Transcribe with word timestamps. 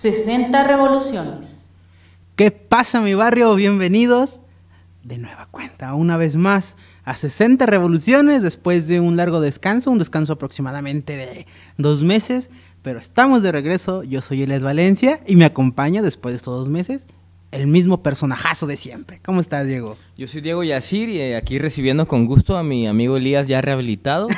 60 0.00 0.66
revoluciones. 0.66 1.66
¿Qué 2.34 2.50
pasa 2.50 3.02
mi 3.02 3.12
barrio? 3.12 3.54
Bienvenidos 3.54 4.40
de 5.02 5.18
nueva 5.18 5.46
cuenta, 5.50 5.92
una 5.92 6.16
vez 6.16 6.36
más, 6.36 6.78
a 7.04 7.16
60 7.16 7.66
revoluciones 7.66 8.42
después 8.42 8.88
de 8.88 8.98
un 8.98 9.18
largo 9.18 9.42
descanso, 9.42 9.90
un 9.90 9.98
descanso 9.98 10.32
aproximadamente 10.32 11.18
de 11.18 11.46
dos 11.76 12.02
meses, 12.02 12.48
pero 12.80 12.98
estamos 12.98 13.42
de 13.42 13.52
regreso, 13.52 14.02
yo 14.02 14.22
soy 14.22 14.42
Elias 14.42 14.62
Valencia 14.62 15.20
y 15.26 15.36
me 15.36 15.44
acompaña 15.44 16.00
después 16.00 16.32
de 16.32 16.36
estos 16.38 16.56
dos 16.56 16.70
meses 16.70 17.06
el 17.52 17.66
mismo 17.66 18.02
personajazo 18.02 18.66
de 18.66 18.76
siempre. 18.76 19.20
¿Cómo 19.22 19.40
estás, 19.40 19.66
Diego? 19.66 19.96
Yo 20.16 20.26
soy 20.28 20.40
Diego 20.40 20.62
Yacir 20.62 21.08
y 21.08 21.18
eh, 21.18 21.36
aquí 21.36 21.58
recibiendo 21.58 22.06
con 22.06 22.26
gusto 22.26 22.56
a 22.56 22.62
mi 22.62 22.86
amigo 22.86 23.16
Elías 23.16 23.48
ya 23.48 23.60
rehabilitado. 23.60 24.28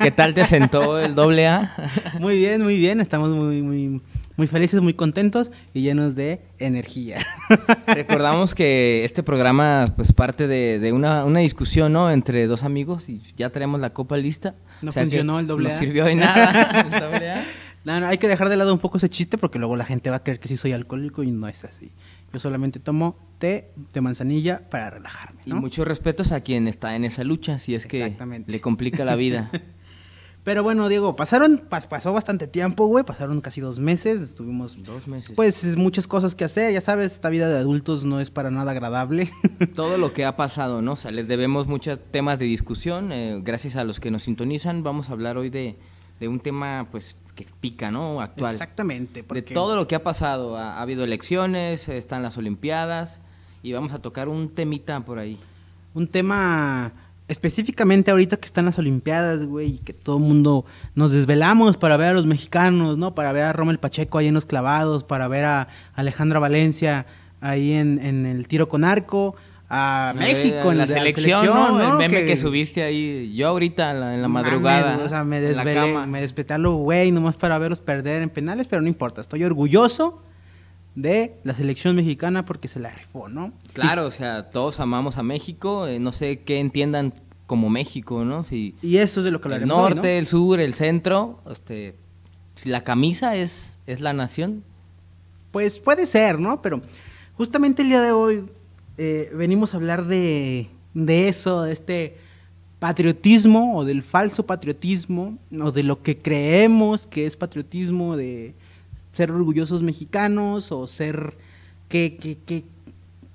¿Qué 0.00 0.10
tal 0.10 0.34
te 0.34 0.44
sentó 0.44 0.98
el 0.98 1.14
doble 1.14 1.46
A? 1.46 1.74
muy 2.20 2.36
bien, 2.36 2.62
muy 2.62 2.76
bien. 2.76 3.00
Estamos 3.00 3.30
muy, 3.30 3.62
muy, 3.62 4.02
muy 4.36 4.46
felices, 4.46 4.80
muy 4.80 4.94
contentos 4.94 5.50
y 5.72 5.82
llenos 5.82 6.14
de 6.14 6.42
energía. 6.58 7.18
Recordamos 7.86 8.54
que 8.54 9.04
este 9.04 9.22
programa 9.22 9.94
pues 9.96 10.12
parte 10.12 10.46
de, 10.46 10.92
una, 10.92 11.24
discusión 11.38 11.92
¿no? 11.92 12.10
entre 12.10 12.46
dos 12.46 12.62
amigos 12.62 13.08
y 13.08 13.20
ya 13.36 13.50
tenemos 13.50 13.80
la 13.80 13.90
copa 13.90 14.16
lista. 14.16 14.54
No 14.82 14.92
funcionó 14.92 15.40
el 15.40 15.46
doble. 15.46 15.70
No 15.70 15.78
sirvió 15.78 16.04
de 16.04 16.16
nada. 16.16 17.44
No, 17.86 18.00
no, 18.00 18.08
hay 18.08 18.18
que 18.18 18.26
dejar 18.26 18.48
de 18.48 18.56
lado 18.56 18.72
un 18.72 18.80
poco 18.80 18.98
ese 18.98 19.08
chiste 19.08 19.38
porque 19.38 19.60
luego 19.60 19.76
la 19.76 19.84
gente 19.84 20.10
va 20.10 20.16
a 20.16 20.24
creer 20.24 20.40
que 20.40 20.48
sí 20.48 20.56
soy 20.56 20.72
alcohólico 20.72 21.22
y 21.22 21.30
no 21.30 21.46
es 21.46 21.62
así. 21.62 21.92
Yo 22.32 22.40
solamente 22.40 22.80
tomo 22.80 23.16
té 23.38 23.70
de 23.94 24.00
manzanilla 24.00 24.68
para 24.68 24.90
relajarme. 24.90 25.42
Y 25.46 25.52
muchos 25.52 25.86
respetos 25.86 26.32
a 26.32 26.40
quien 26.40 26.66
está 26.66 26.96
en 26.96 27.04
esa 27.04 27.22
lucha, 27.22 27.60
si 27.60 27.76
es 27.76 27.86
que 27.86 28.16
le 28.48 28.60
complica 28.60 29.04
la 29.04 29.14
vida. 29.14 29.52
Pero 30.46 30.62
bueno, 30.62 30.88
Diego, 30.88 31.16
pasaron, 31.16 31.60
pasó 31.68 32.12
bastante 32.12 32.46
tiempo, 32.46 32.86
güey, 32.86 33.02
pasaron 33.04 33.40
casi 33.40 33.60
dos 33.60 33.80
meses, 33.80 34.22
estuvimos... 34.22 34.80
Dos 34.84 35.08
meses. 35.08 35.34
Pues 35.34 35.76
muchas 35.76 36.06
cosas 36.06 36.36
que 36.36 36.44
hacer, 36.44 36.72
ya 36.72 36.80
sabes, 36.80 37.14
esta 37.14 37.30
vida 37.30 37.48
de 37.48 37.58
adultos 37.58 38.04
no 38.04 38.20
es 38.20 38.30
para 38.30 38.52
nada 38.52 38.70
agradable. 38.70 39.28
Todo 39.74 39.98
lo 39.98 40.12
que 40.12 40.24
ha 40.24 40.36
pasado, 40.36 40.82
¿no? 40.82 40.92
O 40.92 40.96
sea, 40.96 41.10
les 41.10 41.26
debemos 41.26 41.66
muchos 41.66 41.98
temas 42.12 42.38
de 42.38 42.44
discusión, 42.44 43.10
eh, 43.10 43.40
gracias 43.42 43.74
a 43.74 43.82
los 43.82 43.98
que 43.98 44.12
nos 44.12 44.22
sintonizan, 44.22 44.84
vamos 44.84 45.10
a 45.10 45.14
hablar 45.14 45.36
hoy 45.36 45.50
de, 45.50 45.80
de 46.20 46.28
un 46.28 46.38
tema, 46.38 46.86
pues, 46.92 47.16
que 47.34 47.44
pica, 47.58 47.90
¿no? 47.90 48.20
Actual. 48.20 48.52
Exactamente. 48.52 49.24
De 49.28 49.42
todo 49.42 49.74
lo 49.74 49.88
que 49.88 49.96
ha 49.96 50.04
pasado. 50.04 50.56
Ha, 50.56 50.80
habido 50.80 51.02
elecciones, 51.02 51.88
están 51.88 52.22
las 52.22 52.36
Olimpiadas 52.36 53.20
y 53.64 53.72
vamos 53.72 53.92
a 53.92 53.98
tocar 53.98 54.28
un 54.28 54.50
temita 54.50 55.00
por 55.00 55.18
ahí. 55.18 55.40
Un 55.92 56.06
tema 56.06 56.92
específicamente 57.28 58.10
ahorita 58.10 58.36
que 58.36 58.46
están 58.46 58.66
las 58.66 58.78
Olimpiadas, 58.78 59.46
güey, 59.46 59.78
que 59.78 59.92
todo 59.92 60.18
el 60.18 60.22
mundo 60.22 60.64
nos 60.94 61.12
desvelamos 61.12 61.76
para 61.76 61.96
ver 61.96 62.08
a 62.08 62.12
los 62.12 62.26
mexicanos, 62.26 62.98
¿no? 62.98 63.14
Para 63.14 63.32
ver 63.32 63.44
a 63.44 63.52
Rommel 63.52 63.78
Pacheco 63.78 64.18
ahí 64.18 64.28
en 64.28 64.34
los 64.34 64.46
clavados, 64.46 65.04
para 65.04 65.28
ver 65.28 65.44
a 65.44 65.68
Alejandra 65.94 66.38
Valencia 66.38 67.06
ahí 67.40 67.72
en, 67.72 67.98
en 68.04 68.26
el 68.26 68.46
tiro 68.48 68.68
con 68.68 68.84
arco 68.84 69.36
a 69.68 70.14
México 70.16 70.70
en 70.70 70.78
la, 70.78 70.86
selección, 70.86 71.46
¿no? 71.46 71.92
El 71.92 71.98
meme 71.98 72.24
que... 72.24 72.36
subiste 72.36 72.82
ahí, 72.82 73.34
yo 73.34 73.48
ahorita 73.48 73.90
en 73.90 74.22
la, 74.22 74.28
madrugada. 74.28 74.98
o 75.04 75.08
sea, 75.08 75.24
me 75.24 75.40
desvelé, 75.40 76.06
me 76.06 76.20
desperté 76.20 76.54
a 76.54 76.58
lo 76.58 76.76
güey, 76.76 77.10
nomás 77.10 77.36
para 77.36 77.58
verlos 77.58 77.80
perder 77.80 78.22
en 78.22 78.30
penales, 78.30 78.68
pero 78.68 78.82
no 78.82 78.88
importa, 78.88 79.20
estoy 79.20 79.42
orgulloso 79.42 80.22
de 80.96 81.38
la 81.44 81.54
selección 81.54 81.94
mexicana 81.94 82.44
porque 82.44 82.66
se 82.66 82.80
la 82.80 82.90
rifó, 82.90 83.28
¿no? 83.28 83.52
Claro, 83.74 84.06
o 84.06 84.10
sea, 84.10 84.50
todos 84.50 84.80
amamos 84.80 85.18
a 85.18 85.22
México, 85.22 85.86
eh, 85.86 86.00
no 86.00 86.10
sé 86.10 86.40
qué 86.40 86.58
entiendan 86.58 87.12
como 87.46 87.68
México, 87.70 88.24
¿no? 88.24 88.42
Si 88.42 88.74
y 88.82 88.96
eso 88.96 89.20
es 89.20 89.24
de 89.24 89.30
lo 89.30 89.40
que 89.40 89.48
hablaremos 89.48 89.76
El 89.76 89.94
norte, 89.94 90.18
el 90.18 90.26
sur, 90.26 90.58
el 90.58 90.74
centro, 90.74 91.40
este, 91.50 91.94
si 92.56 92.70
la 92.70 92.82
camisa 92.82 93.36
es, 93.36 93.78
es 93.86 94.00
la 94.00 94.14
nación. 94.14 94.64
Pues 95.50 95.78
puede 95.78 96.06
ser, 96.06 96.40
¿no? 96.40 96.60
Pero 96.62 96.82
justamente 97.34 97.82
el 97.82 97.88
día 97.88 98.00
de 98.00 98.12
hoy 98.12 98.46
eh, 98.96 99.30
venimos 99.34 99.74
a 99.74 99.76
hablar 99.76 100.06
de, 100.06 100.68
eso, 100.94 101.62
de 101.62 101.72
este 101.72 102.16
patriotismo 102.78 103.76
o 103.76 103.84
del 103.84 104.02
falso 104.02 104.46
patriotismo 104.46 105.38
o 105.60 105.72
de 105.72 105.82
lo 105.82 106.02
que 106.02 106.16
creemos 106.18 107.06
que 107.06 107.26
es 107.26 107.36
patriotismo, 107.36 108.16
de 108.16 108.54
ser 109.16 109.32
orgullosos 109.32 109.82
mexicanos 109.82 110.70
o 110.70 110.86
ser 110.86 111.36
que, 111.88 112.16
que, 112.16 112.36
que 112.38 112.64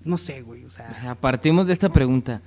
no 0.04 0.18
sé, 0.18 0.42
güey. 0.42 0.66
O 0.66 0.70
sea. 0.70 1.16
partimos 1.20 1.68
de 1.68 1.74
esta 1.74 1.90
pregunta. 1.90 2.42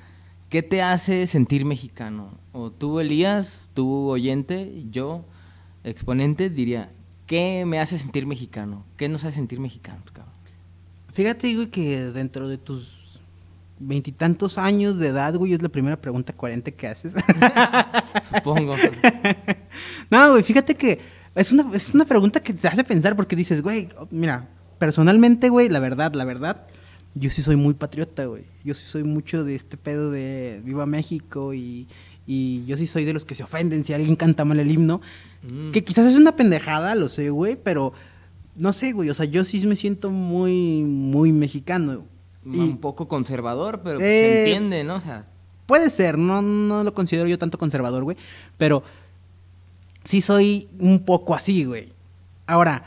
¿Qué 0.48 0.62
te 0.62 0.82
hace 0.82 1.26
sentir 1.26 1.64
mexicano? 1.64 2.30
O 2.52 2.70
tú, 2.70 3.00
Elías, 3.00 3.68
tú, 3.74 4.08
oyente, 4.08 4.84
yo, 4.90 5.24
exponente, 5.82 6.48
diría, 6.48 6.92
¿qué 7.26 7.64
me 7.66 7.80
hace 7.80 7.98
sentir 7.98 8.26
mexicano? 8.26 8.84
¿Qué 8.96 9.08
nos 9.08 9.24
hace 9.24 9.36
sentir 9.36 9.58
mexicanos, 9.58 10.12
cabrón? 10.12 10.32
Fíjate, 11.12 11.54
güey, 11.54 11.68
que 11.70 12.04
dentro 12.06 12.48
de 12.48 12.58
tus 12.58 13.20
veintitantos 13.80 14.58
años 14.58 14.98
de 14.98 15.08
edad, 15.08 15.34
güey, 15.34 15.54
es 15.54 15.62
la 15.62 15.68
primera 15.68 16.00
pregunta 16.00 16.32
coherente 16.32 16.72
que 16.72 16.86
haces. 16.86 17.14
Supongo. 18.34 18.74
no, 20.10 20.30
güey, 20.30 20.42
fíjate 20.44 20.76
que 20.76 21.00
es 21.34 21.52
una, 21.52 21.74
es 21.74 21.94
una 21.94 22.04
pregunta 22.04 22.40
que 22.40 22.52
te 22.52 22.68
hace 22.68 22.84
pensar 22.84 23.16
porque 23.16 23.36
dices, 23.36 23.62
güey, 23.62 23.88
mira, 24.10 24.48
personalmente, 24.78 25.48
güey, 25.48 25.68
la 25.68 25.80
verdad, 25.80 26.14
la 26.14 26.24
verdad, 26.24 26.66
yo 27.14 27.30
sí 27.30 27.42
soy 27.42 27.56
muy 27.56 27.74
patriota, 27.74 28.26
güey. 28.26 28.44
Yo 28.64 28.74
sí 28.74 28.84
soy 28.84 29.04
mucho 29.04 29.44
de 29.44 29.54
este 29.54 29.76
pedo 29.76 30.10
de 30.10 30.60
Viva 30.64 30.86
México 30.86 31.54
y, 31.54 31.88
y 32.26 32.64
yo 32.66 32.76
sí 32.76 32.86
soy 32.86 33.04
de 33.04 33.12
los 33.12 33.24
que 33.24 33.34
se 33.34 33.42
ofenden 33.42 33.84
si 33.84 33.92
alguien 33.92 34.16
canta 34.16 34.44
mal 34.44 34.60
el 34.60 34.70
himno. 34.70 35.00
Mm. 35.42 35.70
Que 35.70 35.84
quizás 35.84 36.06
es 36.06 36.16
una 36.16 36.36
pendejada, 36.36 36.94
lo 36.94 37.08
sé, 37.08 37.30
güey, 37.30 37.56
pero 37.56 37.92
no 38.56 38.72
sé, 38.72 38.92
güey, 38.92 39.10
o 39.10 39.14
sea, 39.14 39.26
yo 39.26 39.44
sí 39.44 39.64
me 39.66 39.76
siento 39.76 40.10
muy, 40.10 40.82
muy 40.84 41.32
mexicano 41.32 42.04
un 42.44 42.76
poco 42.78 43.08
conservador, 43.08 43.80
pero 43.82 43.98
pues, 43.98 44.08
se 44.08 44.26
eh, 44.26 44.44
entiende, 44.44 44.84
¿no? 44.84 44.96
O 44.96 45.00
sea, 45.00 45.26
puede 45.66 45.88
ser, 45.90 46.18
no, 46.18 46.42
no 46.42 46.84
lo 46.84 46.92
considero 46.94 47.26
yo 47.26 47.38
tanto 47.38 47.58
conservador, 47.58 48.04
güey, 48.04 48.16
pero 48.58 48.82
sí 50.04 50.20
soy 50.20 50.68
un 50.78 51.04
poco 51.04 51.34
así, 51.34 51.64
güey. 51.64 51.92
Ahora, 52.46 52.84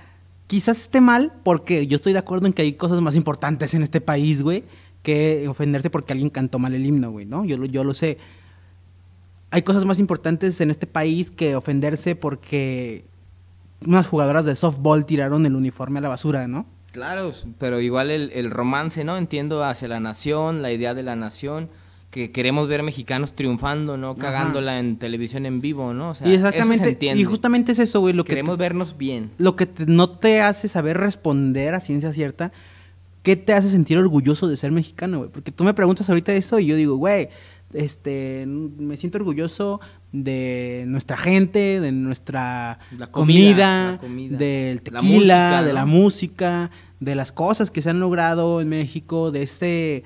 quizás 0.48 0.80
esté 0.80 1.02
mal 1.02 1.34
porque 1.44 1.88
yo 1.88 1.96
estoy 1.96 2.14
de 2.14 2.20
acuerdo 2.20 2.48
en 2.48 2.54
que 2.54 2.62
hay 2.62 2.74
cosas 2.74 3.02
más 3.02 3.16
importantes 3.16 3.74
en 3.74 3.84
este 3.84 4.02
país, 4.02 4.42
güey, 4.42 4.64
que 5.04 5.48
ofenderse 5.48 5.90
porque 5.90 6.14
alguien 6.14 6.30
cantó 6.30 6.60
mal 6.60 6.74
el 6.74 6.86
himno, 6.86 7.12
güey, 7.12 7.26
¿no? 7.26 7.46
Yo, 7.46 7.64
yo 7.66 7.84
lo 7.84 7.94
sé. 7.94 8.18
Hay 9.52 9.62
cosas 9.62 9.86
más 9.86 10.00
importantes 10.00 10.60
en 10.62 10.70
este 10.70 10.88
país 10.88 11.32
que 11.32 11.56
ofenderse 11.56 12.16
porque 12.16 13.06
unas 13.86 14.08
jugadoras 14.08 14.46
de 14.46 14.56
softball 14.56 15.06
tiraron 15.06 15.46
el 15.46 15.56
uniforme 15.56 16.00
a 16.00 16.02
la 16.02 16.10
basura, 16.10 16.48
¿no? 16.48 16.66
Claro, 16.92 17.32
pero 17.60 17.80
igual 17.80 18.10
el, 18.10 18.50
romance, 18.50 19.04
¿no? 19.04 19.18
Entiendo 19.18 19.64
hacia 19.64 19.88
la 19.88 20.00
nación, 20.00 20.62
la 20.62 20.72
idea 20.72 20.94
de 20.94 21.04
la 21.04 21.16
nación, 21.16 21.70
que 22.10 22.32
queremos 22.32 22.68
ver 22.68 22.84
mexicanos 22.84 23.34
triunfando, 23.34 23.98
¿no? 23.98 24.16
Cagándola 24.16 24.80
en 24.80 24.98
televisión 24.98 25.46
en 25.46 25.60
vivo, 25.60 25.94
¿no? 25.94 26.12
O 26.12 26.16
sea, 26.16 26.28
y 26.28 26.34
exactamente, 26.34 26.98
y 27.16 27.24
justamente 27.26 27.74
es 27.74 27.80
eso, 27.80 28.00
güey, 28.00 28.14
lo 28.14 28.24
que 28.24 28.30
queremos 28.30 28.58
vernos 28.58 28.98
bien. 28.98 29.32
Lo 29.38 29.56
que 29.56 29.68
no 29.88 30.10
te 30.12 30.42
hace 30.42 30.68
saber 30.68 30.98
responder 30.98 31.74
a 31.74 31.80
ciencia 31.80 32.14
cierta, 32.14 32.52
¿qué 33.24 33.36
te 33.36 33.54
hace 33.54 33.70
sentir 33.70 33.98
orgulloso 33.98 34.48
de 34.48 34.56
ser 34.56 34.72
mexicano, 34.72 35.18
güey? 35.20 35.30
Porque 35.30 35.52
tú 35.52 35.64
me 35.64 35.74
preguntas 35.74 36.10
ahorita 36.10 36.34
eso 36.34 36.60
y 36.60 36.68
yo 36.68 36.76
digo, 36.78 36.96
güey, 36.96 37.30
este, 37.74 38.46
me 38.48 38.96
siento 38.96 39.18
orgulloso 39.18 39.82
de 40.14 40.86
nuestra 40.88 41.18
gente, 41.18 41.82
de 41.82 41.92
nuestra 41.92 42.80
comida, 43.12 44.00
del 44.02 44.82
tequila, 44.82 45.62
de 45.64 45.74
la 45.74 45.86
música, 45.86 46.72
de 47.00 47.16
las 47.16 47.32
cosas 47.32 47.70
que 47.70 47.82
se 47.82 47.90
han 47.90 48.00
logrado 48.00 48.62
en 48.62 48.70
México, 48.70 49.32
de 49.32 49.44
este, 49.44 50.04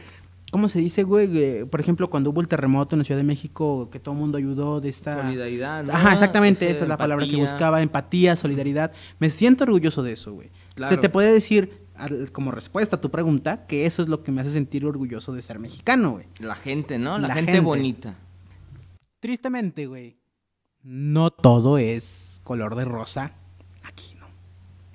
¿cómo 0.51 0.69
se 0.69 0.79
dice, 0.79 1.03
güey? 1.03 1.66
Por 1.66 1.79
ejemplo, 1.79 2.09
cuando 2.09 2.29
hubo 2.29 2.41
el 2.41 2.47
terremoto 2.47 2.95
en 2.95 3.00
la 3.00 3.06
Ciudad 3.06 3.19
de 3.19 3.25
México, 3.25 3.89
que 3.89 4.00
todo 4.00 4.13
el 4.13 4.19
mundo 4.19 4.38
ayudó 4.38 4.80
de 4.80 4.89
esta... 4.89 5.24
Solidaridad, 5.24 5.86
¿no? 5.86 5.94
Ajá, 5.94 6.13
exactamente, 6.13 6.69
esa 6.69 6.83
es 6.83 6.89
la 6.89 6.98
palabra 6.98 7.27
que 7.27 7.38
buscaba, 7.38 7.81
empatía, 7.81 8.36
solidaridad. 8.36 8.92
Me 9.18 9.31
siento 9.31 9.63
orgulloso 9.63 10.03
de 10.03 10.13
eso, 10.13 10.33
güey. 10.33 10.51
Se 10.75 10.98
te 10.98 11.09
puede 11.09 11.31
decir, 11.31 11.88
como 12.31 12.51
respuesta 12.51 12.98
a 12.98 13.01
tu 13.01 13.09
pregunta, 13.09 13.65
que 13.65 13.86
eso 13.86 14.03
es 14.03 14.07
lo 14.07 14.21
que 14.24 14.31
me 14.31 14.42
hace 14.42 14.53
sentir 14.53 14.86
orgulloso 14.86 15.33
de 15.33 15.42
ser 15.42 15.57
mexicano, 15.57 16.12
güey. 16.12 16.27
La 16.39 16.56
gente, 16.56 17.00
¿no? 17.00 17.18
La, 17.18 17.33
gente, 17.33 17.59
bonita. 17.59 18.15
Tristemente, 19.19 19.88
güey, 19.88 20.18
no 20.83 21.31
todo 21.31 21.77
es 21.77 22.42
color 22.44 22.75
de 22.75 22.86
rosa 22.86 23.36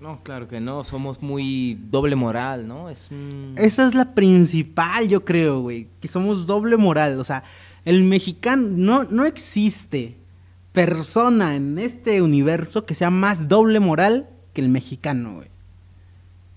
no, 0.01 0.23
claro 0.23 0.49
que 0.49 0.61
no, 0.61 0.85
somos 0.85 1.23
muy 1.23 1.79
doble 1.91 2.17
moral, 2.17 2.69
¿no? 2.69 2.91
Es 2.91 3.11
Esa 3.57 3.87
es 3.87 3.95
la 3.95 4.15
principal, 4.15 5.09
yo 5.09 5.25
creo, 5.25 5.61
güey, 5.61 5.89
que 6.01 6.09
somos 6.09 6.47
doble 6.47 6.77
moral, 6.77 7.19
o 7.19 7.25
sea, 7.25 7.45
el 7.85 8.03
mexicano, 8.03 8.69
no, 8.69 9.05
no 9.05 9.25
existe 9.25 10.17
persona 10.73 11.57
en 11.57 11.79
este 11.79 12.21
universo 12.21 12.85
que 12.85 12.95
sea 12.95 13.09
más 13.09 13.49
doble 13.49 13.81
moral 13.81 14.29
que 14.53 14.61
el 14.61 14.69
mexicano, 14.69 15.37
güey. 15.37 15.49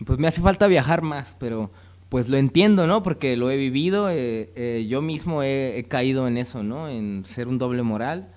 Pues 0.05 0.19
me 0.19 0.27
hace 0.27 0.41
falta 0.41 0.67
viajar 0.67 1.01
más, 1.01 1.35
pero 1.39 1.71
pues 2.09 2.27
lo 2.27 2.37
entiendo, 2.37 2.87
¿no? 2.87 3.03
Porque 3.03 3.37
lo 3.37 3.51
he 3.51 3.57
vivido, 3.57 4.09
eh, 4.09 4.51
eh, 4.55 4.87
yo 4.89 5.01
mismo 5.01 5.43
he, 5.43 5.85
caído 5.87 6.27
en 6.27 6.37
eso, 6.37 6.63
¿no? 6.63 6.89
En 6.89 7.23
ser 7.25 7.47
un 7.47 7.59
doble 7.59 7.83
moral. 7.83 8.33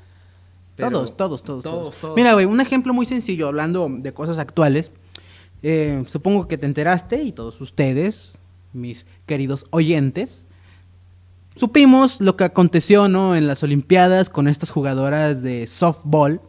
Todos, 0.77 1.17
todos, 1.17 1.43
todos, 1.43 1.63
todos, 1.63 2.17
Mira, 2.17 2.33
güey, 2.33 2.47
un 2.47 2.61
ejemplo 2.61 2.95
muy 2.95 3.07
sencillo, 3.07 3.49
hablando 3.49 3.89
de 3.91 4.13
cosas 4.15 4.39
actuales. 4.39 4.91
Eh, 5.63 6.03
supongo 6.07 6.49
que 6.49 6.59
te 6.59 6.67
enteraste 6.67 7.23
y 7.23 7.33
todos 7.33 7.61
ustedes, 7.61 8.39
mis 8.73 9.07
queridos 9.27 9.65
oyentes, 9.71 10.49
supimos 11.57 12.21
lo 12.21 12.37
que 12.37 12.45
aconteció 12.45 13.07
¿no? 13.09 13.37
en 13.37 13.47
las 13.47 13.63
Olimpiadas 13.63 14.29
con 14.31 14.49
estas 14.49 14.71
jugadoras 14.71 15.43
de 15.43 15.67
softball 15.67 16.41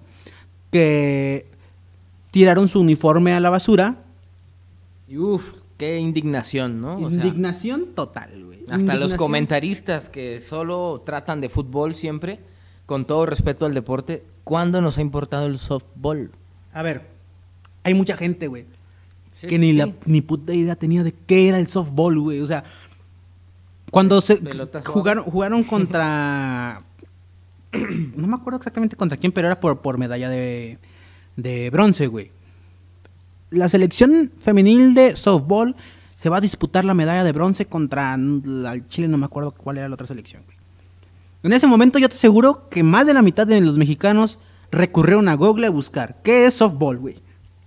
que 0.72 1.46
tiraron 2.32 2.68
su 2.68 2.80
uniforme 2.80 3.34
a 3.34 3.40
la 3.40 3.50
basura. 3.50 3.98
Y 5.08 5.18
uff, 5.18 5.54
qué 5.78 6.00
indignación, 6.00 6.82
¿no? 6.82 6.96
O 6.96 7.10
sea, 7.12 7.18
Indignación 7.20 7.88
total, 7.94 8.44
güey. 8.46 8.62
hasta 8.62 8.76
los 8.76 8.82
Indignación. 8.82 9.18
comentaristas 9.18 10.10
que 10.10 10.40
solo 10.40 11.04
tratan 11.06 11.42
de 11.42 11.50
fútbol 11.50 11.94
siempre, 11.94 12.40
con 12.86 13.06
todo 13.06 13.26
respeto 13.26 13.66
al 13.66 13.74
deporte, 13.74 14.24
¿cuándo 14.44 14.82
nos 14.82 14.98
ha 14.98 15.02
importado 15.02 15.46
el 15.46 15.58
softball? 15.58 16.32
A 16.74 16.82
ver, 16.84 17.08
hay 17.84 17.94
mucha 17.94 18.18
gente, 18.18 18.48
güey, 18.48 18.66
Sí, 19.32 19.48
que 19.48 19.56
sí, 19.56 19.58
ni 19.60 19.72
sí. 19.72 19.78
la 19.78 19.92
ni 20.06 20.22
puta 20.22 20.54
idea 20.54 20.76
tenía 20.76 21.04
de 21.04 21.12
qué 21.12 21.50
era 21.50 21.58
el 21.58 21.68
softball, 21.68 22.20
güey. 22.20 22.40
O 22.40 22.46
sea, 22.46 22.64
cuando 23.90 24.22
se 24.22 24.40
jugaron, 24.86 25.24
jugaron 25.24 25.64
contra. 25.64 26.84
no 27.72 28.28
me 28.28 28.36
acuerdo 28.36 28.58
exactamente 28.58 28.96
contra 28.96 29.18
quién, 29.18 29.32
pero 29.32 29.48
era 29.48 29.60
por, 29.60 29.82
por 29.82 29.98
medalla 29.98 30.30
de, 30.30 30.78
de 31.36 31.70
bronce, 31.72 32.08
güey. 32.08 32.32
La 33.50 33.70
selección 33.70 34.32
femenil 34.38 34.94
de 34.94 35.16
softball 35.16 35.76
se 36.16 36.30
va 36.30 36.38
a 36.38 36.42
disputar 36.42 36.86
la 36.86 36.94
medalla 36.94 37.24
de 37.24 37.32
bronce 37.32 37.66
contra 37.66 38.14
el 38.16 38.86
Chile, 38.88 39.08
no 39.08 39.18
me 39.18 39.26
acuerdo 39.26 39.52
cuál 39.52 39.78
era 39.78 39.90
la 39.90 39.96
otra 39.96 40.08
selección, 40.08 40.44
güey. 40.46 40.53
En 41.44 41.52
ese 41.52 41.68
momento 41.68 42.00
yo 42.00 42.08
te 42.08 42.16
aseguro 42.16 42.70
que 42.70 42.84
más 42.84 43.06
de 43.06 43.14
la 43.14 43.22
mitad 43.22 43.46
de 43.46 43.60
los 43.60 43.78
mexicanos 43.78 44.40
recurrieron 44.72 45.28
a 45.28 45.36
Google 45.36 45.68
a 45.68 45.72
buscar 45.72 46.22
qué 46.24 46.46
es 46.46 46.54
softball, 46.54 46.98
güey. 46.98 47.18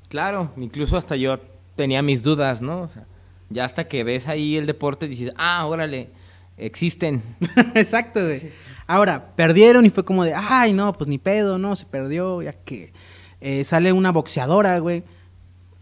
Claro, 0.08 0.50
incluso 0.56 0.96
hasta 0.96 1.14
yo 1.14 1.38
tenía 1.74 2.00
mis 2.00 2.22
dudas, 2.22 2.62
¿no? 2.62 2.80
O 2.82 2.88
sea, 2.88 3.06
ya 3.50 3.66
hasta 3.66 3.86
que 3.86 4.02
ves 4.02 4.28
ahí 4.28 4.56
el 4.56 4.64
deporte 4.64 5.08
dices, 5.08 5.32
ah, 5.36 5.66
órale, 5.66 6.08
existen. 6.56 7.22
Exacto, 7.74 8.22
güey. 8.24 8.50
Ahora, 8.86 9.34
perdieron 9.36 9.84
y 9.84 9.90
fue 9.90 10.06
como 10.06 10.24
de, 10.24 10.32
ay, 10.34 10.72
no, 10.72 10.94
pues 10.94 11.08
ni 11.08 11.18
pedo, 11.18 11.58
no, 11.58 11.76
se 11.76 11.84
perdió, 11.84 12.40
ya 12.40 12.54
que 12.54 12.94
eh, 13.42 13.62
sale 13.64 13.92
una 13.92 14.10
boxeadora, 14.10 14.78
güey, 14.78 15.04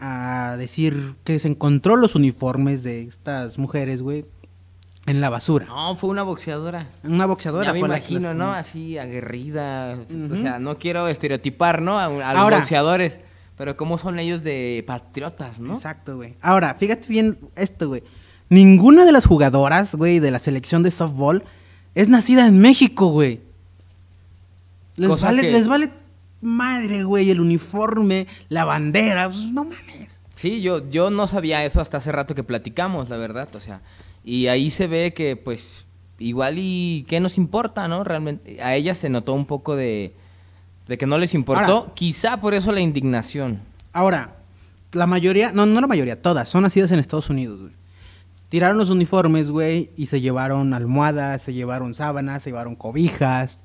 a 0.00 0.56
decir 0.58 1.14
que 1.22 1.38
se 1.38 1.46
encontró 1.46 1.94
los 1.94 2.16
uniformes 2.16 2.82
de 2.82 3.02
estas 3.02 3.56
mujeres, 3.56 4.02
güey, 4.02 4.26
en 5.06 5.20
la 5.20 5.28
basura. 5.30 5.66
No, 5.66 5.96
fue 5.96 6.10
una 6.10 6.22
boxeadora. 6.22 6.88
Una 7.02 7.26
boxeadora 7.26 7.66
Ya 7.66 7.72
me 7.72 7.80
imagino, 7.80 8.28
las- 8.28 8.36
¿no? 8.36 8.52
Así 8.52 8.96
aguerrida. 8.98 9.98
O 10.32 10.36
sea, 10.36 10.58
no 10.58 10.78
quiero 10.78 11.08
estereotipar, 11.08 11.82
¿no? 11.82 11.98
A, 11.98 12.06
a 12.06 12.34
los 12.34 12.50
boxeadores. 12.50 13.18
Pero 13.56 13.76
cómo 13.76 13.98
son 13.98 14.18
ellos 14.18 14.42
de 14.42 14.82
patriotas, 14.86 15.60
¿no? 15.60 15.74
Exacto, 15.74 16.16
güey. 16.16 16.34
Ahora, 16.40 16.74
fíjate 16.74 17.06
bien 17.08 17.38
esto, 17.54 17.88
güey. 17.88 18.02
Ninguna 18.48 19.04
de 19.04 19.12
las 19.12 19.26
jugadoras, 19.26 19.94
güey, 19.94 20.18
de 20.18 20.30
la 20.30 20.38
selección 20.40 20.82
de 20.82 20.90
softball 20.90 21.44
es 21.94 22.08
nacida 22.08 22.46
en 22.46 22.58
México, 22.60 23.08
güey. 23.08 23.40
Les 24.96 25.08
Cosa 25.08 25.26
vale, 25.26 25.42
que- 25.42 25.50
les 25.52 25.68
vale 25.68 25.90
madre, 26.40 27.04
güey, 27.04 27.30
el 27.30 27.40
uniforme, 27.40 28.26
la 28.48 28.64
bandera, 28.64 29.26
pues, 29.28 29.50
no 29.52 29.64
mames. 29.64 30.20
Sí, 30.34 30.60
yo, 30.60 30.88
yo 30.90 31.10
no 31.10 31.26
sabía 31.26 31.64
eso 31.64 31.80
hasta 31.80 31.98
hace 31.98 32.12
rato 32.12 32.34
que 32.34 32.42
platicamos, 32.42 33.08
la 33.08 33.16
verdad. 33.16 33.48
O 33.54 33.60
sea, 33.60 33.80
y 34.24 34.46
ahí 34.48 34.70
se 34.70 34.86
ve 34.86 35.12
que, 35.14 35.36
pues, 35.36 35.84
igual 36.18 36.54
y 36.58 37.04
qué 37.08 37.20
nos 37.20 37.36
importa, 37.38 37.88
¿no? 37.88 38.04
Realmente, 38.04 38.62
a 38.62 38.74
ellas 38.74 38.98
se 38.98 39.08
notó 39.10 39.34
un 39.34 39.46
poco 39.46 39.76
de, 39.76 40.12
de 40.88 40.98
que 40.98 41.06
no 41.06 41.18
les 41.18 41.34
importó. 41.34 41.62
Ahora- 41.78 41.92
Quizá 41.94 42.40
por 42.40 42.54
eso 42.54 42.72
la 42.72 42.80
indignación. 42.80 43.60
Ahora, 43.92 44.36
la 44.92 45.06
mayoría, 45.06 45.52
no, 45.52 45.66
no 45.66 45.80
la 45.80 45.86
mayoría, 45.86 46.20
todas, 46.22 46.48
son 46.48 46.62
nacidas 46.62 46.92
en 46.92 47.00
Estados 47.00 47.30
Unidos, 47.30 47.60
güey. 47.60 47.72
Tiraron 48.48 48.78
los 48.78 48.90
uniformes, 48.90 49.50
güey, 49.50 49.90
y 49.96 50.06
se 50.06 50.20
llevaron 50.20 50.74
almohadas, 50.74 51.42
se 51.42 51.52
llevaron 51.52 51.94
sábanas, 51.96 52.42
se 52.44 52.50
llevaron 52.50 52.76
cobijas, 52.76 53.63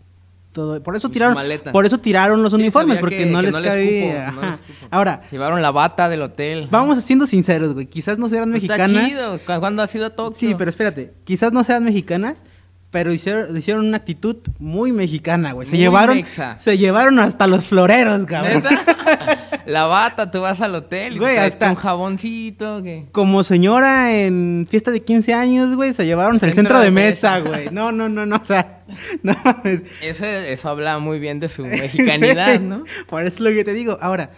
todo. 0.51 0.81
Por 0.84 0.96
eso 0.96 1.10
tiraron, 1.10 1.38
por 1.72 1.86
eso 1.86 1.98
tiraron 2.00 2.42
los 2.44 2.54
Sí, 2.54 2.60
uniformes, 2.60 2.98
porque 2.98 3.18
que- 3.19 3.25
no 3.28 3.40
que 3.40 3.44
les 3.46 3.54
no 3.54 3.60
les 3.60 3.69
cabía. 3.69 4.25
cupo, 4.30 4.42
no 4.42 4.42
ajá. 4.48 4.51
les 4.51 4.60
cupo. 4.62 4.88
Ahora, 4.92 5.22
Llevaron 5.31 5.62
la 5.62 5.72
bata 5.72 6.10
del 6.10 6.22
hotel. 6.24 6.68
vamos 6.72 7.01
siendo 7.04 7.25
sinceros, 7.25 7.74
güey. 7.74 7.86
Quizás 7.88 8.18
no 8.18 8.28
sean 8.30 8.54
Está 8.56 8.75
mexicanas. 8.78 9.07
chido. 9.10 9.40
¿cu- 9.40 9.60
¿Cuándo 9.60 9.81
has 9.84 9.94
ido 9.96 10.06
a 10.07 10.10
Tokio? 10.12 10.36
Sí, 10.36 10.56
pero 10.57 10.69
espérate. 10.69 11.13
Quizás 11.24 11.54
no 11.54 11.63
sean 11.63 11.84
mexicanas, 11.84 12.44
pero 12.91 13.13
hicieron, 13.13 13.56
hicieron 13.56 13.86
una 13.88 13.97
actitud 13.97 14.38
muy 14.57 14.91
mexicana, 14.91 15.51
güey. 15.51 15.68
Se 15.68 15.74
Muy 15.74 15.80
llevaron, 15.80 16.15
mexa. 16.18 16.57
se 16.57 16.77
llevaron 16.77 17.19
hasta 17.19 17.45
los 17.45 17.65
floreros, 17.65 18.25
cabrón. 18.25 18.63
¿Neta? 18.63 19.62
la 19.68 19.86
bata, 19.86 20.31
tú 20.31 20.41
vas 20.41 20.59
al 20.62 20.74
hotel 20.74 21.15
y 21.15 21.19
Güey, 21.19 21.36
te 21.36 21.45
está. 21.45 21.69
un 21.69 21.75
jaboncito. 21.75 22.81
que 22.81 23.06
Como 23.12 23.44
señora 23.44 24.15
en 24.15 24.65
fiesta 24.69 24.89
de 24.89 25.03
15 25.03 25.33
años, 25.36 25.75
güey, 25.75 25.94
se 25.94 26.06
llevaron 26.06 26.36
hasta 26.36 26.47
el 26.47 26.53
centro 26.53 26.80
de 26.80 26.89
mesa, 26.89 27.39
güey. 27.39 27.69
No, 27.71 27.91
no, 27.91 28.09
no, 28.09 28.25
no, 28.25 28.38
o 28.38 28.44
sea, 28.44 28.83
no 29.24 29.36
mames. 29.44 29.83
Eso, 30.01 30.25
eso 30.25 30.69
habla 30.69 30.97
muy 30.97 31.19
bien 31.19 31.39
de 31.39 31.50
su 31.50 31.63
mexicanidad, 31.65 32.59
¿no? 32.62 32.83
Por 33.07 33.24
eso 33.24 33.36
es 33.36 33.39
lo 33.41 33.50
que 33.51 33.63
te 33.63 33.74
digo. 33.74 34.00
Ahora, 34.01 34.31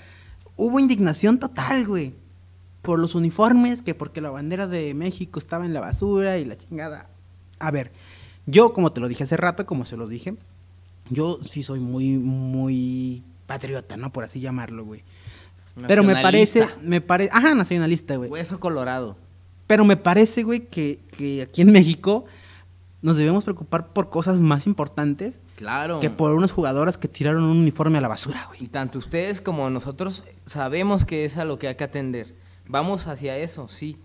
hubo 0.57 0.77
indignación 0.79 1.39
total, 1.39 1.87
güey. 1.87 2.15
Por 2.81 2.99
los 2.99 3.15
uniformes, 3.15 3.81
que 3.81 3.93
porque 3.95 4.19
la 4.21 4.31
bandera 4.31 4.67
de 4.67 4.93
México 4.93 5.39
estaba 5.39 5.65
en 5.65 5.73
la 5.73 5.79
basura 5.79 6.37
y 6.39 6.45
la 6.45 6.57
chingada. 6.57 7.07
A 7.59 7.69
ver, 7.69 7.91
yo, 8.51 8.73
como 8.73 8.91
te 8.91 8.99
lo 9.01 9.07
dije 9.07 9.23
hace 9.23 9.37
rato, 9.37 9.65
como 9.65 9.85
se 9.85 9.97
los 9.97 10.09
dije, 10.09 10.35
yo 11.09 11.39
sí 11.41 11.63
soy 11.63 11.79
muy, 11.79 12.17
muy 12.17 13.23
patriota, 13.47 13.97
¿no? 13.97 14.11
Por 14.11 14.23
así 14.23 14.39
llamarlo, 14.39 14.85
güey. 14.85 15.03
Pero 15.87 16.03
me 16.03 16.13
parece, 16.21 16.67
me 16.81 17.01
parece, 17.01 17.31
ajá, 17.33 17.55
nacionalista, 17.55 18.15
güey. 18.17 18.29
Hueso 18.29 18.59
colorado. 18.59 19.15
Pero 19.67 19.85
me 19.85 19.95
parece, 19.97 20.43
güey, 20.43 20.67
que, 20.67 20.99
que 21.17 21.43
aquí 21.43 21.61
en 21.61 21.71
México 21.71 22.25
nos 23.01 23.15
debemos 23.17 23.43
preocupar 23.45 23.87
por 23.93 24.09
cosas 24.09 24.41
más 24.41 24.67
importantes 24.67 25.39
Claro. 25.55 25.99
que 25.99 26.09
por 26.09 26.33
unas 26.33 26.51
jugadoras 26.51 26.97
que 26.97 27.07
tiraron 27.07 27.43
un 27.43 27.57
uniforme 27.57 27.97
a 27.97 28.01
la 28.01 28.07
basura, 28.07 28.43
Y 28.53 28.57
güey. 28.57 28.69
tanto 28.69 28.99
ustedes 28.99 29.41
como 29.41 29.69
nosotros 29.69 30.23
sabemos 30.45 31.05
que 31.05 31.25
es 31.25 31.37
a 31.37 31.45
lo 31.45 31.57
que 31.57 31.67
hay 31.67 31.75
que 31.75 31.83
atender. 31.85 32.35
Vamos 32.67 33.07
hacia 33.07 33.37
eso, 33.37 33.67
sí. 33.69 33.97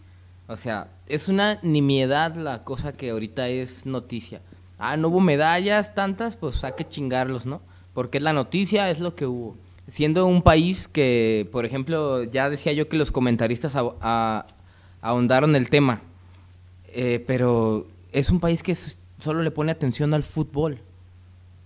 O 0.48 0.56
sea, 0.56 0.88
es 1.08 1.28
una 1.28 1.58
nimiedad 1.62 2.34
la 2.36 2.62
cosa 2.64 2.92
que 2.92 3.10
ahorita 3.10 3.48
es 3.48 3.84
noticia. 3.86 4.40
Ah, 4.78 4.96
no 4.96 5.08
hubo 5.08 5.20
medallas 5.20 5.94
tantas, 5.94 6.36
pues 6.36 6.62
hay 6.64 6.72
que 6.76 6.88
chingarlos, 6.88 7.46
¿no? 7.46 7.60
Porque 7.94 8.20
la 8.20 8.32
noticia, 8.32 8.90
es 8.90 9.00
lo 9.00 9.14
que 9.14 9.26
hubo. 9.26 9.56
Siendo 9.88 10.26
un 10.26 10.42
país 10.42 10.86
que, 10.88 11.48
por 11.52 11.64
ejemplo, 11.64 12.24
ya 12.24 12.50
decía 12.50 12.72
yo 12.72 12.88
que 12.88 12.96
los 12.96 13.10
comentaristas 13.10 13.74
a- 13.76 13.92
a- 14.00 14.46
ahondaron 15.00 15.56
el 15.56 15.68
tema, 15.70 16.02
eh, 16.88 17.24
pero 17.26 17.86
es 18.12 18.30
un 18.30 18.40
país 18.40 18.62
que 18.62 18.74
solo 19.18 19.42
le 19.42 19.50
pone 19.50 19.72
atención 19.72 20.12
al 20.14 20.22
fútbol. 20.22 20.78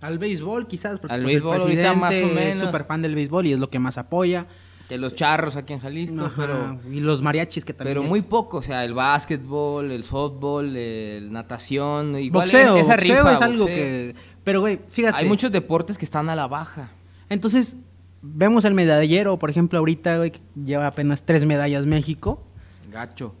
Al 0.01 0.17
béisbol, 0.17 0.67
quizás, 0.67 0.99
porque 0.99 1.13
Al 1.13 1.21
pues, 1.23 1.33
béisbol 1.33 1.55
el 1.55 1.61
ahorita 1.61 1.93
más 1.93 2.11
o 2.13 2.15
presidente 2.17 2.49
es 2.49 2.55
menos. 2.55 2.67
súper 2.69 2.85
fan 2.85 3.01
del 3.01 3.13
béisbol 3.15 3.45
y 3.47 3.53
es 3.53 3.59
lo 3.59 3.69
que 3.69 3.79
más 3.79 3.97
apoya. 3.97 4.47
De 4.91 4.97
los 4.97 5.15
charros 5.15 5.55
aquí 5.55 5.71
en 5.71 5.79
Jalisco, 5.79 6.25
Ajá, 6.25 6.33
pero... 6.35 6.81
y 6.93 6.99
los 6.99 7.21
mariachis 7.21 7.63
que 7.63 7.73
también. 7.73 7.95
Pero 7.95 8.03
muy 8.05 8.21
poco, 8.23 8.57
o 8.57 8.61
sea, 8.61 8.83
el 8.83 8.93
básquetbol, 8.93 9.89
el 9.89 10.03
softball, 10.03 10.75
el 10.75 11.31
natación, 11.31 12.17
igual 12.17 12.43
boxeo, 12.43 12.75
esa 12.75 12.95
boxeo 12.95 13.15
rifa, 13.15 13.33
es 13.35 13.41
algo 13.41 13.63
boxeo. 13.63 13.77
que. 13.77 14.15
Pero, 14.43 14.59
güey, 14.59 14.81
fíjate. 14.89 15.15
Hay 15.15 15.29
muchos 15.29 15.49
deportes 15.49 15.97
que 15.97 16.03
están 16.03 16.29
a 16.29 16.35
la 16.35 16.45
baja. 16.47 16.91
Entonces, 17.29 17.77
vemos 18.21 18.65
el 18.65 18.73
medallero, 18.73 19.39
por 19.39 19.49
ejemplo, 19.49 19.79
ahorita, 19.79 20.17
güey, 20.17 20.31
que 20.31 20.41
lleva 20.61 20.87
apenas 20.87 21.23
tres 21.23 21.45
medallas 21.45 21.85
México. 21.85 22.43
Gacho. 22.91 23.33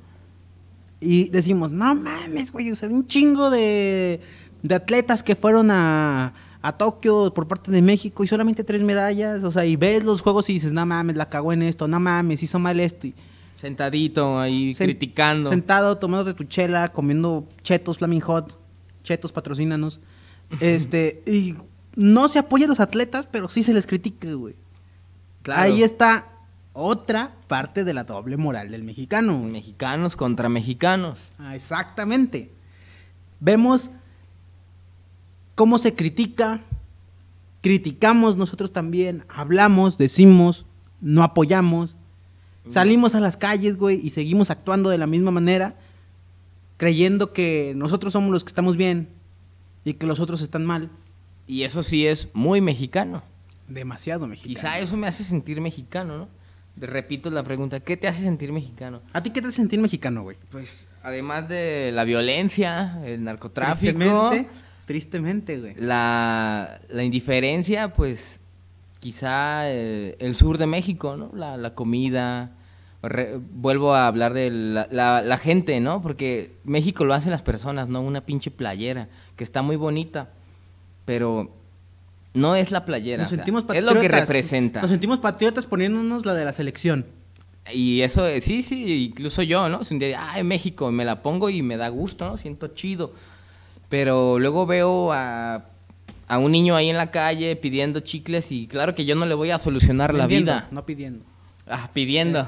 Y 1.01 1.27
decimos, 1.27 1.69
no 1.69 1.95
mames, 1.95 2.53
güey, 2.53 2.71
o 2.71 2.77
sea, 2.77 2.87
un 2.87 3.05
chingo 3.07 3.49
de, 3.49 4.21
de 4.63 4.75
atletas 4.75 5.21
que 5.21 5.35
fueron 5.35 5.69
a, 5.69 6.33
a 6.61 6.77
Tokio 6.77 7.33
por 7.33 7.47
parte 7.47 7.71
de 7.71 7.81
México 7.81 8.23
y 8.23 8.27
solamente 8.27 8.63
tres 8.63 8.81
medallas. 8.81 9.43
O 9.43 9.51
sea, 9.51 9.65
y 9.65 9.75
ves 9.75 10.03
los 10.03 10.21
juegos 10.21 10.49
y 10.49 10.53
dices, 10.53 10.73
no 10.73 10.85
mames, 10.85 11.15
la 11.15 11.29
cagó 11.29 11.53
en 11.53 11.61
esto, 11.63 11.87
no 11.87 11.99
mames, 11.99 12.43
hizo 12.43 12.59
mal 12.59 12.79
esto. 12.79 13.07
Y 13.07 13.13
Sentadito 13.57 14.39
ahí 14.39 14.71
sen- 14.73 14.85
criticando. 14.85 15.49
Sentado, 15.49 15.97
tomándote 15.97 16.33
tu 16.35 16.43
chela, 16.45 16.91
comiendo 16.91 17.47
chetos, 17.63 17.97
Flaming 17.99 18.21
Hot, 18.21 18.57
chetos, 19.03 19.31
patrocínanos. 19.31 19.99
este, 20.59 21.23
y 21.25 21.55
no 21.95 22.27
se 22.27 22.39
apoya 22.39 22.65
a 22.65 22.69
los 22.69 22.79
atletas, 22.79 23.27
pero 23.31 23.49
sí 23.49 23.63
se 23.63 23.73
les 23.73 23.85
critica, 23.87 24.31
güey. 24.33 24.55
Claro. 25.43 25.61
Ahí 25.61 25.83
está 25.83 26.27
otra 26.73 27.33
parte 27.47 27.83
de 27.83 27.93
la 27.93 28.03
doble 28.05 28.37
moral 28.37 28.71
del 28.71 28.83
mexicano. 28.83 29.39
Mexicanos 29.43 30.15
contra 30.15 30.49
mexicanos. 30.49 31.19
Ah, 31.39 31.55
exactamente. 31.55 32.51
Vemos 33.39 33.91
cómo 35.61 35.77
se 35.77 35.93
critica, 35.93 36.61
criticamos 37.61 38.35
nosotros 38.35 38.73
también, 38.73 39.25
hablamos, 39.29 39.99
decimos, 39.99 40.65
no 41.01 41.21
apoyamos, 41.21 41.97
salimos 42.67 43.13
a 43.13 43.19
las 43.19 43.37
calles, 43.37 43.77
güey, 43.77 44.01
y 44.03 44.09
seguimos 44.09 44.49
actuando 44.49 44.89
de 44.89 44.97
la 44.97 45.05
misma 45.05 45.29
manera, 45.29 45.75
creyendo 46.77 47.31
que 47.31 47.73
nosotros 47.75 48.13
somos 48.13 48.31
los 48.31 48.43
que 48.43 48.47
estamos 48.47 48.75
bien 48.75 49.07
y 49.85 49.93
que 49.93 50.07
los 50.07 50.19
otros 50.19 50.41
están 50.41 50.65
mal. 50.65 50.89
Y 51.45 51.61
eso 51.61 51.83
sí 51.83 52.07
es 52.07 52.29
muy 52.33 52.59
mexicano. 52.59 53.21
Demasiado 53.67 54.25
mexicano. 54.25 54.55
Quizá 54.55 54.79
eso 54.79 54.97
me 54.97 55.05
hace 55.05 55.23
sentir 55.23 55.61
mexicano, 55.61 56.17
¿no? 56.17 56.27
repito 56.75 57.29
la 57.29 57.43
pregunta, 57.43 57.81
¿qué 57.81 57.97
te 57.97 58.07
hace 58.07 58.23
sentir 58.23 58.51
mexicano? 58.51 59.03
¿A 59.13 59.21
ti 59.21 59.29
qué 59.29 59.41
te 59.41 59.49
hace 59.49 59.57
sentir 59.57 59.79
mexicano, 59.79 60.23
güey? 60.23 60.37
Pues 60.49 60.87
además 61.03 61.47
de 61.47 61.91
la 61.93 62.03
violencia, 62.03 62.99
el 63.05 63.23
narcotráfico, 63.23 63.99
Tristemente, 63.99 64.49
tristemente, 64.91 65.59
güey. 65.59 65.73
la, 65.77 66.79
la 66.89 67.03
indiferencia, 67.03 67.93
pues 67.93 68.39
quizá 68.99 69.69
el, 69.69 70.15
el 70.19 70.35
sur 70.35 70.57
de 70.57 70.67
México, 70.67 71.15
¿no? 71.17 71.31
La, 71.33 71.57
la 71.57 71.73
comida. 71.73 72.51
Re- 73.03 73.39
vuelvo 73.39 73.95
a 73.95 74.05
hablar 74.05 74.33
de 74.33 74.51
la, 74.51 74.87
la- 74.91 75.21
la 75.23 75.37
gente, 75.39 75.79
¿no? 75.79 76.01
Porque 76.03 76.51
México 76.65 77.03
lo 77.03 77.13
hacen 77.15 77.31
las 77.31 77.41
personas, 77.41 77.87
no 77.89 78.01
una 78.01 78.21
pinche 78.21 78.51
playera, 78.51 79.07
que 79.35 79.43
está 79.43 79.63
muy 79.63 79.75
bonita, 79.75 80.29
pero 81.05 81.49
no 82.35 82.55
es 82.55 82.69
la 82.71 82.85
playera. 82.85 83.23
Nos 83.23 83.29
sea, 83.29 83.37
sentimos 83.37 83.61
es 83.63 83.67
patriotas. 83.67 83.95
lo 83.95 84.01
que 84.01 84.07
representa. 84.07 84.81
Nos 84.81 84.91
sentimos 84.91 85.17
patriotas 85.19 85.65
poniéndonos 85.65 86.25
la 86.27 86.33
de 86.35 86.45
la 86.45 86.53
selección. 86.53 87.05
Y 87.73 88.01
eso, 88.01 88.27
eh, 88.27 88.41
sí, 88.41 88.61
sí, 88.61 89.05
incluso 89.09 89.41
yo, 89.41 89.67
¿no? 89.69 89.83
Si 89.83 89.93
un 89.95 89.99
día, 89.99 90.31
ay, 90.33 90.43
México, 90.43 90.91
me 90.91 91.03
la 91.05 91.21
pongo 91.23 91.49
y 91.49 91.61
me 91.63 91.77
da 91.77 91.89
gusto, 91.89 92.27
¿no? 92.27 92.37
Siento 92.37 92.67
chido. 92.67 93.13
Pero 93.91 94.39
luego 94.39 94.65
veo 94.65 95.11
a, 95.11 95.65
a 96.29 96.37
un 96.37 96.53
niño 96.53 96.77
ahí 96.77 96.89
en 96.89 96.95
la 96.95 97.11
calle 97.11 97.57
pidiendo 97.57 97.99
chicles 97.99 98.49
y 98.53 98.65
claro 98.67 98.95
que 98.95 99.03
yo 99.03 99.15
no 99.15 99.25
le 99.25 99.35
voy 99.35 99.51
a 99.51 99.59
solucionar 99.59 100.13
la 100.13 100.27
vida. 100.27 100.69
No 100.71 100.85
pidiendo. 100.85 101.25
Ah, 101.67 101.89
pidiendo. 101.93 102.47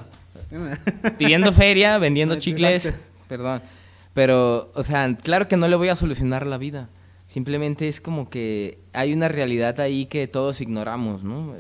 Pidiendo 1.17 1.51
feria, 1.51 1.97
vendiendo 1.97 2.35
Exacto. 2.35 2.57
chicles. 2.57 2.93
Perdón. 3.27 3.62
Pero, 4.13 4.71
o 4.73 4.83
sea, 4.83 5.13
claro 5.17 5.50
que 5.50 5.57
no 5.57 5.67
le 5.67 5.75
voy 5.75 5.89
a 5.89 5.97
solucionar 5.97 6.47
la 6.47 6.57
vida. 6.57 6.88
Simplemente 7.27 7.89
es 7.89 8.00
como 8.00 8.29
que 8.29 8.77
hay 8.93 9.12
una 9.12 9.27
realidad 9.27 9.81
ahí 9.81 10.05
que 10.05 10.27
todos 10.29 10.62
ignoramos, 10.62 11.23
¿no? 11.23 11.53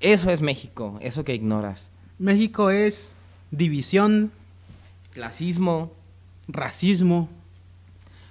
Eso 0.00 0.30
es 0.30 0.42
México, 0.42 0.98
eso 1.00 1.24
que 1.24 1.34
ignoras. 1.34 1.88
México 2.18 2.68
es 2.68 3.16
división, 3.50 4.30
Clasismo, 5.14 5.90
racismo. 6.48 7.30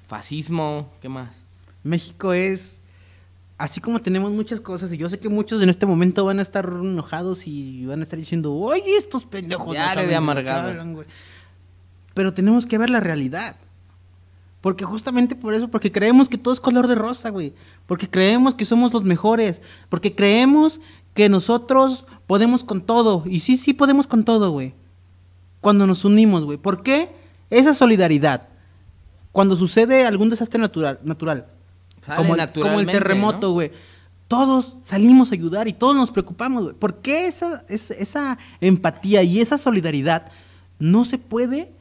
Fascismo, 0.09 0.91
¿qué 1.01 1.07
más? 1.07 1.45
México 1.83 2.33
es 2.33 2.81
así 3.57 3.79
como 3.79 4.01
tenemos 4.01 4.31
muchas 4.31 4.59
cosas 4.59 4.91
y 4.91 4.97
yo 4.97 5.07
sé 5.09 5.19
que 5.19 5.29
muchos 5.29 5.61
en 5.61 5.69
este 5.69 5.85
momento 5.85 6.25
van 6.25 6.39
a 6.39 6.41
estar 6.41 6.65
enojados 6.65 7.45
y 7.45 7.85
van 7.85 7.99
a 7.99 8.03
estar 8.03 8.17
diciendo, 8.17 8.53
oye, 8.53 8.97
estos 8.97 9.25
pendejos 9.25 9.67
no 9.67 9.73
Diario 9.73 9.93
saben 9.93 10.09
de 10.09 10.15
amargados. 10.15 10.71
hablan, 10.71 10.93
güey". 10.95 11.07
Pero 12.13 12.33
tenemos 12.33 12.65
que 12.65 12.77
ver 12.77 12.89
la 12.89 12.99
realidad. 12.99 13.55
Porque 14.61 14.83
justamente 14.83 15.35
por 15.35 15.53
eso, 15.53 15.69
porque 15.69 15.91
creemos 15.91 16.27
que 16.27 16.37
todo 16.37 16.53
es 16.53 16.59
color 16.59 16.87
de 16.87 16.95
rosa, 16.95 17.29
güey. 17.29 17.53
Porque 17.85 18.09
creemos 18.09 18.55
que 18.55 18.65
somos 18.65 18.91
los 18.91 19.05
mejores. 19.05 19.61
Porque 19.87 20.15
creemos 20.15 20.81
que 21.13 21.29
nosotros 21.29 22.05
podemos 22.27 22.65
con 22.65 22.81
todo. 22.81 23.23
Y 23.25 23.39
sí, 23.39 23.55
sí 23.55 23.73
podemos 23.73 24.05
con 24.05 24.25
todo, 24.25 24.51
güey. 24.51 24.73
Cuando 25.61 25.87
nos 25.87 26.03
unimos, 26.03 26.43
güey. 26.43 26.57
¿Por 26.57 26.83
qué? 26.83 27.09
Esa 27.49 27.73
solidaridad. 27.73 28.48
Cuando 29.31 29.55
sucede 29.55 30.05
algún 30.05 30.29
desastre 30.29 30.59
natural, 30.59 30.99
natural 31.03 31.45
como, 32.05 32.17
el, 32.17 32.23
como 32.23 32.33
el 32.33 32.37
naturalmente, 32.37 32.91
terremoto, 32.93 33.47
¿no? 33.47 33.53
güey. 33.53 33.71
Todos 34.27 34.75
salimos 34.81 35.31
a 35.31 35.35
ayudar 35.35 35.67
y 35.67 35.73
todos 35.73 35.95
nos 35.95 36.11
preocupamos, 36.11 36.63
güey. 36.63 36.75
¿Por 36.75 36.95
qué 37.01 37.27
esa, 37.27 37.63
es- 37.67 37.91
esa 37.91 38.37
empatía 38.61 39.23
y 39.23 39.39
esa 39.39 39.57
solidaridad 39.57 40.31
no 40.77 41.03
se 41.05 41.17
puede... 41.17 41.71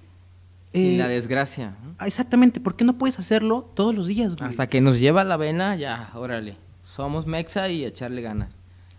Sin 0.73 0.95
eh, 0.95 0.99
la 0.99 1.09
desgracia. 1.09 1.75
exactamente, 2.05 2.61
¿por 2.61 2.77
qué 2.77 2.85
no 2.85 2.99
puedes 2.99 3.19
hacerlo 3.19 3.71
todos 3.75 3.95
los 3.95 4.07
días, 4.07 4.37
güey? 4.37 4.51
Hasta 4.51 4.67
que 4.69 4.81
nos 4.83 4.99
lleva 4.99 5.25
la 5.25 5.37
vena, 5.39 5.77
ya, 5.77 6.11
órale. 6.15 6.57
Somos 6.85 7.27
mexa 7.27 7.69
y 7.71 7.85
echarle 7.85 8.21
ganas. 8.23 8.51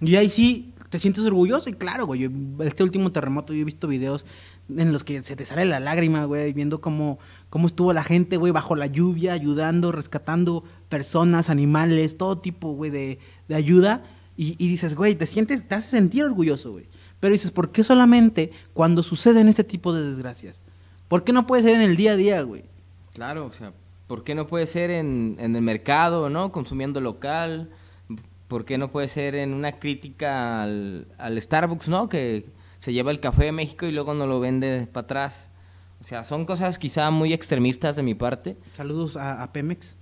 Y 0.01 0.15
ahí 0.15 0.29
sí 0.29 0.73
te 0.89 0.97
sientes 0.97 1.23
orgulloso 1.25 1.69
y 1.69 1.73
claro, 1.73 2.05
güey, 2.07 2.29
este 2.61 2.83
último 2.83 3.11
terremoto 3.11 3.53
yo 3.53 3.61
he 3.61 3.65
visto 3.65 3.87
videos 3.87 4.25
en 4.75 4.91
los 4.91 5.03
que 5.03 5.23
se 5.23 5.35
te 5.35 5.45
sale 5.45 5.65
la 5.65 5.79
lágrima, 5.79 6.25
güey, 6.25 6.53
viendo 6.53 6.81
cómo, 6.81 7.19
cómo 7.49 7.67
estuvo 7.67 7.93
la 7.93 8.03
gente, 8.03 8.37
güey, 8.37 8.51
bajo 8.51 8.75
la 8.75 8.87
lluvia, 8.87 9.33
ayudando, 9.33 9.91
rescatando 9.91 10.63
personas, 10.89 11.49
animales, 11.49 12.17
todo 12.17 12.37
tipo, 12.37 12.73
güey, 12.73 12.91
de, 12.91 13.19
de 13.47 13.55
ayuda. 13.55 14.03
Y, 14.37 14.55
y 14.57 14.69
dices, 14.69 14.95
güey, 14.95 15.15
te 15.15 15.25
sientes, 15.25 15.67
te 15.67 15.75
hace 15.75 15.89
sentir 15.89 16.23
orgulloso, 16.23 16.71
güey. 16.71 16.85
Pero 17.19 17.33
dices, 17.33 17.51
¿por 17.51 17.71
qué 17.71 17.83
solamente 17.83 18.51
cuando 18.73 19.03
suceden 19.03 19.47
este 19.47 19.63
tipo 19.63 19.93
de 19.93 20.07
desgracias? 20.07 20.61
¿Por 21.07 21.23
qué 21.23 21.33
no 21.33 21.47
puede 21.47 21.63
ser 21.63 21.75
en 21.75 21.81
el 21.81 21.97
día 21.97 22.13
a 22.13 22.15
día, 22.15 22.41
güey? 22.43 22.63
Claro, 23.13 23.47
o 23.47 23.51
sea, 23.51 23.73
¿por 24.07 24.23
qué 24.23 24.35
no 24.35 24.47
puede 24.47 24.67
ser 24.67 24.91
en, 24.91 25.35
en 25.39 25.55
el 25.55 25.61
mercado, 25.61 26.29
¿no? 26.29 26.51
Consumiendo 26.51 27.01
local. 27.01 27.69
¿Por 28.47 28.65
qué 28.65 28.77
no 28.77 28.91
puede 28.91 29.07
ser 29.09 29.35
en 29.35 29.53
una 29.53 29.73
crítica 29.73 30.63
al, 30.63 31.07
al 31.17 31.39
Starbucks, 31.41 31.89
¿no? 31.89 32.09
Que 32.09 32.45
se 32.79 32.93
lleva 32.93 33.11
el 33.11 33.19
café 33.19 33.45
de 33.45 33.51
México 33.51 33.85
y 33.85 33.91
luego 33.91 34.13
no 34.13 34.27
lo 34.27 34.39
vende 34.39 34.87
para 34.91 35.05
atrás. 35.05 35.49
O 35.99 36.03
sea, 36.03 36.23
son 36.23 36.45
cosas 36.45 36.79
quizá 36.79 37.11
muy 37.11 37.33
extremistas 37.33 37.95
de 37.95 38.03
mi 38.03 38.15
parte, 38.15 38.57
Saludos 38.73 39.17
a, 39.17 39.43
a 39.43 39.51
Pemex. 39.51 39.97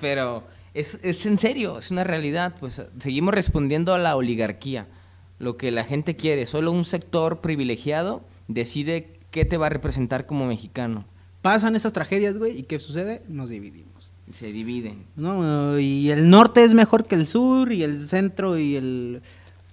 pero 0.00 0.44
es, 0.74 0.98
es 1.02 1.26
en 1.26 1.38
serio, 1.38 1.78
es 1.78 1.90
una 1.90 2.04
realidad. 2.04 2.54
Pues 2.58 2.82
seguimos 2.98 3.34
respondiendo 3.34 3.94
a 3.94 3.98
la 3.98 4.16
oligarquía, 4.16 4.86
lo 5.38 5.56
que 5.56 5.70
la 5.70 5.84
gente 5.84 6.16
quiere. 6.16 6.46
Solo 6.46 6.72
un 6.72 6.84
sector 6.84 7.40
privilegiado 7.40 8.24
decide 8.48 9.18
qué 9.30 9.44
te 9.44 9.58
va 9.58 9.66
a 9.66 9.70
representar 9.70 10.26
como 10.26 10.46
mexicano. 10.46 11.04
Pasan 11.42 11.76
esas 11.76 11.92
tragedias, 11.92 12.38
güey, 12.38 12.58
y 12.58 12.62
¿qué 12.62 12.78
sucede? 12.78 13.22
Nos 13.28 13.50
dividimos. 13.50 14.12
Se 14.32 14.50
dividen. 14.50 15.04
No, 15.14 15.78
y 15.78 16.10
el 16.10 16.30
norte 16.30 16.64
es 16.64 16.74
mejor 16.74 17.06
que 17.06 17.14
el 17.14 17.26
sur, 17.26 17.70
y 17.72 17.84
el 17.84 18.08
centro, 18.08 18.58
y 18.58 18.74
el 18.74 19.22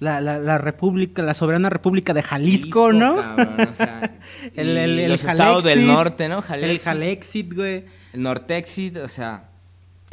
la, 0.03 0.21
la, 0.21 0.37
la 0.37 0.57
república, 0.57 1.21
la 1.21 1.33
soberana 1.33 1.69
república 1.69 2.13
de 2.13 2.21
Jalisco, 2.21 2.91
¿no? 2.93 3.15
cabrón, 3.15 3.69
o 3.71 3.75
sea, 3.75 4.17
el, 4.55 4.67
y 4.67 4.71
el, 4.71 4.99
el 4.99 5.09
los 5.11 5.23
estados 5.23 5.63
del 5.63 5.87
norte, 5.87 6.27
¿no? 6.27 6.37
El 6.37 6.43
Jalexit, 6.43 6.83
Jalexit, 6.83 7.53
güey. 7.53 7.85
el 8.13 8.21
Nortexit, 8.21 8.97
o 8.97 9.07
sea, 9.07 9.49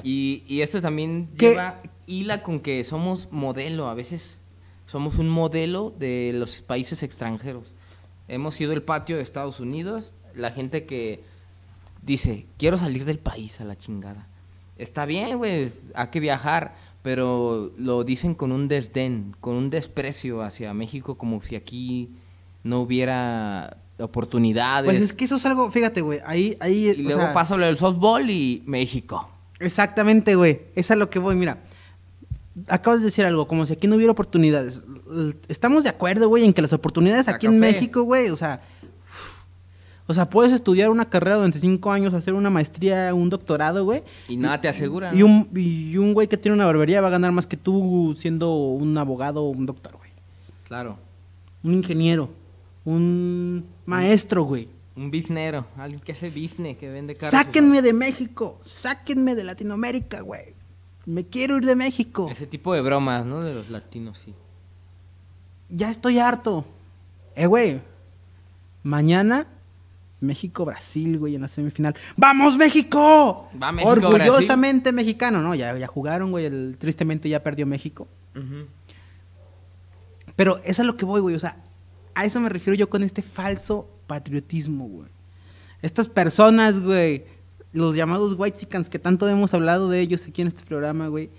y, 0.02 0.44
y 0.46 0.60
esto 0.62 0.80
también 0.80 1.28
¿Qué? 1.36 1.50
lleva 1.50 1.82
hila 2.06 2.42
con 2.42 2.60
que 2.60 2.82
somos 2.84 3.30
modelo, 3.32 3.88
a 3.88 3.94
veces 3.94 4.38
somos 4.86 5.18
un 5.18 5.28
modelo 5.28 5.94
de 5.98 6.32
los 6.34 6.62
países 6.62 7.02
extranjeros. 7.02 7.74
Hemos 8.28 8.54
sido 8.54 8.72
el 8.72 8.82
patio 8.82 9.16
de 9.16 9.22
Estados 9.22 9.60
Unidos, 9.60 10.12
la 10.34 10.50
gente 10.50 10.86
que 10.86 11.22
dice, 12.02 12.46
quiero 12.58 12.76
salir 12.76 13.04
del 13.04 13.18
país 13.18 13.60
a 13.60 13.64
la 13.64 13.76
chingada. 13.76 14.26
Está 14.78 15.04
bien, 15.04 15.36
güey, 15.36 15.70
hay 15.94 16.08
que 16.08 16.20
viajar, 16.20 16.74
pero 17.02 17.72
lo 17.76 18.04
dicen 18.04 18.34
con 18.34 18.52
un 18.52 18.68
desdén, 18.68 19.34
con 19.40 19.54
un 19.54 19.70
desprecio 19.70 20.42
hacia 20.42 20.74
México, 20.74 21.16
como 21.16 21.42
si 21.42 21.56
aquí 21.56 22.10
no 22.62 22.80
hubiera 22.80 23.78
oportunidades. 23.98 24.86
Pues 24.86 25.00
es 25.00 25.12
que 25.12 25.24
eso 25.24 25.36
es 25.36 25.46
algo, 25.46 25.70
fíjate, 25.70 26.00
güey, 26.00 26.20
ahí, 26.24 26.56
ahí, 26.60 26.90
y 26.96 27.00
o 27.00 27.04
luego 27.04 27.20
sea, 27.20 27.32
pasa 27.32 27.56
lo 27.56 27.66
del 27.66 27.76
softball 27.76 28.28
y 28.30 28.62
México. 28.66 29.28
Exactamente, 29.58 30.34
güey, 30.34 30.62
es 30.74 30.90
a 30.90 30.96
lo 30.96 31.10
que 31.10 31.18
voy, 31.18 31.36
mira. 31.36 31.62
Acabas 32.66 33.00
de 33.00 33.06
decir 33.06 33.24
algo, 33.24 33.46
como 33.46 33.64
si 33.64 33.72
aquí 33.72 33.86
no 33.86 33.96
hubiera 33.96 34.12
oportunidades. 34.12 34.82
Estamos 35.48 35.84
de 35.84 35.90
acuerdo, 35.90 36.28
güey, 36.28 36.44
en 36.44 36.52
que 36.52 36.62
las 36.62 36.72
oportunidades 36.72 37.28
aquí 37.28 37.46
en. 37.46 37.58
México, 37.58 38.02
güey, 38.02 38.28
o 38.30 38.36
sea, 38.36 38.60
o 40.06 40.14
sea, 40.14 40.28
puedes 40.28 40.52
estudiar 40.52 40.90
una 40.90 41.08
carrera 41.08 41.36
durante 41.36 41.58
cinco 41.58 41.92
años, 41.92 42.14
hacer 42.14 42.34
una 42.34 42.50
maestría, 42.50 43.14
un 43.14 43.30
doctorado, 43.30 43.84
güey. 43.84 44.02
Y 44.28 44.36
nada 44.36 44.60
te 44.60 44.68
asegura. 44.68 45.14
Y 45.14 45.22
un, 45.22 45.48
y 45.54 45.96
un 45.96 46.14
güey 46.14 46.26
que 46.26 46.36
tiene 46.36 46.54
una 46.54 46.66
barbería 46.66 47.00
va 47.00 47.08
a 47.08 47.12
ganar 47.12 47.32
más 47.32 47.46
que 47.46 47.56
tú 47.56 48.16
siendo 48.18 48.52
un 48.54 48.96
abogado 48.98 49.44
o 49.44 49.50
un 49.50 49.66
doctor, 49.66 49.96
güey. 49.96 50.10
Claro. 50.64 50.98
Un 51.62 51.74
ingeniero, 51.74 52.30
un 52.84 53.66
maestro, 53.86 54.44
güey. 54.44 54.68
Un 54.96 55.10
biznero, 55.10 55.66
alguien 55.76 56.00
que 56.00 56.12
hace 56.12 56.28
business, 56.28 56.76
que 56.76 56.90
vende 56.90 57.14
carros. 57.14 57.30
Sáquenme 57.30 57.80
de 57.80 57.92
México, 57.92 58.60
sáquenme 58.64 59.34
de 59.34 59.44
Latinoamérica, 59.44 60.20
güey. 60.22 60.54
Me 61.06 61.24
quiero 61.26 61.56
ir 61.56 61.66
de 61.66 61.76
México. 61.76 62.28
Ese 62.30 62.46
tipo 62.46 62.74
de 62.74 62.80
bromas, 62.82 63.24
¿no? 63.24 63.40
De 63.42 63.54
los 63.54 63.70
latinos, 63.70 64.18
sí. 64.18 64.34
Ya 65.68 65.90
estoy 65.90 66.18
harto. 66.18 66.64
Eh, 67.34 67.46
güey. 67.46 67.80
Mañana, 68.82 69.46
México-Brasil, 70.20 71.18
güey, 71.18 71.34
en 71.34 71.42
la 71.42 71.48
semifinal. 71.48 71.94
¡Vamos, 72.16 72.56
México! 72.56 73.48
Va 73.60 73.72
México, 73.72 73.90
Orgullosamente 73.90 74.92
mexicano. 74.92 75.40
No, 75.42 75.54
ya, 75.54 75.76
ya 75.76 75.86
jugaron, 75.86 76.30
güey. 76.30 76.46
el- 76.46 76.76
tristemente 76.78 77.28
ya 77.28 77.42
perdió 77.42 77.66
México. 77.66 78.06
Pero 80.36 80.60
es 80.64 80.80
a 80.80 80.84
lo 80.84 80.96
que 80.96 81.04
voy, 81.04 81.20
güey. 81.20 81.34
O 81.34 81.38
sea, 81.38 81.56
a 82.14 82.24
eso 82.24 82.40
me 82.40 82.48
refiero 82.48 82.76
yo 82.76 82.88
con 82.88 83.02
este 83.02 83.22
falso 83.22 83.88
patriotismo, 84.06 84.86
güey. 84.88 85.08
Estas 85.82 86.08
personas, 86.08 86.80
güey, 86.80 87.24
los 87.72 87.94
llamados 87.96 88.34
whitexicans, 88.38 88.88
que 88.88 88.98
tanto 88.98 89.28
hemos 89.28 89.54
hablado 89.54 89.88
de 89.88 90.00
ellos 90.00 90.26
aquí 90.26 90.42
en 90.42 90.48
este 90.48 90.64
programa, 90.64 91.08
güey, 91.08 91.30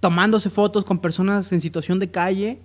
tomándose 0.00 0.50
fotos 0.50 0.84
con 0.84 0.98
personas 0.98 1.50
en 1.52 1.60
situación 1.60 1.98
de 1.98 2.10
calle, 2.10 2.58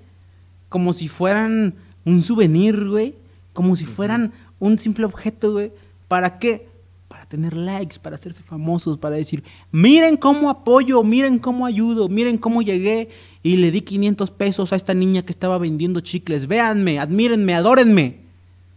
como 0.68 0.94
si 0.94 1.08
fueran 1.08 1.76
un 2.06 2.22
souvenir, 2.22 2.88
güey, 2.88 3.16
como 3.54 3.76
si 3.76 3.86
fueran 3.86 4.34
un 4.60 4.78
simple 4.78 5.06
objeto, 5.06 5.54
güey. 5.54 5.72
¿Para 6.08 6.40
qué? 6.40 6.68
Para 7.08 7.26
tener 7.26 7.56
likes, 7.56 7.98
para 8.00 8.16
hacerse 8.16 8.44
famosos, 8.44 8.98
para 8.98 9.16
decir, 9.16 9.44
miren 9.72 10.18
cómo 10.18 10.50
apoyo, 10.50 11.04
miren 11.04 11.40
cómo 11.40 11.66
ayudo, 11.66 12.08
miren 12.08 12.38
cómo 12.38 12.62
llegué 12.62 13.10
y 13.42 13.58
le 13.58 13.72
di 13.72 13.82
500 13.82 14.32
pesos 14.32 14.74
a 14.74 14.76
esta 14.76 14.94
niña 14.94 15.24
que 15.24 15.32
estaba 15.32 15.58
vendiendo 15.58 16.02
chicles. 16.02 16.48
Véanme, 16.48 17.00
admírenme, 17.00 17.56
adórenme. 17.56 18.20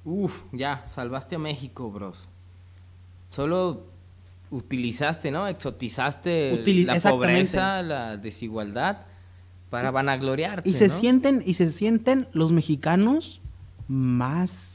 Uf, 0.05 0.41
ya, 0.53 0.85
salvaste 0.89 1.37
a 1.37 1.39
México, 1.39 1.91
bros. 1.91 2.29
Solo 3.31 3.85
utilizaste, 4.51 5.31
¿no? 5.31 5.49
Exotizaste 5.49 6.63
la 6.85 7.01
pobreza, 7.01 7.83
la 7.83 8.17
desigualdad 8.17 9.07
para 9.71 9.91
vanagloriarte, 9.91 10.69
Y 10.69 10.75
se 10.75 10.89
¿no? 10.89 10.95
sienten, 10.95 11.43
y 11.47 11.55
se 11.55 11.71
sienten 11.71 12.29
los 12.33 12.53
mexicanos 12.53 13.41
más 13.89 14.72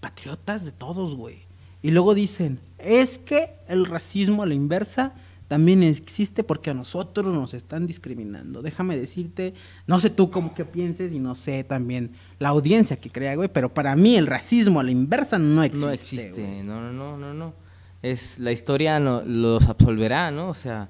patriotas 0.00 0.64
de 0.64 0.72
todos, 0.72 1.14
güey. 1.16 1.46
Y 1.82 1.90
luego 1.90 2.14
dicen, 2.14 2.58
es 2.78 3.18
que 3.18 3.50
el 3.68 3.86
racismo 3.86 4.42
a 4.42 4.46
la 4.46 4.54
inversa 4.54 5.14
también 5.48 5.82
existe 5.84 6.42
porque 6.42 6.70
a 6.70 6.74
nosotros 6.74 7.32
nos 7.32 7.54
están 7.54 7.86
discriminando. 7.86 8.62
Déjame 8.62 8.96
decirte, 8.96 9.54
no 9.86 10.00
sé 10.00 10.10
tú 10.10 10.30
cómo 10.30 10.54
que 10.54 10.64
pienses 10.64 11.12
y 11.12 11.20
no 11.20 11.36
sé 11.36 11.62
también 11.62 12.10
la 12.40 12.48
audiencia 12.48 12.96
que 12.96 13.10
crea, 13.10 13.36
güey, 13.36 13.48
pero 13.48 13.72
para 13.72 13.94
mí 13.94 14.16
el 14.16 14.26
racismo 14.26 14.80
a 14.80 14.82
la 14.84 14.90
inversa 14.90 15.38
no 15.38 15.62
existe. 15.62 15.86
no 15.86 15.92
existe, 15.92 16.42
güey. 16.42 16.62
no, 16.64 16.80
no, 16.80 16.92
no, 16.92 17.16
no, 17.16 17.34
no. 17.34 17.54
Es, 18.02 18.38
la 18.40 18.50
historia 18.52 18.98
no- 18.98 19.22
los 19.22 19.68
absolverá, 19.68 20.30
¿no? 20.32 20.48
O 20.48 20.54
sea, 20.54 20.88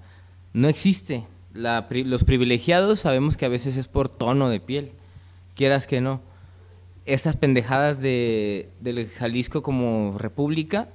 no 0.54 0.68
existe. 0.68 1.24
La 1.52 1.86
los 1.90 2.24
privilegiados 2.24 3.00
sabemos 3.00 3.36
que 3.36 3.44
a 3.46 3.50
veces 3.50 3.76
es 3.76 3.88
por 3.88 4.08
tono 4.08 4.48
de 4.50 4.60
piel, 4.60 4.92
quieras 5.54 5.86
que 5.86 6.00
no. 6.00 6.20
Estas 7.06 7.36
pendejadas 7.36 8.00
de, 8.00 8.70
del 8.80 9.08
Jalisco 9.08 9.62
como 9.62 10.18
república 10.18 10.88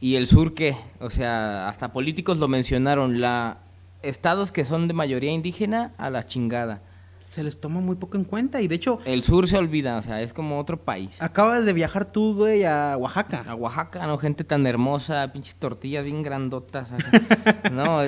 y 0.00 0.16
el 0.16 0.26
sur 0.26 0.54
que, 0.54 0.74
o 0.98 1.10
sea, 1.10 1.68
hasta 1.68 1.92
políticos 1.92 2.38
lo 2.38 2.48
mencionaron, 2.48 3.20
la 3.20 3.58
estados 4.02 4.50
que 4.50 4.64
son 4.64 4.88
de 4.88 4.94
mayoría 4.94 5.30
indígena 5.30 5.92
a 5.98 6.10
la 6.10 6.26
chingada. 6.26 6.82
Se 7.28 7.44
les 7.44 7.60
toma 7.60 7.80
muy 7.80 7.94
poco 7.94 8.16
en 8.16 8.24
cuenta 8.24 8.60
y 8.60 8.66
de 8.66 8.74
hecho, 8.74 8.98
El 9.04 9.22
sur 9.22 9.46
se 9.46 9.56
olvida, 9.56 9.98
o 9.98 10.02
sea, 10.02 10.20
es 10.20 10.32
como 10.32 10.58
otro 10.58 10.82
país. 10.82 11.22
acabas 11.22 11.64
de 11.64 11.72
viajar 11.72 12.10
tú, 12.10 12.34
güey, 12.34 12.64
a 12.64 12.96
Oaxaca. 12.96 13.44
A 13.46 13.54
Oaxaca, 13.54 14.04
¿no? 14.06 14.18
Gente 14.18 14.42
tan 14.42 14.66
hermosa, 14.66 15.30
pinches 15.32 15.54
tortillas 15.54 16.02
bien 16.02 16.24
grandotas. 16.24 16.90
no, 17.72 18.00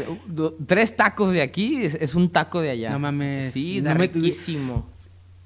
tres 0.66 0.96
tacos 0.96 1.30
de 1.32 1.42
aquí 1.42 1.84
es, 1.84 1.94
es 1.94 2.16
un 2.16 2.30
taco 2.30 2.60
de 2.60 2.70
allá. 2.70 2.90
No 2.90 2.98
mames, 2.98 3.52
Sí, 3.52 3.80
no 3.80 3.90
da 3.90 3.94
riquísimo. 3.94 4.86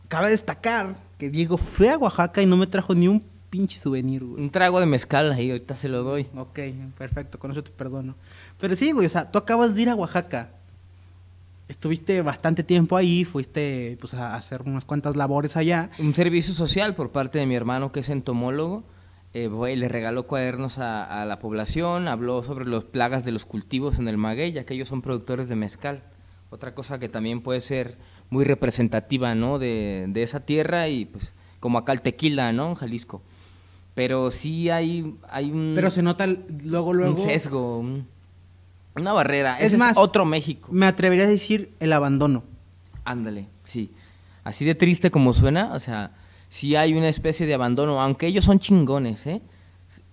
Cabe 0.09 0.31
destacar 0.31 0.95
que 1.19 1.31
Diego 1.31 1.57
fue 1.57 1.91
a 1.91 1.99
Oaxaca 1.99 2.43
y 2.43 2.47
no 2.47 2.57
me 2.57 2.67
trajo 2.67 2.95
ni 2.95 3.09
un 3.09 3.23
pinche 3.51 3.79
souvenir, 3.79 4.25
güey. 4.25 4.43
Un 4.43 4.51
trago 4.51 4.81
de 4.81 4.87
mezcal 4.87 5.33
ahí, 5.33 5.51
ahorita 5.51 5.75
se 5.75 5.89
lo 5.89 6.03
doy. 6.03 6.27
Ok, 6.37 6.59
perfecto, 6.99 7.39
con 7.39 7.51
eso 7.51 7.63
te 7.63 7.71
perdono. 7.71 8.15
Pero 8.59 8.77
sí, 8.77 8.93
güey, 8.93 9.07
o 9.07 9.11
sea, 9.11 9.31
tú 9.31 9.39
acabas 9.39 9.75
de 9.75 9.83
ir 9.83 9.89
a 9.89 9.95
Oaxaca. 9.95 10.51
Estuviste 11.69 12.23
bastante 12.23 12.63
tiempo 12.63 12.97
ahí, 12.97 13.25
fuiste 13.25 13.97
pues 14.01 14.15
a 14.15 14.37
hacer 14.37 14.63
unas 14.63 14.85
cuantas 14.85 15.17
labores 15.17 15.57
allá. 15.57 15.91
Un 15.99 16.15
servicio 16.15 16.55
social 16.55 16.95
por 16.95 17.11
parte 17.11 17.39
de 17.39 17.47
mi 17.47 17.57
hermano 17.57 17.91
que 17.91 18.01
es 18.01 18.09
entomólogo. 18.09 18.85
Eh, 19.35 19.49
güey, 19.49 19.77
le 19.77 19.89
regaló 19.89 20.27
cuadernos 20.27 20.79
a, 20.79 21.23
a 21.23 21.25
la 21.27 21.39
población, 21.39 22.09
habló 22.09 22.43
sobre 22.43 22.67
las 22.67 22.85
plagas 22.85 23.25
de 23.25 23.33
los 23.33 23.45
cultivos 23.45 23.99
en 23.99 24.09
el 24.09 24.17
maguey, 24.17 24.53
ya 24.53 24.65
que 24.65 24.75
ellos 24.75 24.89
son 24.89 25.03
productores 25.03 25.49
de 25.49 25.57
mezcal. 25.57 26.03
Otra 26.51 26.75
cosa 26.75 26.99
que 26.99 27.09
también 27.09 27.43
puede 27.43 27.61
ser 27.61 27.95
muy 28.31 28.45
representativa, 28.45 29.35
¿no? 29.35 29.59
De, 29.59 30.07
de 30.09 30.23
esa 30.23 30.41
tierra 30.41 30.89
y 30.89 31.05
pues 31.07 31.33
como 31.61 31.79
acá 31.79 31.93
el 31.93 32.03
tequila, 32.03 32.53
¿no? 32.53 32.69
En 32.71 32.75
Jalisco. 32.75 33.23
Pero 33.95 34.31
sí 34.31 34.69
hay, 34.71 35.15
hay 35.31 35.51
un, 35.51 35.73
Pero 35.75 35.91
se 35.91 36.03
nota 36.03 36.27
luego, 36.27 36.93
luego. 36.93 37.21
un 37.23 37.29
sesgo, 37.29 37.79
un- 37.79 38.07
una 38.95 39.13
barrera. 39.13 39.59
Es 39.59 39.67
Ese 39.69 39.79
más- 39.79 39.97
otro 39.97 40.25
México. 40.25 40.69
Me 40.71 40.87
atrevería 40.87 41.25
a 41.25 41.29
decir 41.29 41.71
el 41.81 41.93
abandono. 41.93 42.45
Ándale, 43.05 43.47
sí. 43.65 43.91
Así 44.45 44.65
de 44.65 44.75
triste 44.75 45.11
como 45.11 45.33
suena, 45.33 45.73
o 45.75 45.81
sea, 45.81 46.13
sí 46.51 46.77
hay 46.77 46.95
una 46.95 47.09
especie 47.09 47.47
de 47.47 47.55
abandono, 47.55 48.01
aunque 48.01 48.27
ellos 48.27 48.45
son 48.45 48.59
chingones, 48.59 49.27
¿eh? 49.27 49.43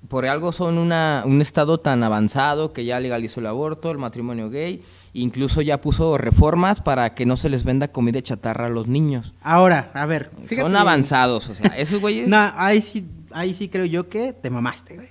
Por 0.08 0.26
algo 0.26 0.52
son 0.52 0.78
una, 0.78 1.24
un 1.26 1.40
estado 1.42 1.80
tan 1.80 2.04
avanzado 2.04 2.74
que 2.74 2.86
ya 2.86 3.00
legalizó 3.00 3.40
el 3.40 3.48
aborto, 3.48 3.90
el 3.92 3.98
matrimonio 3.98 4.50
gay, 4.50 4.84
incluso 5.14 5.62
ya 5.62 5.80
puso 5.80 6.18
reformas 6.18 6.82
para 6.82 7.14
que 7.14 7.26
no 7.26 7.38
se 7.38 7.50
les 7.50 7.64
venda 7.64 7.88
comida 7.88 8.22
chatarra 8.22 8.66
a 8.66 8.70
los 8.70 8.88
niños. 8.88 9.34
Ahora, 9.42 9.92
a 9.94 10.06
ver. 10.06 10.32
fíjate 10.46 10.62
son 10.62 10.76
avanzados, 10.76 11.50
o 11.50 11.56
sea, 11.56 11.68
esos 11.78 12.02
güeyes... 12.02 12.28
No, 12.28 12.38
ahí 12.56 12.82
sí, 12.82 13.06
ahí 13.32 13.54
sí 13.54 13.70
creo 13.70 13.86
yo 13.86 14.10
que 14.10 14.34
te 14.34 14.50
mamaste, 14.50 14.96
güey. 14.96 15.10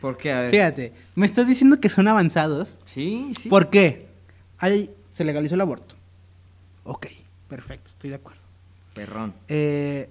¿Por 0.00 0.16
qué? 0.16 0.32
A 0.32 0.40
ver. 0.40 0.50
Fíjate, 0.50 0.92
me 1.14 1.26
estás 1.26 1.46
diciendo 1.46 1.78
que 1.80 1.88
son 1.88 2.08
avanzados. 2.08 2.80
Sí, 2.84 3.32
sí. 3.38 3.48
¿Por 3.48 3.70
qué? 3.70 4.08
Ahí 4.58 4.90
se 5.10 5.24
legalizó 5.24 5.54
el 5.54 5.60
aborto. 5.60 5.94
Ok, 6.84 7.06
perfecto, 7.48 7.88
estoy 7.88 8.10
de 8.10 8.16
acuerdo. 8.16 8.42
Perrón. 8.94 9.34
Eh, 9.48 10.10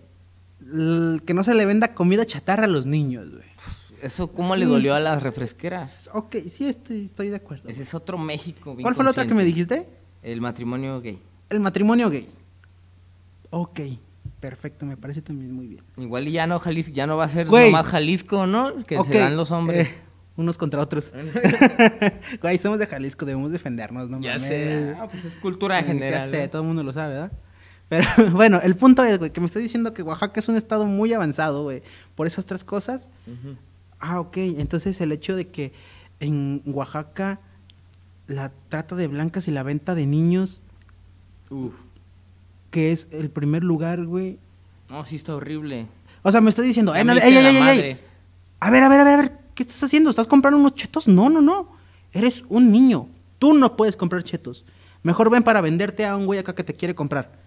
que 1.26 1.34
no 1.34 1.44
se 1.44 1.54
le 1.56 1.66
venda 1.66 1.94
comida 1.94 2.26
chatarra 2.26 2.66
a 2.66 2.68
los 2.68 2.86
niños, 2.86 3.30
güey. 3.30 3.51
¿Eso 4.02 4.32
cómo 4.32 4.56
le 4.56 4.66
dolió 4.66 4.96
a 4.96 5.00
las 5.00 5.22
refresqueras? 5.24 6.10
Ok, 6.14 6.36
sí, 6.50 6.66
estoy, 6.68 7.06
estoy 7.06 7.30
de 7.30 7.36
acuerdo. 7.38 7.70
Ese 7.70 7.84
es 7.84 7.94
otro 7.94 8.18
México. 8.18 8.72
bien 8.76 8.84
¿Cuál 8.84 8.96
fue 8.96 9.04
la 9.04 9.12
otra 9.12 9.26
que 9.28 9.34
me 9.34 9.44
dijiste? 9.44 9.88
El 10.24 10.42
matrimonio 10.42 11.00
gay. 11.02 11.20
El 11.50 11.60
matrimonio 11.60 12.10
gay. 12.10 12.28
Ok, 13.50 13.80
perfecto, 14.40 14.86
me 14.86 14.98
parece 14.98 15.22
también 15.22 15.52
muy 15.54 15.68
bien. 15.68 15.84
Igual 15.98 16.28
y 16.28 16.32
ya 16.32 16.48
no 16.48 16.58
Jalisco, 16.60 16.94
ya 16.94 17.06
no 17.08 17.18
va 17.18 17.26
a 17.26 17.30
ser 17.30 17.48
Güey. 17.48 17.66
nomás 17.72 17.88
Jalisco, 17.88 18.48
¿no? 18.48 18.84
Que 18.86 18.98
Ok, 18.98 19.12
se 19.12 19.20
dan 19.20 19.36
los 19.36 19.52
hombres. 19.52 19.88
eh, 19.90 19.96
unos 20.38 20.58
contra 20.58 20.80
otros. 20.82 21.12
Güey, 22.42 22.58
somos 22.58 22.80
de 22.80 22.88
Jalisco, 22.88 23.26
debemos 23.26 23.52
defendernos, 23.52 24.10
¿no? 24.10 24.20
ya 24.22 24.34
mames. 24.36 24.48
sé. 24.48 24.96
Ah, 25.00 25.08
pues 25.12 25.26
es 25.26 25.36
cultura 25.36 25.80
Ya 25.82 25.88
general. 25.88 26.30
sé, 26.30 26.44
¿no? 26.44 26.50
todo 26.50 26.62
el 26.62 26.68
mundo 26.70 26.84
lo 26.84 26.94
sabe, 26.94 27.14
¿verdad? 27.14 27.32
Pero 27.90 28.06
bueno, 28.32 28.60
el 28.64 28.76
punto 28.76 29.04
es, 29.04 29.20
güey, 29.20 29.32
que 29.32 29.42
me 29.42 29.48
estás 29.48 29.62
diciendo 29.62 29.94
que 29.94 30.02
Oaxaca 30.02 30.40
es 30.40 30.48
un 30.48 30.56
estado 30.56 30.86
muy 30.86 31.12
avanzado, 31.14 31.64
güey. 31.64 31.82
Por 32.16 32.26
esas 32.26 32.46
tres 32.46 32.64
cosas. 32.64 33.10
Ujú. 33.28 33.56
Ah, 34.02 34.20
ok. 34.20 34.38
Entonces 34.38 35.00
el 35.00 35.12
hecho 35.12 35.36
de 35.36 35.48
que 35.48 35.72
en 36.20 36.62
Oaxaca 36.66 37.40
la 38.28 38.52
trata 38.70 38.96
de 38.96 39.08
blancas 39.08 39.48
y 39.48 39.52
la 39.52 39.64
venta 39.64 39.96
de 39.96 40.06
niños, 40.06 40.62
Uf. 41.50 41.74
que 42.72 42.92
es 42.92 43.08
el 43.12 43.30
primer 43.30 43.64
lugar, 43.64 44.06
güey. 44.06 44.40
No, 44.90 45.06
sí 45.06 45.16
está 45.16 45.36
horrible. 45.36 45.88
O 46.24 46.32
sea, 46.32 46.42
me 46.42 46.50
estás 46.50 46.66
diciendo, 46.66 46.94
"Eh, 46.96 47.02
ey, 47.02 47.36
ey, 47.38 47.46
ey. 47.80 48.00
A 48.60 48.70
ver, 48.70 48.84
a 48.84 48.90
ver, 48.90 49.00
a 49.00 49.04
ver, 49.04 49.14
a 49.14 49.18
ver, 49.18 49.38
¿qué 49.56 49.64
estás 49.64 49.82
haciendo? 49.84 50.10
¿Estás 50.10 50.28
comprando 50.28 50.60
unos 50.60 50.76
chetos? 50.76 51.08
No, 51.08 51.30
no, 51.30 51.42
no. 51.42 51.72
Eres 52.14 52.44
un 52.50 52.72
niño. 52.72 53.08
Tú 53.40 53.54
no 53.54 53.76
puedes 53.76 53.96
comprar 53.98 54.24
chetos. 54.24 54.66
Mejor 55.04 55.30
ven 55.32 55.44
para 55.44 55.62
venderte 55.62 56.06
a 56.06 56.16
un 56.16 56.26
güey 56.28 56.40
acá 56.40 56.54
que 56.54 56.64
te 56.64 56.74
quiere 56.76 56.94
comprar. 56.94 57.41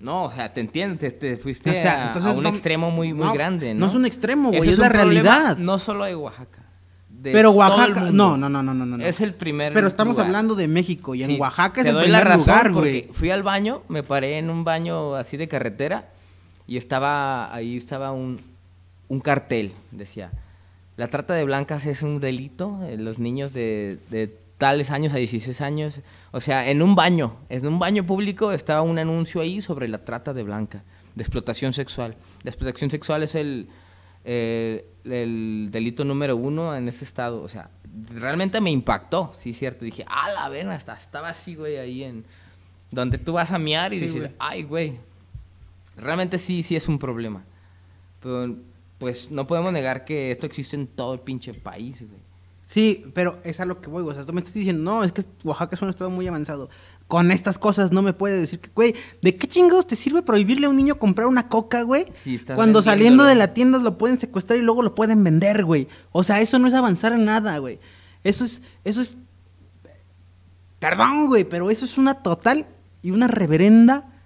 No, 0.00 0.24
o 0.24 0.32
sea, 0.32 0.52
te 0.54 0.60
entiendo, 0.60 0.96
te, 0.98 1.10
te 1.10 1.36
fuiste 1.36 1.70
O 1.70 1.74
sea, 1.74 2.04
a- 2.04 2.06
entonces 2.08 2.34
a 2.34 2.36
un 2.38 2.44
no- 2.44 2.48
extremo 2.50 2.90
muy, 2.90 3.12
muy 3.12 3.26
no, 3.26 3.32
grande, 3.32 3.74
¿no? 3.74 3.80
no 3.80 3.86
es 3.86 3.94
un 3.94 4.06
extremo, 4.06 4.50
güey, 4.52 4.68
es 4.70 4.78
la 4.78 4.88
realidad. 4.88 5.56
No 5.56 5.78
solo 5.78 6.04
de 6.04 6.14
Oaxaca. 6.14 6.62
de 7.08 7.32
Pero 7.32 7.50
Oaxaca, 7.50 8.12
no, 8.12 8.36
no, 8.36 8.48
no, 8.48 8.62
no, 8.62 8.74
no, 8.74 8.86
no. 8.86 9.04
Es 9.04 9.20
el 9.20 9.34
primer 9.34 9.72
Pero 9.72 9.88
estamos 9.88 10.14
lugar. 10.14 10.26
hablando 10.26 10.54
de 10.54 10.68
México 10.68 11.16
y 11.16 11.24
en 11.24 11.30
Sí, 11.30 11.36
Oaxaca 11.40 11.80
es 11.80 11.84
te 11.86 11.90
el 11.90 11.94
doy 11.96 12.04
primer 12.04 12.22
la 12.22 12.28
razón 12.30 12.46
lugar, 12.46 12.72
güey. 12.72 13.08
fui 13.12 13.30
al 13.32 13.42
baño, 13.42 13.82
me 13.88 14.04
paré 14.04 14.38
en 14.38 14.50
un 14.50 14.62
baño 14.62 15.16
así 15.16 15.36
de 15.36 15.48
carretera 15.48 16.10
y 16.68 16.76
estaba 16.76 17.52
ahí 17.52 17.76
estaba 17.76 18.12
un, 18.12 18.40
un 19.08 19.18
cartel, 19.20 19.72
decía, 19.90 20.30
la 20.96 21.08
trata 21.08 21.34
de 21.34 21.44
blancas 21.44 21.86
es 21.86 22.02
un 22.02 22.20
delito, 22.20 22.78
eh, 22.84 22.96
los 22.98 23.18
niños 23.18 23.52
de, 23.52 23.98
de 24.10 24.36
tales 24.58 24.90
años 24.90 25.12
a 25.12 25.16
16 25.16 25.60
años, 25.60 26.00
o 26.32 26.40
sea, 26.40 26.68
en 26.68 26.82
un 26.82 26.94
baño, 26.94 27.36
en 27.48 27.66
un 27.66 27.78
baño 27.78 28.04
público 28.04 28.52
estaba 28.52 28.82
un 28.82 28.98
anuncio 28.98 29.40
ahí 29.40 29.60
sobre 29.60 29.88
la 29.88 29.98
trata 30.04 30.34
de 30.34 30.42
blanca, 30.42 30.82
de 31.14 31.22
explotación 31.22 31.72
sexual. 31.72 32.16
La 32.42 32.50
explotación 32.50 32.90
sexual 32.90 33.22
es 33.22 33.34
el, 33.36 33.68
eh, 34.24 34.84
el 35.04 35.68
delito 35.70 36.04
número 36.04 36.36
uno 36.36 36.74
en 36.76 36.88
este 36.88 37.04
estado, 37.04 37.40
o 37.42 37.48
sea, 37.48 37.70
realmente 38.14 38.60
me 38.60 38.70
impactó, 38.70 39.32
sí, 39.36 39.54
cierto, 39.54 39.84
dije, 39.84 40.04
ah, 40.08 40.30
la 40.32 40.48
ven, 40.48 40.68
hasta 40.70 40.94
estaba 40.94 41.28
así, 41.28 41.54
güey, 41.54 41.76
ahí 41.78 42.04
en 42.04 42.24
donde 42.90 43.18
tú 43.18 43.34
vas 43.34 43.52
a 43.52 43.58
miar 43.58 43.92
y 43.94 43.98
Sí, 43.98 44.06
dices, 44.06 44.20
güey. 44.22 44.34
ay, 44.38 44.62
güey, 44.64 44.96
realmente 45.96 46.36
sí, 46.38 46.62
sí 46.62 46.74
es 46.74 46.88
un 46.88 46.98
problema. 46.98 47.44
Pero, 48.20 48.56
pues, 48.98 49.30
no 49.30 49.46
podemos 49.46 49.72
negar 49.72 50.04
que 50.04 50.32
esto 50.32 50.46
existe 50.46 50.74
en 50.74 50.88
todo 50.88 51.14
el 51.14 51.20
pinche 51.20 51.54
país, 51.54 52.02
güey. 52.08 52.20
Sí, 52.68 53.02
pero 53.14 53.40
es 53.44 53.60
a 53.60 53.64
lo 53.64 53.80
que 53.80 53.88
voy. 53.88 54.02
O 54.06 54.12
sea, 54.12 54.26
tú 54.26 54.34
me 54.34 54.40
estás 54.40 54.52
diciendo, 54.52 54.82
no, 54.82 55.02
es 55.02 55.10
que 55.10 55.24
Oaxaca 55.42 55.74
es 55.74 55.80
un 55.80 55.88
estado 55.88 56.10
muy 56.10 56.28
avanzado. 56.28 56.68
Con 57.06 57.30
estas 57.30 57.56
cosas 57.56 57.92
no 57.92 58.02
me 58.02 58.12
puedes 58.12 58.38
decir 58.42 58.60
que, 58.60 58.68
güey, 58.74 58.94
¿de 59.22 59.34
qué 59.34 59.48
chingados 59.48 59.86
te 59.86 59.96
sirve 59.96 60.20
prohibirle 60.20 60.66
a 60.66 60.68
un 60.68 60.76
niño 60.76 60.98
comprar 60.98 61.28
una 61.28 61.48
coca, 61.48 61.80
güey? 61.80 62.08
Sí, 62.12 62.34
estás 62.34 62.56
Cuando 62.56 62.82
saliendo 62.82 63.24
de 63.24 63.36
la 63.36 63.54
tienda 63.54 63.78
lo 63.78 63.96
pueden 63.96 64.20
secuestrar 64.20 64.58
y 64.58 64.62
luego 64.62 64.82
lo 64.82 64.94
pueden 64.94 65.24
vender, 65.24 65.64
güey. 65.64 65.88
O 66.12 66.22
sea, 66.22 66.42
eso 66.42 66.58
no 66.58 66.68
es 66.68 66.74
avanzar 66.74 67.14
en 67.14 67.24
nada, 67.24 67.56
güey. 67.56 67.80
Eso 68.22 68.44
es, 68.44 68.60
eso 68.84 69.00
es. 69.00 69.16
Perdón, 70.78 71.26
güey, 71.26 71.44
pero 71.44 71.70
eso 71.70 71.86
es 71.86 71.96
una 71.96 72.22
total 72.22 72.66
y 73.00 73.12
una 73.12 73.28
reverenda 73.28 74.17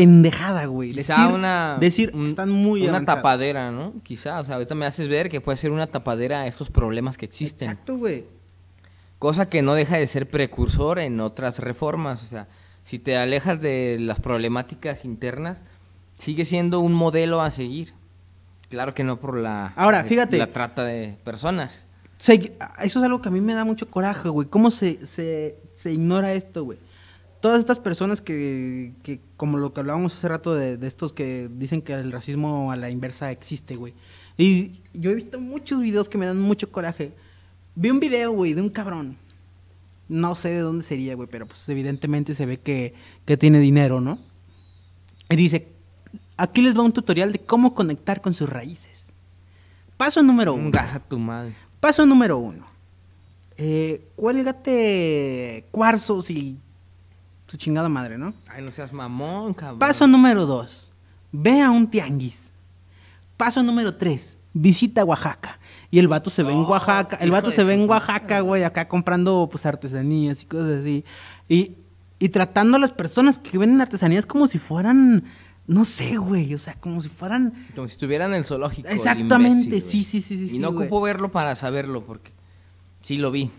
pendejada, 0.00 0.66
güey. 0.66 0.92
Quizá 0.92 1.16
decir, 1.16 1.34
una... 1.34 1.76
decir, 1.80 2.10
un- 2.14 2.26
están 2.26 2.50
muy 2.50 2.82
Una 2.82 2.90
avanzados. 2.90 3.18
tapadera, 3.18 3.70
¿no? 3.70 3.94
Quizá, 4.02 4.40
o 4.40 4.44
sea, 4.44 4.56
ahorita 4.56 4.74
me 4.74 4.84
haces 4.86 5.08
ver 5.08 5.28
que 5.30 5.40
puede 5.40 5.56
ser 5.56 5.70
una 5.70 5.86
tapadera 5.86 6.42
a 6.42 6.46
estos 6.46 6.68
problemas 6.70 7.16
que 7.16 7.24
existen. 7.24 7.70
Exacto, 7.70 7.96
güey. 7.96 8.24
Cosa 9.18 9.48
que 9.48 9.62
no 9.62 9.74
deja 9.74 9.96
de 9.96 10.06
ser 10.06 10.28
precursor 10.28 10.98
en 10.98 11.20
otras 11.20 11.58
reformas, 11.60 12.22
o 12.22 12.26
sea, 12.26 12.48
si 12.82 12.98
te 12.98 13.16
alejas 13.16 13.60
de 13.62 13.96
las 13.98 14.20
problemáticas 14.20 15.04
internas, 15.06 15.62
sigue 16.18 16.44
siendo 16.44 16.80
un 16.80 16.92
modelo 16.92 17.40
a 17.40 17.50
seguir. 17.50 17.94
Claro 18.68 18.94
que 18.94 19.04
no 19.04 19.18
por 19.18 19.36
la, 19.38 19.68
Ahora, 19.76 20.04
fíjate. 20.04 20.36
la 20.36 20.52
trata 20.52 20.84
de 20.84 21.16
personas. 21.24 21.86
Se- 22.18 22.52
eso 22.82 22.98
es 22.98 23.04
algo 23.04 23.22
que 23.22 23.28
a 23.28 23.32
mí 23.32 23.40
me 23.40 23.54
da 23.54 23.64
mucho 23.64 23.88
coraje, 23.90 24.28
güey. 24.28 24.48
¿Cómo 24.48 24.70
se, 24.70 25.04
se, 25.06 25.56
se 25.72 25.92
ignora 25.92 26.32
esto, 26.34 26.64
güey? 26.64 26.78
Todas 27.40 27.60
estas 27.60 27.78
personas 27.78 28.20
que, 28.20 28.94
que, 29.02 29.20
como 29.36 29.58
lo 29.58 29.72
que 29.72 29.80
hablábamos 29.80 30.16
hace 30.16 30.28
rato 30.28 30.54
de, 30.54 30.76
de 30.76 30.86
estos 30.86 31.12
que 31.12 31.48
dicen 31.52 31.82
que 31.82 31.92
el 31.92 32.10
racismo 32.10 32.72
a 32.72 32.76
la 32.76 32.90
inversa 32.90 33.30
existe, 33.30 33.76
güey. 33.76 33.94
Y 34.36 34.80
yo 34.92 35.10
he 35.10 35.14
visto 35.14 35.40
muchos 35.40 35.80
videos 35.80 36.08
que 36.08 36.18
me 36.18 36.26
dan 36.26 36.40
mucho 36.40 36.70
coraje. 36.70 37.12
Vi 37.74 37.90
un 37.90 38.00
video, 38.00 38.32
güey, 38.32 38.54
de 38.54 38.62
un 38.62 38.70
cabrón. 38.70 39.16
No 40.08 40.34
sé 40.34 40.50
de 40.50 40.60
dónde 40.60 40.84
sería, 40.84 41.14
güey, 41.14 41.28
pero 41.28 41.46
pues 41.46 41.68
evidentemente 41.68 42.34
se 42.34 42.46
ve 42.46 42.58
que, 42.58 42.94
que 43.24 43.36
tiene 43.36 43.58
dinero, 43.58 44.00
¿no? 44.00 44.18
Y 45.28 45.36
dice, 45.36 45.68
aquí 46.36 46.62
les 46.62 46.76
va 46.76 46.82
un 46.82 46.92
tutorial 46.92 47.32
de 47.32 47.40
cómo 47.40 47.74
conectar 47.74 48.20
con 48.20 48.34
sus 48.34 48.48
raíces. 48.48 49.12
Paso 49.96 50.22
número 50.22 50.54
uno. 50.54 50.66
Un 50.66 50.70
gas 50.70 50.94
a 50.94 51.00
tu 51.00 51.18
madre. 51.18 51.56
Paso 51.80 52.06
número 52.06 52.38
uno. 52.38 52.66
Eh, 53.56 54.08
cuélgate 54.16 55.66
cuarzos 55.70 56.30
y 56.30 56.60
su 57.46 57.56
chingada 57.56 57.88
madre, 57.88 58.18
¿no? 58.18 58.34
Ay, 58.48 58.62
no 58.62 58.70
seas 58.70 58.92
mamón, 58.92 59.54
cabrón. 59.54 59.78
Paso 59.78 60.06
número 60.06 60.46
dos. 60.46 60.92
Ve 61.32 61.60
a 61.62 61.70
un 61.70 61.88
tianguis. 61.88 62.50
Paso 63.36 63.62
número 63.62 63.94
tres. 63.96 64.38
Visita 64.52 65.04
Oaxaca. 65.04 65.58
Y 65.90 65.98
el 65.98 66.08
vato 66.08 66.30
se 66.30 66.42
ve 66.42 66.52
en 66.52 66.60
Oh, 66.60 66.68
Oaxaca. 66.68 67.16
El 67.20 67.30
vato 67.30 67.50
se 67.50 67.62
ve 67.62 67.74
en. 67.74 67.88
Oaxaca, 67.88 68.40
güey, 68.40 68.64
acá 68.64 68.88
comprando 68.88 69.48
pues 69.50 69.66
artesanías 69.66 70.42
y 70.42 70.46
cosas 70.46 70.80
así. 70.80 71.04
Y, 71.48 71.72
y 72.18 72.28
tratando 72.30 72.76
a 72.78 72.80
las 72.80 72.92
personas 72.92 73.38
que 73.38 73.58
venden 73.58 73.80
artesanías 73.80 74.24
como 74.26 74.46
si 74.46 74.58
fueran, 74.58 75.24
no 75.66 75.84
sé, 75.84 76.16
güey, 76.16 76.54
o 76.54 76.58
sea, 76.58 76.74
como 76.74 77.02
si 77.02 77.08
fueran... 77.08 77.52
Como 77.74 77.86
si 77.88 77.92
estuviera 77.92 78.24
en 78.24 78.34
el 78.34 78.44
zoológico. 78.44 78.88
el 78.88 78.94
Exactamente, 78.94 79.64
imbécil, 79.64 79.82
sí, 79.82 80.02
sí, 80.04 80.20
sí, 80.22 80.38
sí, 80.38 80.44
Y 80.44 80.48
sí, 80.48 80.58
no 80.58 80.70
ocupo 80.70 81.00
verlo 81.02 81.30
para 81.30 81.54
saberlo, 81.54 82.04
porque 82.04 82.32
sí 83.02 83.18
lo 83.18 83.30
vi. 83.30 83.50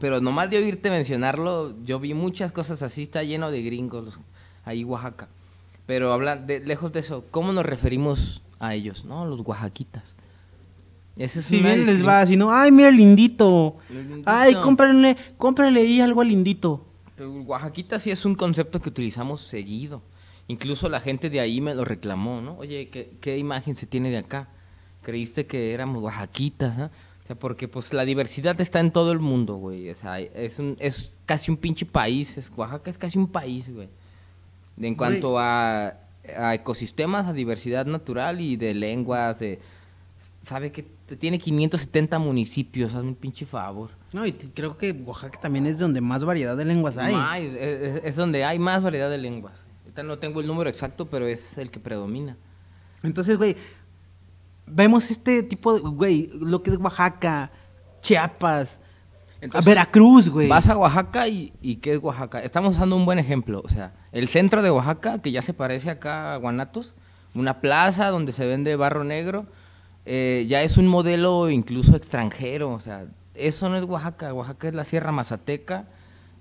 Pero 0.00 0.20
nomás 0.20 0.50
de 0.50 0.58
oírte 0.58 0.90
mencionarlo, 0.90 1.74
yo 1.84 2.00
vi 2.00 2.14
muchas 2.14 2.52
cosas 2.52 2.82
así, 2.82 3.02
está 3.02 3.22
lleno 3.22 3.50
de 3.50 3.62
gringos 3.62 4.18
ahí 4.64 4.84
Oaxaca. 4.84 5.28
Pero 5.86 6.12
habla 6.12 6.36
de, 6.36 6.60
lejos 6.60 6.92
de 6.92 7.00
eso, 7.00 7.24
¿cómo 7.30 7.52
nos 7.52 7.66
referimos 7.66 8.42
a 8.58 8.74
ellos? 8.74 9.04
No, 9.04 9.26
los 9.26 9.40
oaxaquitas. 9.40 10.02
Ese 11.16 11.38
es 11.40 11.44
Si 11.44 11.60
bien 11.60 11.86
les 11.86 12.04
va 12.04 12.22
así, 12.22 12.36
¿no? 12.36 12.50
Ay, 12.50 12.72
mira 12.72 12.88
el 12.88 12.96
lindito. 12.96 13.76
El 13.88 14.08
lindito. 14.08 14.30
Ay, 14.30 14.54
cómprenle, 14.54 15.16
cómprenle 15.36 15.80
ahí 15.80 16.00
algo 16.00 16.22
al 16.22 16.28
lindito. 16.28 16.84
Pero 17.14 17.30
Oaxaquita 17.42 17.98
sí 18.00 18.10
es 18.10 18.24
un 18.24 18.34
concepto 18.34 18.80
que 18.80 18.88
utilizamos 18.88 19.42
seguido. 19.42 20.02
Incluso 20.48 20.88
la 20.88 21.00
gente 21.00 21.30
de 21.30 21.38
ahí 21.38 21.60
me 21.60 21.74
lo 21.74 21.84
reclamó, 21.84 22.40
¿no? 22.40 22.56
Oye, 22.58 22.88
¿qué, 22.88 23.12
qué 23.20 23.38
imagen 23.38 23.76
se 23.76 23.86
tiene 23.86 24.10
de 24.10 24.18
acá? 24.18 24.48
Creíste 25.02 25.46
que 25.46 25.72
éramos 25.72 26.02
oaxaquitas, 26.02 26.76
¿no? 26.76 26.90
O 27.24 27.26
sea, 27.26 27.36
porque 27.36 27.68
pues 27.68 27.92
la 27.94 28.04
diversidad 28.04 28.60
está 28.60 28.80
en 28.80 28.90
todo 28.90 29.10
el 29.12 29.18
mundo, 29.18 29.56
güey. 29.56 29.88
O 29.90 29.94
sea, 29.94 30.20
es, 30.20 30.58
un, 30.58 30.76
es 30.78 31.16
casi 31.24 31.50
un 31.50 31.56
pinche 31.56 31.86
país. 31.86 32.36
Es, 32.36 32.52
Oaxaca 32.54 32.90
es 32.90 32.98
casi 32.98 33.18
un 33.18 33.28
país, 33.28 33.72
güey. 33.72 33.88
En 34.78 34.94
cuanto 34.94 35.38
a, 35.38 35.94
a 36.36 36.54
ecosistemas, 36.54 37.26
a 37.26 37.32
diversidad 37.32 37.86
natural 37.86 38.40
y 38.40 38.56
de 38.56 38.74
lenguas, 38.74 39.38
de... 39.38 39.58
¿Sabe 40.42 40.70
que 40.72 40.82
tiene 41.18 41.38
570 41.38 42.18
municipios? 42.18 42.92
Hazme 42.94 43.08
un 43.10 43.14
pinche 43.14 43.46
favor. 43.46 43.90
No, 44.12 44.26
y 44.26 44.32
creo 44.32 44.76
que 44.76 44.92
Oaxaca 44.92 45.40
también 45.40 45.66
es 45.66 45.78
donde 45.78 46.02
más 46.02 46.22
variedad 46.24 46.54
de 46.56 46.66
lenguas 46.66 46.98
hay. 46.98 47.14
Ma- 47.14 47.38
es, 47.38 47.54
es- 47.54 48.04
es 48.04 48.16
donde 48.16 48.44
hay 48.44 48.58
más 48.58 48.82
variedad 48.82 49.08
de 49.08 49.16
lenguas. 49.16 49.54
Ahorita 49.84 50.02
no 50.02 50.18
tengo 50.18 50.40
el 50.40 50.46
número 50.46 50.68
exacto, 50.68 51.06
pero 51.06 51.26
es 51.26 51.56
el 51.56 51.70
que 51.70 51.80
predomina. 51.80 52.36
Entonces, 53.02 53.38
güey, 53.38 53.56
vemos 54.66 55.10
este 55.10 55.42
tipo 55.42 55.74
de, 55.74 55.80
güey, 55.80 56.30
lo 56.34 56.62
que 56.62 56.70
es 56.70 56.76
Oaxaca, 56.76 57.50
Chiapas, 58.00 58.80
Entonces, 59.40 59.64
Veracruz, 59.66 60.28
güey. 60.28 60.48
Vas 60.48 60.68
a 60.68 60.76
Oaxaca 60.76 61.28
y, 61.28 61.52
y 61.60 61.76
¿qué 61.76 61.94
es 61.94 62.02
Oaxaca? 62.02 62.40
Estamos 62.42 62.76
usando 62.76 62.96
un 62.96 63.04
buen 63.04 63.18
ejemplo. 63.18 63.62
O 63.64 63.68
sea, 63.68 63.94
el 64.12 64.28
centro 64.28 64.62
de 64.62 64.70
Oaxaca, 64.70 65.20
que 65.20 65.32
ya 65.32 65.42
se 65.42 65.54
parece 65.54 65.90
acá 65.90 66.34
a 66.34 66.36
Guanatos, 66.36 66.94
una 67.34 67.60
plaza 67.60 68.08
donde 68.08 68.32
se 68.32 68.46
vende 68.46 68.76
barro 68.76 69.04
negro, 69.04 69.46
eh, 70.06 70.46
ya 70.48 70.62
es 70.62 70.76
un 70.76 70.86
modelo 70.86 71.50
incluso 71.50 71.96
extranjero. 71.96 72.70
O 72.70 72.80
sea, 72.80 73.06
eso 73.34 73.68
no 73.68 73.76
es 73.76 73.84
Oaxaca. 73.84 74.32
Oaxaca 74.32 74.68
es 74.68 74.74
la 74.74 74.84
Sierra 74.84 75.12
Mazateca. 75.12 75.86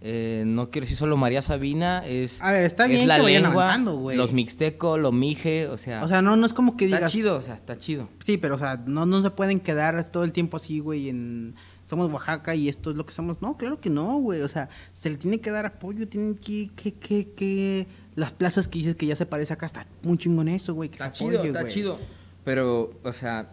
Eh, 0.05 0.43
no 0.45 0.69
quiero 0.69 0.83
decir 0.83 0.97
solo 0.97 1.15
María 1.15 1.41
Sabina, 1.41 2.05
es, 2.05 2.41
A 2.41 2.51
ver, 2.51 2.65
está 2.65 2.83
es 2.83 2.89
bien 2.89 3.07
la 3.07 3.15
que 3.15 3.21
vayan 3.21 3.43
lengua, 3.43 3.63
avanzando, 3.63 3.95
güey. 3.95 4.17
los 4.17 4.33
mixtecos, 4.33 4.99
los 4.99 5.13
mije, 5.13 5.67
o 5.69 5.77
sea, 5.77 6.03
O 6.03 6.09
sea, 6.09 6.21
no, 6.21 6.35
no 6.35 6.45
es 6.45 6.53
como 6.53 6.75
que 6.75 6.85
está 6.85 6.97
digas. 6.97 7.11
chido, 7.13 7.37
o 7.37 7.41
sea, 7.41 7.55
está 7.55 7.77
chido. 7.77 8.09
Sí, 8.19 8.37
pero, 8.37 8.55
o 8.55 8.57
sea, 8.57 8.83
no, 8.85 9.05
no 9.05 9.21
se 9.21 9.29
pueden 9.31 9.61
quedar 9.61 10.03
todo 10.11 10.25
el 10.25 10.33
tiempo 10.33 10.57
así, 10.57 10.79
güey, 10.79 11.07
en... 11.09 11.55
Somos 11.85 12.09
Oaxaca 12.11 12.55
y 12.55 12.69
esto 12.69 12.91
es 12.91 12.95
lo 12.95 13.05
que 13.05 13.13
somos. 13.13 13.41
No, 13.41 13.57
claro 13.57 13.79
que 13.81 13.89
no, 13.89 14.17
güey. 14.17 14.41
O 14.41 14.47
sea, 14.47 14.69
se 14.93 15.09
le 15.09 15.17
tiene 15.17 15.41
que 15.41 15.51
dar 15.51 15.65
apoyo, 15.65 16.07
tienen 16.07 16.35
que, 16.35 16.69
que, 16.75 16.93
que, 16.93 17.31
que... 17.33 17.87
Las 18.15 18.31
plazas 18.31 18.67
que 18.67 18.79
dices 18.79 18.95
que 18.95 19.05
ya 19.05 19.15
se 19.17 19.25
parece 19.25 19.53
acá, 19.53 19.65
está 19.65 19.85
muy 20.01 20.17
chingón 20.17 20.47
eso, 20.47 20.73
güey. 20.73 20.89
que 20.89 20.95
Está 20.95 21.11
chido, 21.11 21.31
apoye, 21.39 21.47
está 21.49 21.61
güey. 21.61 21.73
chido. 21.73 21.99
Pero, 22.45 22.93
o 23.03 23.11
sea, 23.13 23.51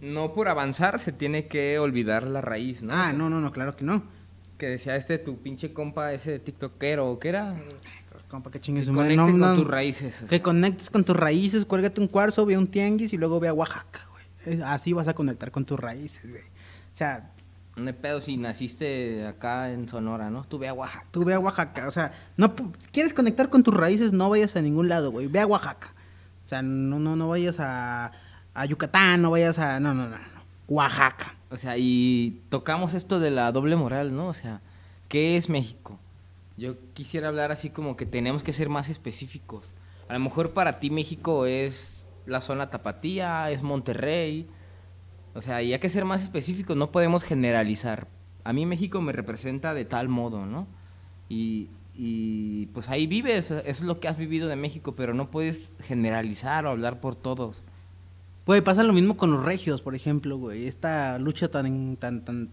no 0.00 0.34
por 0.34 0.48
avanzar 0.48 0.98
se 0.98 1.12
tiene 1.12 1.46
que 1.46 1.78
olvidar 1.78 2.24
la 2.26 2.40
raíz, 2.40 2.82
¿no? 2.82 2.92
Ah, 2.92 3.12
no, 3.12 3.28
no, 3.30 3.40
no, 3.40 3.52
claro 3.52 3.76
que 3.76 3.84
no. 3.84 4.02
Que 4.60 4.68
decía 4.68 4.94
este 4.94 5.16
tu 5.16 5.38
pinche 5.38 5.72
compa, 5.72 6.12
ese 6.12 6.38
tiktokero, 6.38 7.18
¿qué 7.18 7.30
era? 7.30 7.54
Compa, 8.28 8.50
que 8.50 8.60
chingue 8.60 8.80
Que 8.80 8.86
su 8.86 8.92
madre. 8.92 9.16
No, 9.16 9.24
con 9.24 9.38
no. 9.38 9.54
tus 9.56 9.66
raíces. 9.66 10.14
o 10.16 10.18
sea. 10.18 10.28
Que 10.28 10.42
conectes 10.42 10.90
con 10.90 11.02
tus 11.02 11.16
raíces, 11.16 11.64
cuélgate 11.64 11.98
un 11.98 12.08
cuarzo, 12.08 12.44
ve 12.44 12.56
a 12.56 12.58
un 12.58 12.66
tianguis 12.66 13.10
y 13.14 13.16
luego 13.16 13.40
ve 13.40 13.48
a 13.48 13.54
Oaxaca, 13.54 14.06
güey. 14.44 14.60
Así 14.62 14.92
vas 14.92 15.08
a 15.08 15.14
conectar 15.14 15.50
con 15.50 15.64
tus 15.64 15.80
raíces, 15.80 16.28
güey. 16.30 16.42
O 16.42 16.96
sea, 16.96 17.32
No 17.74 17.86
hay 17.86 17.94
pedo 17.94 18.20
si 18.20 18.36
naciste 18.36 19.26
acá 19.26 19.72
en 19.72 19.88
Sonora, 19.88 20.28
¿no? 20.28 20.44
Tú 20.44 20.58
ve 20.58 20.68
a 20.68 20.74
Oaxaca. 20.74 21.06
tú 21.10 21.24
ve 21.24 21.32
a 21.32 21.38
Oaxaca. 21.40 21.88
O 21.88 21.90
sea, 21.90 22.12
no 22.36 22.54
quieres 22.92 23.14
conectar 23.14 23.48
con 23.48 23.62
tus 23.62 23.72
raíces, 23.72 24.12
no 24.12 24.28
vayas 24.28 24.54
a 24.56 24.60
ningún 24.60 24.90
lado, 24.90 25.10
güey. 25.10 25.26
Ve 25.26 25.40
a 25.40 25.46
Oaxaca. 25.46 25.94
O 26.44 26.46
sea, 26.46 26.60
no, 26.60 26.98
no, 26.98 27.16
no 27.16 27.30
vayas 27.30 27.58
a, 27.60 28.12
a 28.52 28.64
Yucatán, 28.66 29.22
no 29.22 29.30
vayas 29.30 29.58
a. 29.58 29.80
No, 29.80 29.94
no, 29.94 30.06
no, 30.06 30.18
no. 30.18 30.40
Oaxaca. 30.68 31.34
O 31.50 31.56
sea, 31.56 31.76
y 31.76 32.42
tocamos 32.48 32.94
esto 32.94 33.18
de 33.18 33.30
la 33.30 33.50
doble 33.52 33.76
moral, 33.76 34.14
¿no? 34.14 34.28
O 34.28 34.34
sea, 34.34 34.60
¿qué 35.08 35.36
es 35.36 35.48
México? 35.48 35.98
Yo 36.56 36.76
quisiera 36.94 37.28
hablar 37.28 37.50
así 37.50 37.70
como 37.70 37.96
que 37.96 38.06
tenemos 38.06 38.42
que 38.42 38.52
ser 38.52 38.68
más 38.68 38.88
específicos. 38.88 39.66
A 40.08 40.14
lo 40.14 40.20
mejor 40.20 40.52
para 40.52 40.78
ti 40.78 40.90
México 40.90 41.46
es 41.46 42.04
la 42.26 42.40
zona 42.40 42.70
tapatía, 42.70 43.50
es 43.50 43.62
Monterrey. 43.62 44.46
O 45.34 45.42
sea, 45.42 45.62
y 45.62 45.72
hay 45.72 45.78
que 45.78 45.90
ser 45.90 46.04
más 46.04 46.22
específicos, 46.22 46.76
no 46.76 46.90
podemos 46.92 47.24
generalizar. 47.24 48.08
A 48.44 48.52
mí 48.52 48.66
México 48.66 49.00
me 49.00 49.12
representa 49.12 49.74
de 49.74 49.84
tal 49.84 50.08
modo, 50.08 50.46
¿no? 50.46 50.66
Y, 51.28 51.68
pues 52.72 52.88
ahí 52.88 53.06
vives, 53.06 53.50
es 53.50 53.82
lo 53.82 54.00
que 54.00 54.08
has 54.08 54.16
vivido 54.16 54.48
de 54.48 54.56
México, 54.56 54.94
pero 54.96 55.14
no 55.14 55.30
puedes 55.30 55.72
generalizar 55.82 56.66
o 56.66 56.70
hablar 56.70 57.00
por 57.00 57.14
todos. 57.14 57.64
Güey, 58.50 58.62
pasa 58.62 58.82
lo 58.82 58.92
mismo 58.92 59.16
con 59.16 59.30
los 59.30 59.44
regios, 59.44 59.80
por 59.80 59.94
ejemplo, 59.94 60.36
güey. 60.36 60.66
Esta 60.66 61.20
lucha 61.20 61.46
tan, 61.52 61.96
tan, 61.96 62.24
tan 62.24 62.50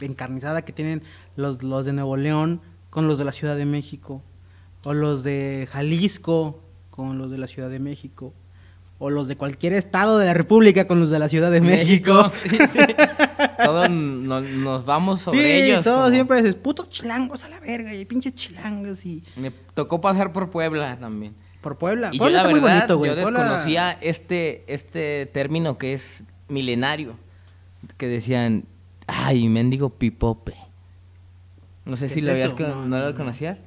encarnizada 0.00 0.66
que 0.66 0.74
tienen 0.74 1.02
los, 1.34 1.62
los 1.62 1.86
de 1.86 1.94
Nuevo 1.94 2.18
León 2.18 2.60
con 2.90 3.08
los 3.08 3.16
de 3.16 3.24
la 3.24 3.32
Ciudad 3.32 3.56
de 3.56 3.64
México. 3.64 4.22
O 4.84 4.92
los 4.92 5.24
de 5.24 5.66
Jalisco 5.72 6.62
con 6.90 7.16
los 7.16 7.30
de 7.30 7.38
la 7.38 7.46
Ciudad 7.46 7.70
de 7.70 7.78
México. 7.78 8.34
O 8.98 9.08
los 9.08 9.28
de 9.28 9.36
cualquier 9.38 9.72
estado 9.72 10.18
de 10.18 10.26
la 10.26 10.34
República 10.34 10.86
con 10.86 11.00
los 11.00 11.08
de 11.08 11.18
la 11.18 11.30
Ciudad 11.30 11.50
de 11.50 11.62
México. 11.62 12.30
sí, 12.42 12.50
sí. 12.50 12.78
Todos 13.64 13.88
no- 13.88 14.42
nos 14.42 14.84
vamos 14.84 15.22
sobre 15.22 15.38
sí, 15.38 15.70
ellos. 15.70 15.84
todo 15.84 16.00
como- 16.02 16.10
siempre 16.10 16.36
dices, 16.42 16.54
putos 16.56 16.90
chilangos 16.90 17.44
a 17.44 17.48
la 17.48 17.60
verga, 17.60 17.94
y 17.94 18.04
pinches 18.04 18.34
chilangos 18.34 19.06
y... 19.06 19.24
Me 19.36 19.50
tocó 19.72 20.02
pasar 20.02 20.34
por 20.34 20.50
Puebla 20.50 20.98
también. 21.00 21.34
Por 21.60 21.76
Puebla. 21.78 22.10
Y 22.12 22.18
yo 22.18 22.28
la 22.30 22.38
está 22.38 22.50
muy 22.50 22.60
verdad, 22.60 22.76
bonito, 22.76 22.98
güey. 22.98 23.10
yo 23.14 23.22
Puebla- 23.22 23.40
desconocía 23.42 23.92
este, 24.00 24.64
este 24.66 25.26
término 25.32 25.76
que 25.78 25.92
es 25.92 26.24
milenario. 26.48 27.16
Que 27.96 28.06
decían, 28.08 28.64
ay, 29.06 29.48
mendigo 29.48 29.90
pipope. 29.90 30.54
No 31.84 31.96
sé 31.96 32.06
¿Qué 32.08 32.14
si 32.14 32.18
es 32.20 32.24
lo 32.26 32.32
habías 32.32 32.58
No, 32.58 32.86
no, 32.86 32.98
lo 32.98 33.10
no. 33.10 33.16
conocías. 33.16 33.58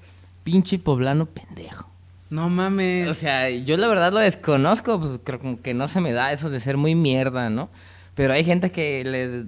Pinche 0.43 0.79
poblano 0.79 1.25
pendejo. 1.25 1.89
No 2.29 2.49
mames. 2.49 3.07
O 3.07 3.13
sea, 3.13 3.49
yo 3.49 3.77
la 3.77 3.87
verdad 3.87 4.11
lo 4.11 4.19
desconozco, 4.19 4.99
pues 4.99 5.19
creo 5.23 5.39
como 5.39 5.61
que 5.61 5.73
no 5.73 5.87
se 5.87 6.01
me 6.01 6.13
da 6.13 6.31
eso 6.31 6.49
de 6.49 6.59
ser 6.59 6.77
muy 6.77 6.95
mierda, 6.95 7.49
¿no? 7.49 7.69
Pero 8.15 8.33
hay 8.33 8.43
gente 8.43 8.71
que 8.71 9.03
le 9.03 9.45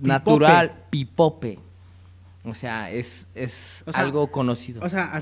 natural 0.00 0.84
pipope. 0.90 1.58
O 2.44 2.54
sea, 2.54 2.90
es, 2.90 3.26
es 3.34 3.82
O 3.86 3.92
sea, 3.92 4.00
algo 4.02 4.30
conocido. 4.30 4.80
O 4.84 4.88
sea, 4.88 5.20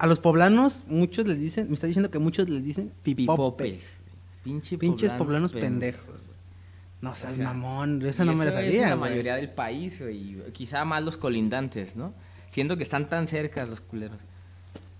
a, 0.00 0.06
los 0.06 0.20
poblanos, 0.20 0.84
muchos 0.88 1.26
les 1.26 1.38
dicen, 1.38 1.68
me 1.68 1.74
está 1.74 1.86
diciendo 1.86 2.10
que 2.10 2.18
muchos 2.18 2.48
les 2.48 2.64
dicen 2.64 2.92
pipopes. 3.02 3.36
Pipopes. 3.36 4.02
Pinche 4.42 4.78
Pinches 4.78 5.10
poblano 5.12 5.24
poblanos 5.24 5.52
pendejo. 5.52 5.98
pendejos. 5.98 6.40
No 7.00 7.14
seas 7.14 7.34
O 7.34 7.36
sea, 7.36 7.44
mamón, 7.44 8.04
esa 8.04 8.24
no 8.24 8.34
me 8.34 8.44
la 8.44 8.52
sabía. 8.52 8.84
Es 8.84 8.90
la 8.90 8.96
mayoría 8.96 9.36
del 9.36 9.50
país, 9.50 10.00
güey. 10.00 10.42
Quizá 10.52 10.84
más 10.84 11.02
los 11.02 11.16
colindantes, 11.16 11.96
¿no? 11.96 12.14
Siendo 12.48 12.76
que 12.76 12.82
están 12.82 13.08
tan 13.08 13.28
cerca 13.28 13.64
los 13.66 13.80
culeros. 13.80 14.18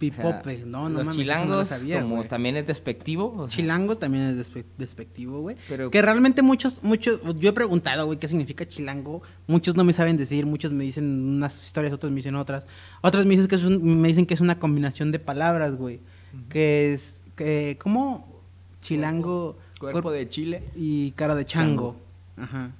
Pipope, 0.00 0.64
no, 0.66 0.88
no 0.88 0.98
Los 0.98 1.06
mames, 1.06 1.08
eso 1.08 1.10
no 1.10 1.12
chilangos, 1.22 1.68
sabía, 1.68 2.00
como 2.02 2.24
también 2.24 2.56
es 2.56 2.66
despectivo. 2.66 3.34
o 3.36 3.48
sea, 3.48 3.56
Chilango 3.56 3.96
también 3.96 4.24
es 4.24 4.36
despe- 4.52 4.64
despectivo, 4.78 5.40
güey. 5.42 5.56
Que 5.92 6.00
realmente 6.02 6.40
muchos, 6.42 6.82
muchos, 6.82 7.20
yo 7.38 7.50
he 7.50 7.52
preguntado, 7.52 8.06
güey, 8.06 8.18
qué 8.18 8.26
significa 8.26 8.66
chilango. 8.66 9.20
Muchos 9.46 9.76
no 9.76 9.84
me 9.84 9.92
saben 9.92 10.16
decir, 10.16 10.46
muchos 10.46 10.72
me 10.72 10.84
dicen 10.84 11.04
unas 11.36 11.62
historias, 11.64 11.92
otros 11.92 12.10
me 12.10 12.16
dicen 12.16 12.34
otras. 12.34 12.64
Otros 13.02 13.26
me 13.26 13.32
dicen 13.32 13.46
que 13.46 13.56
es, 13.56 13.64
un- 13.64 14.00
me 14.00 14.08
dicen 14.08 14.24
que 14.26 14.34
es 14.34 14.40
una 14.40 14.58
combinación 14.58 15.12
de 15.12 15.18
palabras, 15.18 15.76
güey. 15.76 16.00
Que 16.48 16.92
es, 16.94 17.22
que, 17.36 17.76
¿cómo? 17.80 18.40
Chilango. 18.80 19.58
Cuerpo 19.78 20.08
cuerp- 20.10 20.12
de 20.14 20.28
Chile. 20.28 20.64
Y 20.76 21.10
cara 21.12 21.34
de 21.34 21.44
chango. 21.44 21.96
Ajá. 22.36 22.70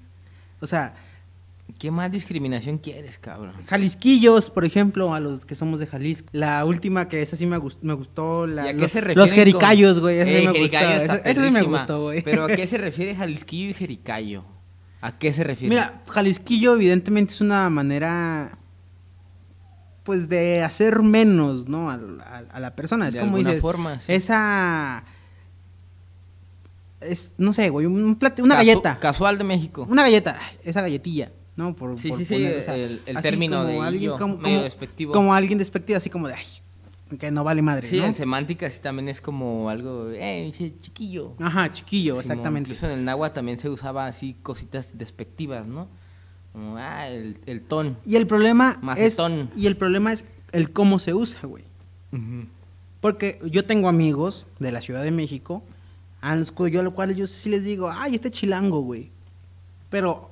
O 0.60 0.66
sea, 0.66 0.94
¿Qué 1.78 1.90
más 1.90 2.10
discriminación 2.10 2.78
quieres, 2.78 3.18
cabrón? 3.18 3.52
Jalisquillos, 3.66 4.50
por 4.50 4.64
ejemplo, 4.64 5.14
a 5.14 5.20
los 5.20 5.44
que 5.46 5.54
somos 5.54 5.80
de 5.80 5.86
Jalisco. 5.86 6.28
La 6.32 6.64
última 6.64 7.08
que 7.08 7.22
esa 7.22 7.36
sí 7.36 7.46
me, 7.46 7.58
gust- 7.58 7.78
me 7.82 7.94
gustó. 7.94 8.46
La, 8.46 8.66
¿Y 8.66 8.68
a 8.68 8.72
qué 8.74 8.78
los, 8.80 8.92
se 8.92 9.00
refieren 9.00 9.18
los 9.22 9.32
jericayos, 9.32 10.00
güey. 10.00 10.18
Esa 10.18 10.30
Eh, 10.30 10.40
sí 10.40 10.46
me 10.46 10.60
gustó. 10.60 10.76
Esa, 10.78 11.16
esa 11.16 11.44
sí 11.44 11.50
me 11.50 11.62
gustó, 11.62 12.02
güey. 12.02 12.22
Pero 12.22 12.44
¿a 12.44 12.48
qué 12.48 12.66
se 12.66 12.78
refiere 12.78 13.14
Jalisquillo 13.14 13.70
y 13.70 13.74
Jericayo? 13.74 14.44
¿A 15.00 15.18
qué 15.18 15.32
se 15.32 15.44
refiere? 15.44 15.74
Mira, 15.74 16.02
Jalisquillo 16.08 16.74
evidentemente 16.74 17.32
es 17.34 17.40
una 17.40 17.70
manera 17.70 18.58
pues 20.02 20.28
de 20.28 20.62
hacer 20.62 21.00
menos, 21.02 21.68
¿no? 21.68 21.90
A, 21.90 21.94
a- 21.94 22.44
a 22.52 22.60
la 22.60 22.74
persona. 22.76 23.08
Es 23.08 23.14
De 23.14 23.20
como 23.20 23.36
dices, 23.38 23.60
forma, 23.60 24.00
sí. 24.00 24.12
esa 24.12 25.04
es 27.00 27.32
no 27.38 27.52
sé, 27.52 27.70
güey, 27.70 27.86
un 27.86 28.02
una 28.02 28.16
Casu- 28.18 28.46
galleta. 28.48 28.98
Casual 29.00 29.38
de 29.38 29.44
México. 29.44 29.86
Una 29.88 30.02
galleta, 30.02 30.38
esa 30.64 30.82
galletilla, 30.82 31.32
¿no? 31.60 31.74
Por, 31.76 31.98
Sí, 31.98 32.08
por 32.08 32.18
sí, 32.18 32.24
sí, 32.24 32.34
poner, 32.34 32.58
o 32.58 32.62
sea, 32.62 32.76
el- 32.76 33.02
término 33.22 33.58
como 33.58 33.68
de 33.68 33.80
alguien 33.80 34.10
como, 34.12 34.36
medio 34.38 34.42
como- 34.56 34.62
despectivo. 34.64 35.12
como 35.12 35.34
alguien 35.34 35.58
despectivo, 35.58 35.96
así 35.98 36.08
como 36.10 36.26
de 36.28 36.34
ay, 36.34 37.18
que 37.18 37.30
no 37.30 37.44
vale 37.44 37.60
madre, 37.60 37.88
Sí, 37.88 37.98
¿no? 37.98 38.06
en 38.06 38.14
semántica 38.14 38.70
sí 38.70 38.80
también 38.80 39.08
es 39.08 39.20
como 39.20 39.68
algo, 39.68 40.10
eh, 40.12 40.50
chiquillo. 40.80 41.34
Ajá, 41.40 41.70
chiquillo, 41.70 42.14
Simón, 42.14 42.24
exactamente. 42.24 42.70
Incluso 42.70 42.86
en 42.86 42.92
el 42.98 43.04
náhuatl 43.04 43.34
también 43.34 43.58
se 43.58 43.68
usaba 43.68 44.06
así 44.06 44.36
cositas 44.42 44.96
despectivas, 44.96 45.66
¿no? 45.66 45.88
Como, 46.52 46.76
ah, 46.78 47.06
el, 47.08 47.36
el 47.46 47.62
ton. 47.62 47.96
Y 48.06 48.16
el 48.16 48.26
problema 48.26 48.72
es 48.78 48.82
Macetón. 48.82 49.50
y 49.56 49.66
el 49.66 49.76
problema 49.76 50.12
es 50.12 50.24
el 50.52 50.72
cómo 50.72 50.98
se 50.98 51.14
usa, 51.14 51.40
güey. 51.46 51.64
Porque 53.00 53.38
yo 53.44 53.64
tengo 53.64 53.88
amigos 53.88 54.46
de 54.58 54.72
la 54.72 54.80
Ciudad 54.80 55.02
de 55.02 55.10
México, 55.10 55.62
a 56.20 56.36
los 56.36 56.52
cu- 56.52 56.68
yo 56.68 56.80
a 56.80 56.82
lo 56.82 56.92
cual 56.94 57.14
yo 57.16 57.26
sí 57.26 57.48
les 57.48 57.64
digo, 57.64 57.90
ay, 57.90 58.14
este 58.14 58.30
chilango, 58.30 58.80
güey. 58.82 59.10
Pero 59.88 60.30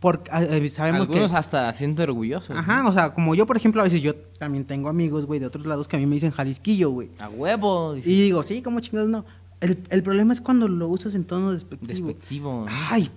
por, 0.00 0.22
a- 0.30 0.38
a- 0.38 0.68
sabemos 0.68 1.08
Algunos 1.08 1.32
que... 1.32 1.36
hasta 1.38 1.72
siento 1.72 2.02
orgullosos. 2.02 2.56
Ajá, 2.56 2.86
o 2.88 2.92
sea, 2.92 3.12
como 3.14 3.34
yo, 3.34 3.46
por 3.46 3.56
ejemplo, 3.56 3.80
a 3.80 3.84
veces 3.84 4.00
yo 4.00 4.14
también 4.14 4.64
tengo 4.64 4.88
amigos, 4.88 5.26
güey, 5.26 5.40
de 5.40 5.46
otros 5.46 5.66
lados 5.66 5.88
que 5.88 5.96
a 5.96 5.98
mí 5.98 6.06
me 6.06 6.14
dicen 6.14 6.30
Jalisquillo, 6.30 6.90
güey. 6.90 7.10
A 7.18 7.28
huevo. 7.28 7.94
dice, 7.94 8.08
Y 8.08 8.22
digo, 8.22 8.42
sí, 8.42 8.62
como 8.62 8.80
chingados 8.80 9.08
no. 9.08 9.24
El, 9.60 9.82
el 9.90 10.02
problema 10.04 10.32
es 10.32 10.40
cuando 10.40 10.68
lo 10.68 10.86
usas 10.88 11.14
en 11.16 11.24
tono 11.24 11.50
despectivo. 11.52 12.06
Despectivo. 12.08 12.66
¿no? 12.68 12.72
Ay, 12.90 13.10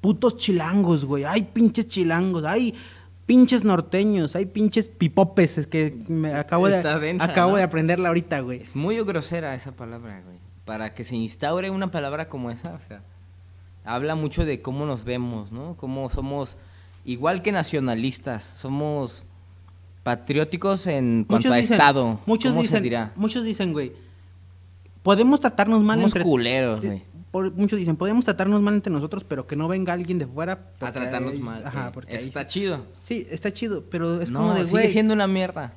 putos 0.00 0.38
chilangos, 0.38 1.04
güey. 1.04 1.24
Ay, 1.24 1.42
pinches 1.52 1.88
chilangos. 1.88 2.44
Ay, 2.46 2.74
pinches 3.26 3.64
norteños. 3.64 4.34
Ay, 4.34 4.46
pinches 4.46 4.88
pipopes. 4.88 5.58
Es 5.58 5.66
que 5.66 5.94
me 6.08 6.32
acabo 6.34 6.68
de, 6.68 6.78
Está 6.78 6.98
densa, 6.98 7.24
acabo 7.24 7.50
¿no? 7.52 7.56
de 7.58 7.64
aprenderla 7.64 8.08
ahorita, 8.08 8.40
güey. 8.40 8.62
Es 8.62 8.74
muy 8.74 8.96
grosera 9.04 9.54
esa 9.54 9.72
palabra, 9.72 10.22
güey. 10.24 10.38
Para 10.64 10.94
que 10.94 11.04
se 11.04 11.16
instaure 11.16 11.68
una 11.68 11.90
palabra 11.90 12.30
como 12.30 12.50
esa, 12.50 12.72
o 12.72 12.80
sea, 12.88 13.02
habla 13.84 14.14
mucho 14.14 14.44
de 14.44 14.60
cómo 14.62 14.86
nos 14.86 15.04
vemos, 15.04 15.52
¿no? 15.52 15.76
Cómo 15.76 16.10
somos, 16.10 16.56
igual 17.04 17.42
que 17.42 17.52
nacionalistas, 17.52 18.42
somos 18.42 19.22
patrióticos 20.02 20.86
en 20.86 21.24
cuanto 21.28 21.52
a 21.52 21.58
Estado. 21.58 22.20
Muchos 22.26 22.50
¿Cómo 22.52 22.62
dicen, 22.62 22.78
se 22.78 22.82
dirá? 22.82 23.12
muchos 23.16 23.44
dicen, 23.44 23.72
güey. 23.72 23.92
Podemos 25.02 25.40
tratarnos 25.40 25.82
mal 25.82 25.98
Somos 25.98 26.12
entre 26.12 26.22
culeros, 26.24 26.84
güey. 26.84 27.02
por- 27.30 27.52
muchos 27.52 27.78
dicen, 27.78 27.96
podemos 27.96 28.24
tratarnos 28.24 28.60
mal 28.62 28.74
entre 28.74 28.92
nosotros, 28.92 29.24
pero 29.24 29.46
que 29.46 29.54
no 29.56 29.68
venga 29.68 29.92
alguien 29.92 30.18
de 30.18 30.26
fuera 30.26 30.70
A 30.80 30.92
tratarnos 30.92 31.32
ahí- 31.34 31.38
mal. 31.40 31.62
Ajá, 31.66 31.92
porque 31.92 32.16
ahí- 32.16 32.28
Está 32.28 32.46
chido. 32.46 32.86
Sí, 32.98 33.26
está 33.30 33.52
chido, 33.52 33.84
pero 33.90 34.20
es 34.20 34.30
no, 34.30 34.40
como 34.40 34.54
de, 34.54 34.60
sigue 34.60 34.70
güey, 34.70 34.88
siendo 34.90 35.12
una 35.14 35.26
mierda. 35.26 35.74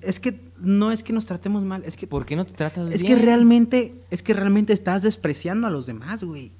es 0.00 0.18
que 0.20 0.40
no 0.58 0.90
es 0.92 1.02
que 1.02 1.12
nos 1.12 1.26
tratemos 1.26 1.62
mal, 1.62 1.82
es 1.84 1.96
que 1.98 2.06
¿Por 2.06 2.24
qué 2.24 2.34
no 2.36 2.46
te 2.46 2.52
tratas 2.52 2.88
es 2.90 3.02
bien? 3.02 3.16
que 3.18 3.22
realmente 3.22 3.94
es 4.10 4.22
que 4.22 4.32
realmente 4.32 4.72
estás 4.72 5.02
despreciando 5.02 5.66
a 5.66 5.70
los 5.70 5.84
demás, 5.84 6.24
güey. 6.24 6.52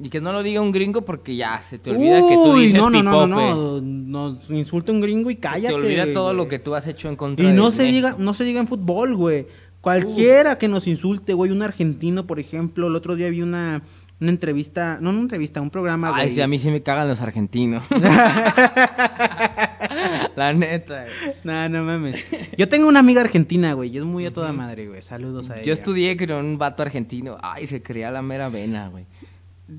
Y 0.00 0.08
que 0.08 0.20
no 0.20 0.32
lo 0.32 0.42
diga 0.42 0.60
un 0.60 0.72
gringo 0.72 1.02
porque 1.02 1.36
ya 1.36 1.62
se 1.62 1.78
te 1.78 1.90
olvida 1.90 2.16
que 2.28 2.34
tú 2.34 2.54
Uy, 2.54 2.62
dices 2.62 2.78
no, 2.78 2.90
no, 2.90 3.02
no, 3.02 3.26
no, 3.26 3.80
no, 3.80 3.80
nos 3.80 4.50
insulta 4.50 4.90
un 4.90 5.00
gringo 5.00 5.30
y 5.30 5.34
Se 5.34 5.40
cállate. 5.40 5.68
te 5.68 5.74
olvida 5.74 6.12
todo 6.12 6.24
güey. 6.26 6.36
lo 6.36 6.48
que 6.48 6.58
tú 6.58 6.74
has 6.74 6.86
hecho 6.88 7.08
en 7.08 7.14
contra 7.16 7.44
Y 7.44 7.48
de 7.48 7.54
no 7.54 7.70
se 7.70 7.84
diga, 7.84 8.16
no 8.18 8.34
se 8.34 8.42
diga 8.44 8.60
en 8.60 8.66
fútbol, 8.66 9.14
güey. 9.14 9.46
Cualquiera 9.80 10.58
que 10.58 10.68
nos 10.68 10.86
insulte, 10.86 11.34
güey, 11.34 11.50
un 11.50 11.62
argentino, 11.62 12.26
por 12.26 12.38
ejemplo, 12.40 12.86
el 12.88 12.96
otro 12.96 13.14
día 13.16 13.30
vi 13.30 13.42
una, 13.42 13.82
una 14.20 14.30
entrevista, 14.30 14.98
no 15.00 15.10
una 15.10 15.20
entrevista, 15.20 15.60
un 15.60 15.70
programa, 15.70 16.10
güey. 16.10 16.22
Ay, 16.22 16.30
sí, 16.32 16.40
a 16.40 16.46
mí 16.48 16.58
sí 16.58 16.70
me 16.70 16.82
cagan 16.82 17.08
los 17.08 17.20
argentinos. 17.20 17.84
La 20.36 20.52
neta. 20.52 21.04
güey. 21.04 21.34
No, 21.44 21.68
no 21.68 21.84
mames. 21.84 22.24
Yo 22.56 22.68
tengo 22.68 22.88
una 22.88 23.00
amiga 23.00 23.20
argentina, 23.20 23.72
güey, 23.74 23.90
y 23.90 23.98
es 23.98 24.04
muy 24.04 24.26
a 24.26 24.32
toda 24.32 24.52
madre, 24.52 24.88
güey. 24.88 25.02
Saludos 25.02 25.50
a 25.50 25.56
ella. 25.56 25.64
Yo 25.64 25.72
estudié 25.74 26.16
con 26.16 26.32
un 26.32 26.58
vato 26.58 26.82
argentino. 26.82 27.38
Ay, 27.42 27.66
se 27.66 27.82
creía 27.82 28.10
la 28.10 28.22
mera 28.22 28.48
vena, 28.48 28.88
güey. 28.88 29.04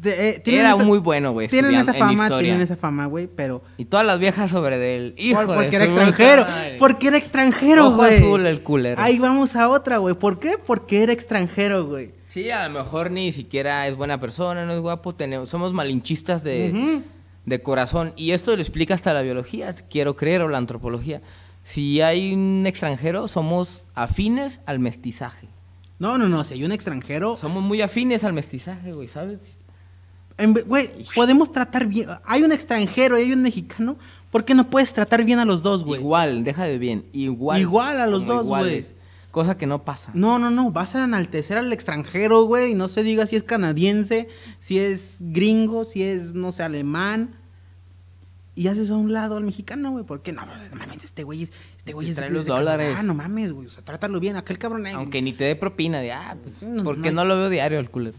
De- 0.02 0.30
eh, 0.30 0.40
tienen 0.40 0.62
Era 0.66 0.74
esa- 0.74 0.84
muy 0.84 0.98
bueno, 0.98 1.34
güey. 1.34 1.48
Tienen 1.48 1.76
esa 1.76 1.94
fama, 1.94 2.28
tienen 2.40 2.62
esa 2.62 2.76
fama, 2.76 3.06
güey, 3.06 3.28
pero 3.28 3.62
Y 3.78 3.86
todas 3.86 4.06
las 4.06 4.18
viejas 4.18 4.50
sobre 4.50 4.78
de 4.80 4.96
él. 4.96 5.16
Hijo 5.18 5.36
Por- 5.42 5.50
de 5.50 5.56
porque 5.56 5.76
era 5.76 5.86
extranjero. 5.86 6.46
Porque 6.80 7.08
era 7.08 7.18
extranjero, 7.18 7.92
güey. 7.92 8.16
azul 8.16 8.46
el 8.48 8.62
culero. 8.64 9.00
Ahí 9.02 9.20
vamos 9.20 9.56
a 9.56 9.70
otra, 9.70 9.98
güey. 9.98 10.16
¿Por 10.16 10.40
qué? 10.40 10.58
Porque 10.58 11.04
era 11.04 11.14
extranjero, 11.14 11.86
güey. 11.86 12.12
Sí, 12.28 12.50
a 12.50 12.68
lo 12.68 12.80
mejor 12.84 13.12
ni 13.12 13.32
siquiera 13.32 13.88
es 13.88 13.96
buena 13.96 14.20
persona, 14.20 14.66
no 14.66 14.74
es 14.74 14.80
guapo. 14.82 15.14
Tenemos, 15.14 15.50
somos 15.50 15.72
malinchistas 15.74 16.44
de, 16.44 17.04
de 17.46 17.62
corazón. 17.62 18.14
Y 18.16 18.32
esto 18.32 18.56
lo 18.56 18.62
explica 18.62 18.96
hasta 18.96 19.14
la 19.14 19.22
biología, 19.22 19.72
quiero 19.92 20.16
creer, 20.16 20.42
o 20.42 20.48
la 20.50 20.58
antropología. 20.58 21.22
Si 21.62 22.02
hay 22.02 22.34
un 22.34 22.64
extranjero, 22.66 23.28
somos 23.28 23.82
afines 23.94 24.60
al 24.66 24.80
mestizaje. 24.80 25.48
No, 26.00 26.18
no, 26.18 26.28
no. 26.28 26.44
Si 26.44 26.56
hay 26.56 26.64
un 26.64 26.72
extranjero. 26.72 27.36
Somos 27.36 27.62
muy 27.62 27.82
afines 27.82 28.24
al 28.24 28.34
mestizaje, 28.34 28.92
güey, 28.92 29.08
¿sabes? 29.08 29.60
Güey, 30.66 30.90
podemos 31.16 31.52
tratar 31.52 31.86
bien. 31.88 32.08
Hay 32.26 32.44
un 32.44 32.52
extranjero 32.52 33.18
y 33.18 33.24
hay 33.24 33.34
un 33.34 33.42
mexicano. 33.42 33.98
¿Por 34.32 34.46
qué 34.46 34.56
no 34.56 34.70
puedes 34.70 34.94
tratar 34.94 35.24
bien 35.26 35.40
a 35.40 35.46
los 35.46 35.62
dos, 35.62 35.84
güey? 35.84 36.02
Igual, 36.02 36.44
deja 36.44 36.64
de 36.64 36.78
bien. 36.80 37.06
Igual. 37.14 37.60
Igual 37.62 38.02
a 38.02 38.08
los 38.08 38.26
dos, 38.26 38.44
iguales. 38.44 38.96
Cosa 39.30 39.58
que 39.58 39.66
no 39.68 39.84
pasa. 39.84 40.12
No, 40.14 40.38
no, 40.40 40.50
no. 40.52 40.72
Vas 40.72 40.96
a 40.96 41.04
enaltecer 41.04 41.58
al 41.58 41.72
extranjero, 41.74 42.44
güey. 42.46 42.72
Y 42.72 42.74
no 42.76 42.88
se 42.88 43.04
diga 43.04 43.26
si 43.28 43.36
es 43.36 43.44
canadiense, 43.44 44.28
si 44.60 44.80
es 44.80 45.18
gringo, 45.20 45.86
si 45.86 46.04
es, 46.04 46.34
no 46.34 46.52
sé, 46.52 46.64
alemán. 46.64 47.36
Y 48.56 48.68
haces 48.68 48.92
a 48.92 48.96
un 48.96 49.12
lado 49.14 49.38
al 49.38 49.44
mexicano, 49.44 49.92
güey. 49.92 50.04
¿Por 50.06 50.22
qué? 50.22 50.32
No, 50.34 50.46
no, 50.46 50.54
no 50.56 50.76
mames, 50.76 51.04
este 51.04 51.24
güey 51.24 51.44
es. 51.44 51.52
Este 51.78 51.94
güey 51.94 52.10
es. 52.10 52.16
Trae 52.16 52.30
los 52.30 52.46
dólares. 52.46 52.90
Canadá, 52.90 53.04
no 53.04 53.16
mames, 53.16 53.52
güey. 53.52 53.66
O 53.66 53.70
sea, 53.70 53.84
trátalo 53.84 54.20
bien. 54.20 54.36
Aquel 54.36 54.60
cabrón 54.60 54.86
ahí. 54.86 54.94
Aunque 54.94 55.22
ni 55.24 55.34
te 55.34 55.44
dé 55.46 55.56
propina 55.56 56.00
de, 56.00 56.12
ah, 56.12 56.38
pues, 56.42 56.62
no, 56.62 56.84
¿por 56.84 56.98
no 56.98 57.04
qué 57.04 57.10
hay- 57.10 57.16
no 57.16 57.26
lo 57.26 57.36
veo 57.36 57.50
diario 57.50 57.80
el 57.80 57.90
culero? 57.90 58.18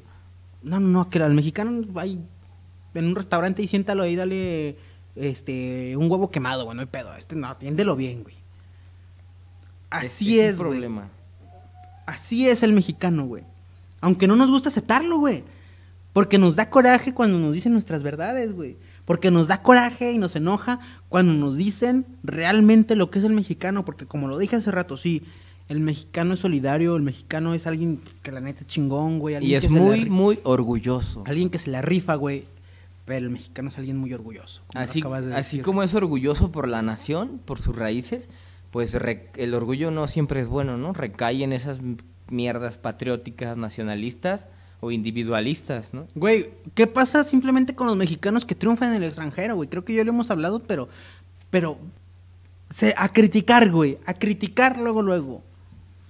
No, 0.64 0.81
no, 0.81 0.88
no, 0.88 1.11
que 1.11 1.22
al 1.22 1.35
mexicano 1.35 1.85
hay 1.96 2.18
en 2.94 3.07
un 3.07 3.14
restaurante 3.14 3.62
y 3.62 3.66
siéntalo 3.66 4.03
ahí, 4.03 4.16
dale 4.16 4.77
este 5.14 5.96
un 5.96 6.11
huevo 6.11 6.31
quemado, 6.31 6.64
güey, 6.64 6.74
no 6.74 6.81
hay 6.81 6.88
pedo. 6.88 7.14
Este 7.14 7.37
no, 7.37 7.46
atiéndelo 7.48 7.96
bien, 7.96 8.22
güey. 8.22 8.35
Así 9.90 10.40
es, 10.40 10.57
un 10.57 10.59
güey. 10.59 10.70
problema. 10.70 11.09
Así 12.07 12.48
es 12.48 12.62
el 12.62 12.72
mexicano, 12.72 13.27
güey. 13.27 13.44
Aunque 14.00 14.27
no 14.27 14.37
nos 14.37 14.50
gusta 14.50 14.68
aceptarlo, 14.68 15.18
güey. 15.18 15.44
Porque 16.12 16.38
nos 16.38 16.57
da 16.57 16.70
coraje 16.70 17.14
cuando 17.14 17.38
nos 17.38 17.53
dicen 17.55 17.72
nuestras 17.72 18.03
verdades, 18.03 18.53
güey. 18.53 18.77
Porque 19.05 19.31
nos 19.31 19.48
da 19.48 19.62
coraje 19.62 20.12
y 20.12 20.18
nos 20.18 20.37
enoja 20.37 20.81
cuando 21.09 21.33
nos 21.35 21.57
dicen 21.57 22.07
realmente 22.22 22.96
lo 22.96 23.11
que 23.11 23.18
es 23.18 23.24
el 23.24 23.33
mexicano. 23.33 23.85
Porque 23.85 24.07
como 24.07 24.29
lo 24.29 24.38
dije 24.38 24.57
hace 24.57 24.70
rato, 24.70 24.96
sí, 24.96 25.22
el 25.68 25.81
mexicano 25.81 26.35
es 26.35 26.40
solidario, 26.40 26.94
el 26.96 27.03
mexicano 27.03 27.55
es 27.55 27.66
alguien 27.66 28.00
que 28.22 28.33
la 28.33 28.40
neta 28.40 28.61
es 28.61 28.66
chingón, 28.66 29.18
güey. 29.18 29.35
Y 29.35 29.37
alguien 29.37 29.57
es 29.59 29.62
que 29.64 29.68
se 29.68 29.74
la 29.74 29.81
muy, 29.81 30.05
muy 30.11 30.38
orgulloso. 30.44 31.24
Alguien 31.27 31.48
que 31.50 31.59
se 31.59 31.70
la 31.70 31.83
rifa, 31.83 32.14
güey. 32.16 32.44
Pero 33.07 33.18
el 33.27 33.31
mexicano 33.31 33.68
es 33.68 33.77
alguien 33.79 33.96
muy 33.98 34.12
orgulloso. 34.14 34.62
como 35.03 35.14
Así, 35.24 35.61
como 35.61 35.83
es 35.83 35.94
orgulloso 35.94 36.50
por 36.50 36.68
la 36.68 36.81
nación, 36.83 37.38
por 37.44 37.61
sus 37.61 37.77
raíces, 37.77 38.29
pues 38.70 38.94
re- 38.94 39.29
el 39.37 39.53
orgullo 39.55 39.90
no 39.90 40.07
siempre 40.07 40.40
es 40.40 40.46
bueno, 40.48 40.77
¿no? 40.79 40.92
Recae 40.94 41.44
en 41.44 41.53
esas 41.53 41.81
mierdas 42.31 42.79
patrióticas, 42.79 43.57
nacionalistas 43.59 44.48
o 44.81 44.90
individualistas, 44.90 45.92
¿no? 45.92 46.07
Güey, 46.14 46.50
¿qué 46.74 46.87
pasa 46.87 47.24
simplemente 47.24 47.74
con 47.74 47.87
los 47.87 47.96
mexicanos 47.96 48.46
que 48.46 48.55
triunfan 48.55 48.90
en 48.90 48.96
el 48.96 49.05
extranjero, 49.05 49.57
güey? 49.57 49.68
Creo 49.68 49.85
que 49.85 49.94
ya 49.94 50.05
lo 50.05 50.11
hemos 50.11 50.31
hablado, 50.31 50.61
pero. 50.61 50.88
Pero. 51.50 51.77
Se, 52.70 52.94
a 52.96 53.09
criticar, 53.11 53.70
güey. 53.70 53.98
A 54.07 54.14
criticar 54.14 54.79
luego, 54.79 55.03
luego. 55.03 55.42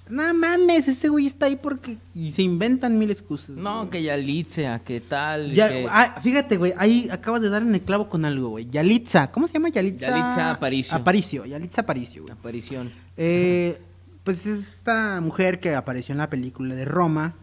No 0.09 0.35
mames, 0.35 0.87
ese 0.87 1.09
güey 1.09 1.27
está 1.27 1.47
ahí 1.47 1.57
porque. 1.57 1.97
Y 2.15 2.31
se 2.33 2.43
inventan 2.43 2.99
mil 2.99 3.11
excusas. 3.11 3.57
No, 3.57 3.79
güey. 3.79 3.91
que 3.91 4.03
Yalitza, 4.03 4.79
que 4.81 5.01
tal. 5.01 5.55
Ya, 5.55 5.69
que- 5.71 5.87
ah, 5.89 6.21
fíjate, 6.23 6.59
güey, 6.59 6.75
ahí 6.77 7.09
acabas 7.11 7.41
de 7.41 7.49
dar 7.49 7.63
en 7.63 7.75
el 7.75 7.81
clavo 7.81 8.09
con 8.11 8.25
algo, 8.27 8.51
güey. 8.51 8.69
Yalitza, 8.71 9.31
¿cómo 9.33 9.47
se 9.47 9.55
llama 9.55 9.71
Yalitza? 9.71 10.09
Yalitza 10.09 10.51
Aparicio. 10.51 10.95
Aparicio, 10.97 11.45
Yalitza 11.47 11.81
Aparicio, 11.81 12.23
güey. 12.23 12.33
Aparición. 12.33 12.93
Eh, 13.17 13.81
Pues 14.25 14.47
es 14.47 14.59
esta 14.77 15.21
mujer 15.21 15.61
que 15.61 15.75
apareció 15.75 16.13
en 16.13 16.19
la 16.19 16.31
película 16.31 16.75
de 16.75 16.85
Roma. 16.87 17.35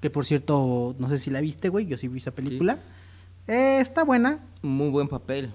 Que 0.00 0.10
por 0.10 0.24
cierto, 0.26 0.94
no 0.98 1.08
sé 1.08 1.18
si 1.18 1.30
la 1.30 1.40
viste, 1.40 1.68
güey. 1.70 1.86
Yo 1.86 1.96
sí 1.98 2.08
vi 2.08 2.18
esa 2.18 2.30
película. 2.32 2.78
Eh, 3.46 3.78
está 3.80 4.04
buena. 4.04 4.40
Muy 4.62 4.88
buen 4.90 5.08
papel. 5.08 5.52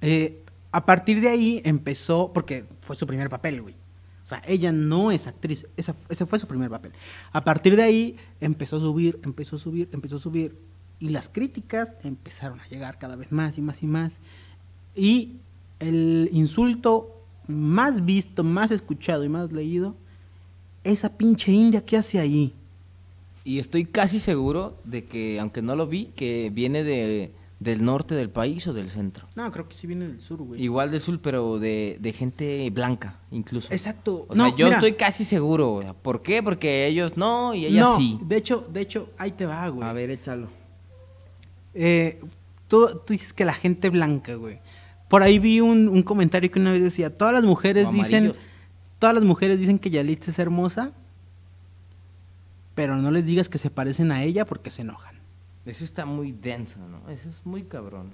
Eh, 0.00 0.42
a 0.72 0.84
partir 0.86 1.20
de 1.20 1.28
ahí 1.28 1.60
empezó, 1.64 2.32
porque 2.32 2.64
fue 2.80 2.96
su 2.96 3.06
primer 3.06 3.28
papel, 3.28 3.60
güey. 3.62 3.74
Sea, 4.30 4.42
ella 4.46 4.70
no 4.70 5.10
es 5.10 5.26
actriz, 5.26 5.66
ese 5.76 6.26
fue 6.26 6.38
su 6.38 6.46
primer 6.46 6.70
papel. 6.70 6.92
A 7.32 7.42
partir 7.42 7.74
de 7.74 7.82
ahí 7.82 8.16
empezó 8.40 8.76
a 8.76 8.80
subir, 8.80 9.18
empezó 9.24 9.56
a 9.56 9.58
subir, 9.58 9.88
empezó 9.92 10.16
a 10.16 10.18
subir. 10.20 10.56
Y 11.00 11.08
las 11.08 11.28
críticas 11.28 11.94
empezaron 12.04 12.60
a 12.60 12.68
llegar 12.68 12.98
cada 12.98 13.16
vez 13.16 13.32
más 13.32 13.58
y 13.58 13.60
más 13.60 13.82
y 13.82 13.86
más. 13.86 14.18
Y 14.94 15.38
el 15.80 16.30
insulto 16.32 17.24
más 17.48 18.04
visto, 18.04 18.44
más 18.44 18.70
escuchado 18.70 19.24
y 19.24 19.28
más 19.28 19.50
leído, 19.50 19.96
esa 20.84 21.16
pinche 21.16 21.50
india 21.50 21.84
que 21.84 21.96
hace 21.96 22.20
ahí. 22.20 22.54
Y 23.44 23.58
estoy 23.58 23.84
casi 23.84 24.20
seguro 24.20 24.76
de 24.84 25.06
que, 25.06 25.40
aunque 25.40 25.60
no 25.60 25.74
lo 25.74 25.88
vi, 25.88 26.06
que 26.14 26.50
viene 26.54 26.84
de, 26.84 27.32
del 27.60 27.84
norte 27.84 28.14
del 28.14 28.30
país 28.30 28.66
o 28.66 28.72
del 28.72 28.88
centro. 28.90 29.28
No, 29.36 29.52
creo 29.52 29.68
que 29.68 29.74
sí 29.74 29.86
viene 29.86 30.08
del 30.08 30.20
sur, 30.20 30.38
güey. 30.42 30.62
Igual 30.62 30.90
del 30.90 31.00
sur, 31.02 31.20
pero 31.22 31.58
de, 31.58 31.98
de 32.00 32.12
gente 32.14 32.68
blanca, 32.70 33.18
incluso. 33.30 33.70
Exacto. 33.72 34.24
O 34.28 34.34
sea, 34.34 34.44
No, 34.44 34.56
yo 34.56 34.64
mira. 34.66 34.78
estoy 34.78 34.94
casi 34.94 35.24
seguro. 35.24 35.80
sea, 35.82 35.92
¿Por 35.92 36.22
qué? 36.22 36.42
Porque 36.42 36.86
ellos 36.86 37.16
no 37.18 37.54
y 37.54 37.66
ella 37.66 37.82
no, 37.82 37.96
sí. 37.98 38.18
de 38.22 38.36
hecho, 38.36 38.66
de 38.72 38.80
hecho, 38.80 39.10
ahí 39.18 39.30
te 39.32 39.44
va, 39.46 39.68
güey. 39.68 39.86
A 39.86 39.92
ver, 39.92 40.10
échalo. 40.10 40.48
Eh, 41.74 42.18
tú, 42.66 42.88
tú 43.06 43.12
dices 43.12 43.32
que 43.34 43.44
la 43.44 43.54
gente 43.54 43.90
blanca, 43.90 44.34
güey. 44.36 44.58
Por 45.08 45.22
ahí 45.22 45.38
vi 45.38 45.60
un, 45.60 45.88
un 45.88 46.02
comentario 46.02 46.50
que 46.50 46.58
una 46.60 46.72
vez 46.72 46.82
decía, 46.82 47.16
todas 47.16 47.34
las 47.34 47.44
mujeres 47.44 47.86
O 47.88 47.92
dicen, 47.92 48.24
amarillos. 48.26 48.36
todas 48.98 49.14
las 49.14 49.24
mujeres 49.24 49.60
dicen 49.60 49.78
que 49.78 49.90
Yalitza 49.90 50.30
es 50.30 50.38
hermosa, 50.38 50.92
pero 52.74 52.96
no 52.96 53.10
les 53.10 53.26
digas 53.26 53.48
que 53.50 53.58
se 53.58 53.68
parecen 53.70 54.12
a 54.12 54.22
ella 54.22 54.46
porque 54.46 54.70
se 54.70 54.80
enojan. 54.82 55.19
Eso 55.66 55.84
está 55.84 56.04
muy 56.06 56.32
denso, 56.32 56.78
¿no? 56.88 57.08
Eso 57.10 57.28
es 57.28 57.44
muy 57.44 57.64
cabrón. 57.64 58.10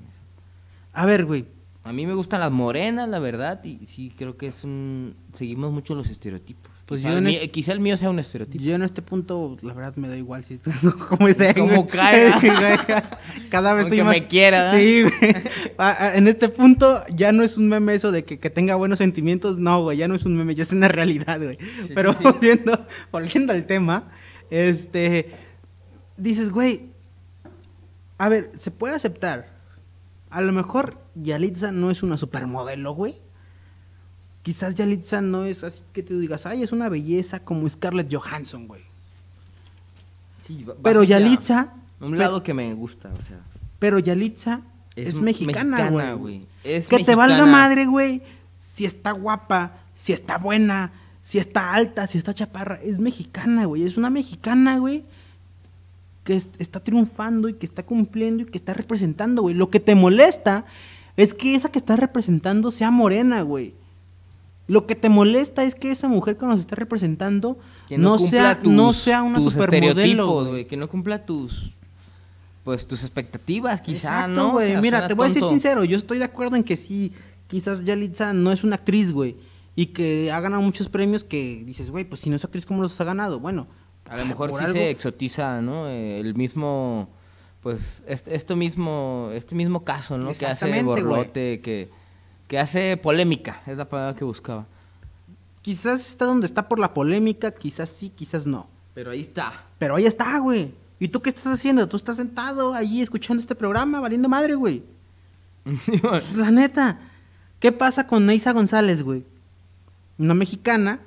A 0.93 1.07
ver, 1.07 1.25
güey, 1.25 1.47
A 1.85 1.93
mí 1.93 2.05
me 2.07 2.15
gustan 2.15 2.41
las 2.41 2.51
morenas, 2.51 3.09
la 3.09 3.21
verdad, 3.21 3.63
y 3.65 3.87
sí 3.87 4.13
creo 4.17 4.37
que 4.37 4.49
es 4.49 4.65
un... 4.65 5.15
Seguimos 5.33 5.73
mucho 5.73 5.95
los 5.95 6.09
estereotipos. 6.11 6.73
Pues 6.87 7.01
yo 7.03 7.17
este- 7.19 7.49
quizá 7.51 7.73
el 7.73 7.79
mío 7.81 7.97
sea 7.97 8.11
un 8.11 8.19
estereotipo. 8.19 8.63
yo 8.65 8.75
en 8.75 8.83
este 8.83 9.03
punto, 9.03 9.57
la 9.63 9.73
verdad 9.73 9.95
me 9.97 10.09
da 10.09 10.17
igual 10.17 10.45
si 10.45 10.59
como 11.09 11.29
sea. 11.33 11.55
Como 11.55 11.87
caiga. 11.87 12.41
Cada 13.51 13.73
vez 13.75 13.85
Aunque 13.87 13.97
estoy 13.97 14.03
más- 14.03 14.15
me 14.21 14.27
quiera, 14.27 14.73
¿verdad? 14.73 14.79
Sí. 14.81 15.05
Ah, 15.79 15.97
ah, 15.99 16.11
En 16.17 16.27
este 16.29 16.49
punto 16.49 17.03
ya 17.15 17.31
no 17.33 17.43
es 17.45 17.57
un 17.57 17.69
meme 17.69 17.95
eso 17.95 18.11
de 18.11 18.25
que, 18.25 18.39
que 18.41 18.51
tenga 18.51 18.75
buenos 18.77 18.99
sentimientos. 18.99 19.57
No, 19.59 19.83
güey, 19.83 19.99
ya 19.99 20.09
no 20.09 20.15
es 20.17 20.25
un 20.25 20.37
meme, 20.37 20.55
ya 20.57 20.63
es 20.65 20.73
una 20.73 20.89
realidad, 20.89 21.41
güey. 21.41 21.59
Pero 21.95 22.13
sí, 22.13 22.19
sí. 22.19 22.25
volviendo, 22.25 22.87
volviendo 23.13 23.53
al 23.53 23.65
tema, 23.67 24.09
este, 24.51 25.31
dices, 26.17 26.51
güey, 26.51 26.91
a 28.19 28.29
ver, 28.29 28.53
se 28.57 28.71
puede 28.71 28.95
aceptar. 28.95 29.49
A 30.31 30.41
lo 30.41 30.53
mejor 30.53 30.99
Yalitza 31.15 31.73
no 31.73 31.91
es 31.91 32.03
una 32.03 32.17
supermodelo, 32.19 32.93
güey. 32.93 33.17
Quizás 34.43 34.75
Yalitza 34.75 35.21
no 35.21 35.45
es 35.45 35.65
así 35.65 35.83
que 35.93 36.03
te 36.03 36.15
digas, 36.15 36.47
ay, 36.47 36.63
es 36.63 36.73
una 36.73 36.89
belleza 36.89 37.41
como 37.41 37.69
Scarlett 37.69 38.13
Johansson, 38.13 38.69
güey. 38.69 38.83
Sí, 40.43 40.65
Pero 40.83 41.03
Yalitza, 41.03 41.75
Un 42.01 42.17
lado 42.17 42.43
que 42.43 42.55
me 42.55 42.73
gusta, 42.75 43.11
o 43.19 43.23
sea... 43.23 43.41
pero 43.81 43.99
Yalitza 43.99 44.61
es, 44.95 45.09
Es 45.09 45.21
mexicana, 45.21 45.91
güey. 46.15 46.47
Que 46.63 47.05
te 47.05 47.15
valga 47.15 47.45
madre, 47.45 47.87
güey. 47.87 48.23
Si 48.59 48.85
está 48.87 49.13
guapa, 49.13 49.79
si 49.95 50.13
está 50.13 50.39
buena, 50.39 50.93
si 51.23 51.39
está 51.39 51.75
alta, 51.75 52.07
si 52.07 52.17
está 52.19 52.33
chaparra. 52.33 52.81
Es 52.83 52.99
mexicana, 52.99 53.67
güey. 53.67 53.85
Es 53.85 53.99
una 53.99 54.11
mexicana, 54.11 54.79
güey. 54.79 55.05
Que 56.27 56.35
es- 56.37 56.51
está 56.59 56.81
triunfando 56.81 57.49
y 57.49 57.55
que 57.55 57.65
está 57.65 57.83
cumpliendo 57.85 58.43
y 58.43 58.47
que 58.47 58.59
está 58.59 58.75
representando, 58.75 59.41
güey. 59.41 59.55
Lo 59.55 59.71
que 59.71 59.81
te 59.81 59.95
molesta 59.95 60.67
es 61.17 61.33
que 61.33 61.55
esa 61.55 61.71
que 61.71 61.79
está 61.79 61.97
representando 61.97 62.71
sea 62.71 62.91
morena, 62.91 63.41
güey. 63.43 63.73
Lo 64.69 64.87
que 64.87 64.97
te 64.97 65.09
molesta 65.09 65.63
es 65.63 65.75
que 65.77 65.91
esa 65.93 66.09
mujer 66.09 66.37
que 66.37 66.45
nos 66.45 66.59
está 66.61 66.75
representando 66.77 67.57
Que 67.89 67.97
no, 67.97 68.19
sea, 68.19 68.59
no 68.65 68.93
sea 68.93 69.23
una 69.23 69.39
tus 69.39 69.53
supermodelo. 69.53 70.45
güey. 70.51 70.67
Que 70.67 70.77
no 70.77 70.89
cumpla 70.91 71.25
tus... 71.25 71.71
Pues 72.65 72.85
tus 72.89 73.03
expectativas, 73.05 73.81
quizá, 73.81 74.09
Exacto, 74.09 74.33
¿no? 74.33 74.49
O 74.49 74.53
güey. 74.55 74.73
sea, 74.73 74.81
Mira, 74.83 75.07
te 75.07 75.15
voy 75.15 75.27
a 75.27 75.29
decir 75.29 75.39
tonto. 75.41 75.53
sincero, 75.53 75.85
yo 75.85 75.97
estoy 75.97 76.19
de 76.19 76.25
acuerdo 76.25 76.57
en 76.57 76.65
que 76.65 76.75
sí, 76.77 77.13
quizás 77.47 77.85
Yalitza 77.85 78.33
no 78.33 78.51
es 78.51 78.65
una 78.65 78.75
actriz, 78.75 79.13
güey, 79.13 79.37
y 79.77 79.87
que 79.87 80.33
ha 80.33 80.41
ganado 80.41 80.63
muchos 80.63 80.89
premios 80.89 81.23
que 81.23 81.63
dices, 81.65 81.93
güey, 81.93 82.05
pues 82.05 82.23
si 82.23 82.29
no 82.29 82.35
es 82.35 82.45
actriz, 82.45 82.67
¿cómo 82.67 82.83
los 82.83 83.01
ha 83.01 83.05
ganado? 83.05 83.39
Bueno, 83.39 83.69
A 84.09 84.17
lo 84.17 84.27
mejor 84.27 84.51
sí 84.51 84.57
algo- 84.65 84.73
se 84.73 84.91
exotiza, 84.91 85.61
¿no? 85.61 85.89
El 85.89 86.35
mismo, 86.35 87.09
pues, 87.63 88.03
este, 88.07 88.35
esto 88.35 88.57
mismo, 88.57 89.31
este 89.35 89.55
mismo 89.55 89.85
caso, 89.85 90.17
¿no? 90.19 90.33
Que 90.33 90.47
hace 90.47 90.83
borlote, 90.83 91.61
que, 91.61 91.91
que 92.49 92.59
hace 92.59 92.97
polémica, 92.97 93.63
es 93.67 93.77
la 93.77 93.89
palabra 93.89 94.15
que 94.15 94.25
buscaba. 94.25 94.67
Quizás 95.63 96.07
está 96.07 96.25
donde 96.27 96.47
está 96.47 96.69
por 96.69 96.79
la 96.79 96.95
polémica, 96.95 97.51
quizás 97.51 97.91
sí, 97.91 98.11
quizás 98.11 98.47
no. 98.47 98.69
Pero 98.95 99.11
ahí 99.11 99.21
está. 99.21 99.65
Pero 99.79 99.97
ahí 99.97 100.07
está, 100.07 100.39
güey. 100.39 100.73
¿Y 101.01 101.09
tú 101.09 101.21
qué 101.21 101.29
estás 101.29 101.47
haciendo? 101.49 101.89
Tú 101.89 101.97
estás 101.97 102.17
sentado 102.17 102.73
ahí 102.73 103.03
escuchando 103.03 103.41
este 103.41 103.55
programa, 103.55 104.01
valiendo 104.01 104.29
madre, 104.29 104.55
güey. 104.55 104.83
La 106.37 106.51
neta. 106.51 107.01
¿Qué 107.59 107.73
pasa 107.73 108.07
con 108.07 108.27
Neisa 108.27 108.53
González, 108.53 109.03
güey? 109.03 109.25
Una 110.19 110.35
mexicana 110.35 111.01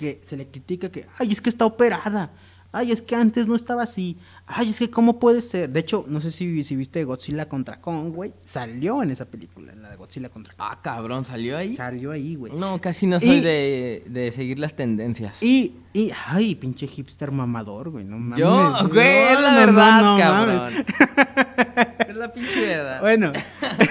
que 0.00 0.20
se 0.24 0.36
le 0.36 0.46
critica 0.48 0.90
que, 0.90 1.06
ay, 1.18 1.30
es 1.32 1.40
que 1.42 1.50
está 1.50 1.66
operada. 1.66 2.30
Ay, 2.72 2.92
es 2.92 3.02
que 3.02 3.16
antes 3.16 3.48
no 3.48 3.56
estaba 3.56 3.82
así. 3.82 4.16
Ay, 4.46 4.68
es 4.70 4.78
que 4.78 4.88
cómo 4.88 5.18
puede 5.18 5.40
ser. 5.40 5.68
De 5.70 5.80
hecho, 5.80 6.04
no 6.06 6.20
sé 6.20 6.30
si, 6.30 6.62
si 6.62 6.76
viste 6.76 7.02
Godzilla 7.02 7.48
contra 7.48 7.80
Kong, 7.80 8.14
güey. 8.14 8.32
Salió 8.44 9.02
en 9.02 9.10
esa 9.10 9.24
película, 9.24 9.72
en 9.72 9.82
la 9.82 9.90
de 9.90 9.96
Godzilla 9.96 10.28
contra 10.28 10.54
Kong. 10.54 10.66
ah, 10.70 10.78
cabrón, 10.80 11.26
¿salió 11.26 11.56
ahí? 11.58 11.74
Salió 11.74 12.12
ahí, 12.12 12.36
güey. 12.36 12.52
No, 12.52 12.80
casi 12.80 13.08
no 13.08 13.18
soy 13.18 13.28
Y- 13.38 13.40
de, 13.40 14.04
de 14.08 14.30
seguir 14.30 14.60
las 14.60 14.74
tendencias. 14.76 15.42
Y, 15.42 15.74
y, 15.92 16.12
ay, 16.28 16.54
pinche 16.54 16.86
hipster 16.86 17.32
mamador, 17.32 17.90
güey. 17.90 18.04
No 18.04 18.18
mames. 18.20 18.38
Yo, 18.38 18.48
No, 18.48 18.88
güey, 18.88 19.18
es 19.32 19.40
la 19.40 19.50
no, 19.50 19.56
verdad, 19.58 20.02
no 20.02 20.16
cabrón. 20.16 20.72
es 22.08 22.14
la 22.16 22.32
pinche 22.32 22.66
verdad. 22.66 23.00
Bueno, 23.00 23.32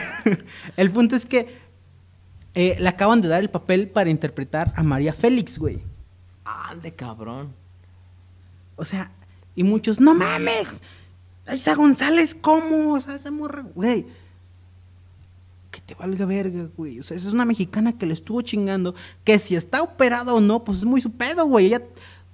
el 0.78 0.90
punto 0.92 1.18
es 1.18 1.26
que 1.26 1.48
eh, 2.54 2.78
le 2.80 2.88
acaban 2.88 3.22
de 3.22 3.28
dar 3.28 3.42
el 3.42 3.50
papel 3.50 3.90
para 3.90 4.10
interpretar 4.10 4.72
a 4.78 4.84
María 4.84 5.14
Félix, 5.14 5.58
güey. 5.60 5.80
Ande, 6.70 6.94
cabrón. 6.94 7.54
O 8.76 8.86
sea, 8.86 9.12
y 9.56 9.64
muchos, 9.64 10.00
no 10.00 10.14
mames, 10.14 10.82
Isa 11.54 11.76
González, 11.76 12.36
¿cómo? 12.40 12.94
O 12.94 13.02
sea, 13.02 13.16
esa 13.16 13.32
morra, 13.32 13.64
güey. 13.76 14.06
Que 15.72 15.82
te 15.82 15.96
valga 15.96 16.26
verga, 16.26 16.68
güey. 16.78 17.00
O 17.00 17.04
sea, 17.04 17.18
esa 17.18 17.28
es 17.28 17.34
una 17.34 17.46
mexicana 17.46 17.98
que 17.98 18.06
le 18.06 18.14
estuvo 18.14 18.42
chingando. 18.42 18.96
Que 19.24 19.38
si 19.40 19.56
está 19.56 19.82
operada 19.82 20.34
o 20.34 20.40
no, 20.42 20.64
pues 20.64 20.80
es 20.80 20.86
muy 20.86 21.02
su 21.02 21.12
pedo, 21.12 21.46
güey. 21.46 21.68
Ella 21.68 21.82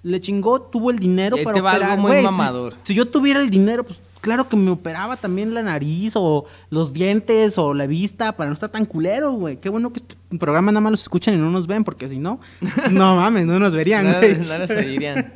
le 0.04 0.20
chingó, 0.22 0.62
tuvo 0.62 0.92
el 0.92 1.00
dinero 1.00 1.38
Y 1.38 1.44
para 1.44 1.56
te 1.56 1.62
va 1.62 1.72
operar. 1.72 1.90
algo 1.92 2.02
muy 2.04 2.12
güey. 2.12 2.20
Si- 2.22 2.26
mamador. 2.26 2.76
Si, 2.84 2.94
yo 2.94 3.10
tuviera 3.10 3.42
el 3.42 3.50
dinero, 3.50 3.84
pues 3.86 4.00
claro 4.26 4.50
que 4.50 4.58
me 4.58 4.72
operaba 4.72 5.18
también 5.18 5.54
la 5.54 5.62
nariz 5.62 6.14
o 6.16 6.46
los 6.72 6.94
dientes 6.94 7.60
o 7.60 7.76
la 7.76 7.86
vista 7.86 8.36
para 8.36 8.50
no 8.50 8.56
estar 8.56 8.72
tan 8.72 8.86
culero, 8.86 9.32
güey. 9.34 9.58
Qué 9.58 9.70
bueno 9.70 9.94
que 9.94 10.00
este 10.00 10.16
programa 10.40 10.72
nada 10.72 10.82
más 10.82 10.90
los 10.92 11.02
escuchan 11.04 11.36
y 11.36 11.38
no 11.38 11.52
nos 11.52 11.68
ven, 11.68 11.84
porque 11.84 12.10
si 12.10 12.18
no, 12.18 12.40
no 12.92 13.16
mames, 13.18 13.46
no 13.46 13.60
nos 13.60 13.74
verían, 13.76 14.12
No, 14.12 14.18
güey. 14.18 14.36
no 14.38 14.58
los 14.58 14.70
oirían. 14.72 15.32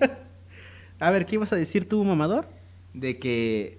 A 0.99 1.11
ver, 1.11 1.27
¿qué 1.27 1.35
ibas 1.35 1.53
a 1.53 1.55
decir 1.55 1.87
tú, 1.87 2.03
mamador? 2.03 2.47
De 2.95 3.19
que 3.19 3.77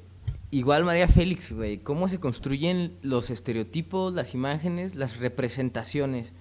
igual 0.52 0.84
María 0.84 1.08
Félix, 1.08 1.50
güey, 1.52 1.78
cómo 1.78 2.08
se 2.08 2.20
construyen 2.20 2.92
los 3.02 3.30
estereotipos, 3.30 4.14
las 4.14 4.32
imágenes, 4.32 4.94
las 4.94 5.18
representaciones. 5.18 6.32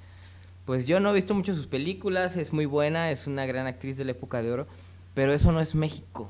Pues 0.66 0.86
yo 0.86 1.00
no 1.00 1.10
he 1.10 1.14
visto 1.16 1.34
mucho 1.34 1.56
sus 1.56 1.66
películas, 1.66 2.36
es 2.38 2.54
muy 2.54 2.68
buena, 2.68 3.10
es 3.10 3.26
una 3.26 3.48
gran 3.48 3.66
actriz 3.66 3.98
de 3.98 4.06
la 4.06 4.12
época 4.12 4.42
de 4.44 4.52
oro, 4.52 4.68
pero 5.16 5.34
eso 5.34 5.52
no 5.52 5.60
es 5.60 5.74
México. 5.74 6.30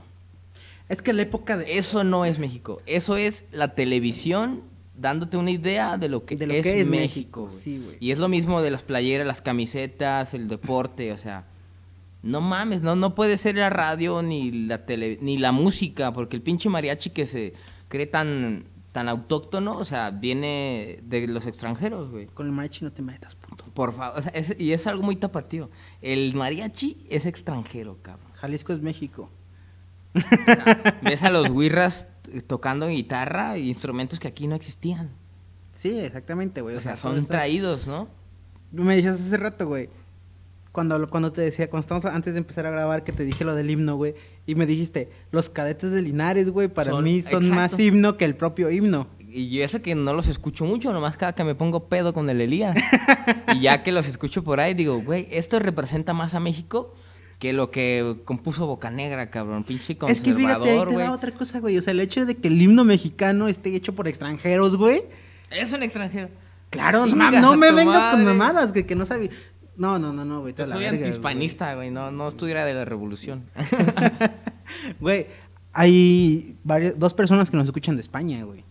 Es 0.90 1.02
que 1.02 1.14
la 1.14 1.22
época 1.22 1.56
de... 1.58 1.78
Eso 1.78 2.04
no 2.04 2.26
es 2.26 2.40
México. 2.40 2.82
Eso 2.86 3.16
es 3.16 3.46
la 3.52 3.76
televisión 3.76 4.64
dándote 4.98 5.38
una 5.38 5.52
idea 5.52 5.98
de 5.98 6.10
lo 6.10 6.26
que, 6.26 6.36
De 6.36 6.48
lo 6.48 6.54
es, 6.54 6.64
que 6.64 6.82
es 6.82 6.90
México. 6.90 7.50
Sí, 7.52 7.82
güey. 7.84 7.98
Y 8.02 8.12
es 8.12 8.20
lo 8.20 8.28
mismo 8.28 8.62
de 8.62 8.72
las 8.72 8.84
playeras, 8.84 9.26
las 9.26 9.42
camisetas, 9.42 10.34
el 10.34 10.50
deporte, 10.50 11.14
o 11.14 11.18
sea, 11.18 11.46
no 12.22 12.42
mames, 12.42 12.82
no, 12.82 12.96
no 12.98 13.16
puede 13.16 13.38
ser 13.38 13.56
la 13.56 13.70
radio 13.70 14.22
ni 14.22 14.52
la 14.52 14.86
tele, 14.86 15.18
ni 15.22 15.38
la 15.38 15.52
música, 15.54 16.12
porque 16.12 16.36
el 16.36 16.42
pinche 16.42 16.68
mariachi 16.68 17.12
que 17.12 17.26
se 17.28 17.54
cree 17.88 18.08
tan, 18.08 18.66
tan 18.92 19.08
autóctono, 19.08 19.78
o 19.78 19.86
sea, 19.86 20.12
viene 20.12 21.00
de 21.04 21.28
los 21.28 21.46
extranjeros, 21.46 22.12
güey. 22.12 22.26
Con 22.26 22.48
el 22.48 22.52
mariachi 22.52 22.84
no 22.84 22.92
te 22.92 23.02
metas, 23.02 23.36
punto. 23.36 23.64
Por 23.74 23.94
favor, 23.94 24.20
o 24.20 24.22
sea, 24.22 24.32
es- 24.34 24.56
y 24.60 24.74
es 24.74 24.86
algo 24.86 25.04
muy 25.04 25.16
tapatío. 25.16 25.70
El 26.02 26.34
mariachi 26.36 27.06
es 27.10 27.26
extranjero, 27.26 28.00
cabrón. 28.02 28.28
Jalisco 28.34 28.74
es 28.74 28.82
México. 28.82 29.30
Ves 31.02 31.24
a 31.24 31.30
los 31.30 31.50
wirras 31.50 32.08
tocando 32.48 32.88
guitarra 32.88 33.56
e 33.56 33.62
instrumentos 33.62 34.20
que 34.20 34.28
aquí 34.28 34.48
no 34.48 34.56
existían. 34.56 35.10
Sí, 35.72 36.00
exactamente, 36.00 36.62
güey. 36.62 36.76
O 36.76 36.82
sea, 36.82 36.96
son 36.96 37.26
traídos, 37.26 37.88
¿no? 37.88 38.08
Me 38.72 38.96
decías 38.96 39.16
hace 39.20 39.38
rato, 39.38 39.68
güey. 39.68 39.90
cuando, 40.72 41.08
cuando 41.10 41.32
te 41.32 41.42
decía, 41.42 41.70
cuando 41.70 41.82
estábamos 41.82 42.14
antes 42.14 42.34
de 42.34 42.40
empezar 42.40 42.66
a 42.66 42.70
grabar, 42.72 43.04
que 43.04 43.12
te 43.12 43.24
dije 43.24 43.44
lo 43.44 43.56
del 43.56 43.70
himno, 43.72 43.96
güey, 43.96 44.14
y 44.46 44.56
me 44.56 44.66
dijiste, 44.66 45.10
los 45.32 45.50
cadetes 45.50 45.92
de 45.92 46.02
Linares, 46.02 46.50
güey, 46.50 46.68
para 46.68 46.92
Son- 46.92 47.04
mí 47.04 47.22
son 47.22 47.46
exacto. 47.46 47.56
más 47.56 47.80
himno 47.80 48.18
que 48.18 48.26
el 48.26 48.36
propio 48.36 48.70
himno. 48.70 49.08
Y 49.32 49.50
yo 49.50 49.64
eso 49.64 49.82
que 49.82 49.94
no 49.96 50.14
los 50.14 50.28
escucho 50.28 50.66
mucho, 50.66 50.92
nomás 50.92 51.16
cada 51.18 51.34
que 51.34 51.44
me 51.44 51.56
pongo 51.56 51.88
pedo 51.88 52.14
con 52.14 52.30
el 52.30 52.42
Elías. 52.42 52.76
y 53.56 53.62
ya 53.62 53.82
que 53.84 53.92
los 53.92 54.08
escucho 54.08 54.44
por 54.44 54.60
ahí, 54.60 54.74
digo, 54.74 55.02
güey, 55.02 55.28
esto 55.32 55.60
representa 55.60 56.14
más 56.14 56.34
a 56.34 56.40
México 56.40 56.94
que 57.40 57.54
lo 57.54 57.72
que 57.72 58.18
compuso 58.26 58.68
Bocanegra, 58.68 59.32
cabrón. 59.32 59.64
Pinche 59.64 59.98
Es 60.08 60.20
que 60.20 60.34
fíjate, 60.34 60.70
ahí 60.70 60.78
conservador, 60.78 60.88
te 60.90 60.94
güey. 60.94 61.08
va 61.08 61.14
otra 61.14 61.32
cosa, 61.32 61.60
güey. 61.60 61.78
O 61.78 61.82
sea, 61.82 61.92
el 61.92 62.02
hecho 62.02 62.26
de 62.26 62.36
que 62.36 62.50
el 62.50 62.62
himno 62.62 62.84
mexicano 62.84 63.48
esté 63.48 63.74
hecho 63.74 63.96
por 63.96 64.08
extranjeros, 64.08 64.76
güey. 64.76 65.04
Es 65.50 65.72
un 65.72 65.82
extranjero. 65.82 66.30
Claro, 66.70 67.06
no, 67.08 67.56
me 67.56 67.72
vengas 67.72 68.14
con 68.14 68.26
mamadas, 68.26 68.74
güey, 68.74 68.86
que 68.86 68.96
no 68.96 69.06
sabía. 69.06 69.30
No, 69.76 69.98
no, 69.98 70.12
no, 70.12 70.26
no, 70.26 70.42
güey. 70.42 70.54
Te 70.54 70.68
soy 70.68 70.86
antihispanista, 70.86 71.74
güey. 71.76 71.90
No, 71.90 72.12
no 72.12 72.28
estuviera 72.28 72.66
de 72.66 72.74
la 72.74 72.86
revolución. 72.86 73.46
Güey, 75.00 75.26
hay 75.74 76.56
varias, 76.64 77.00
dos 77.00 77.16
personas 77.16 77.50
que 77.50 77.58
nos 77.58 77.66
escuchan 77.66 77.96
de 77.96 78.02
España, 78.02 78.44
güey. 78.44 78.64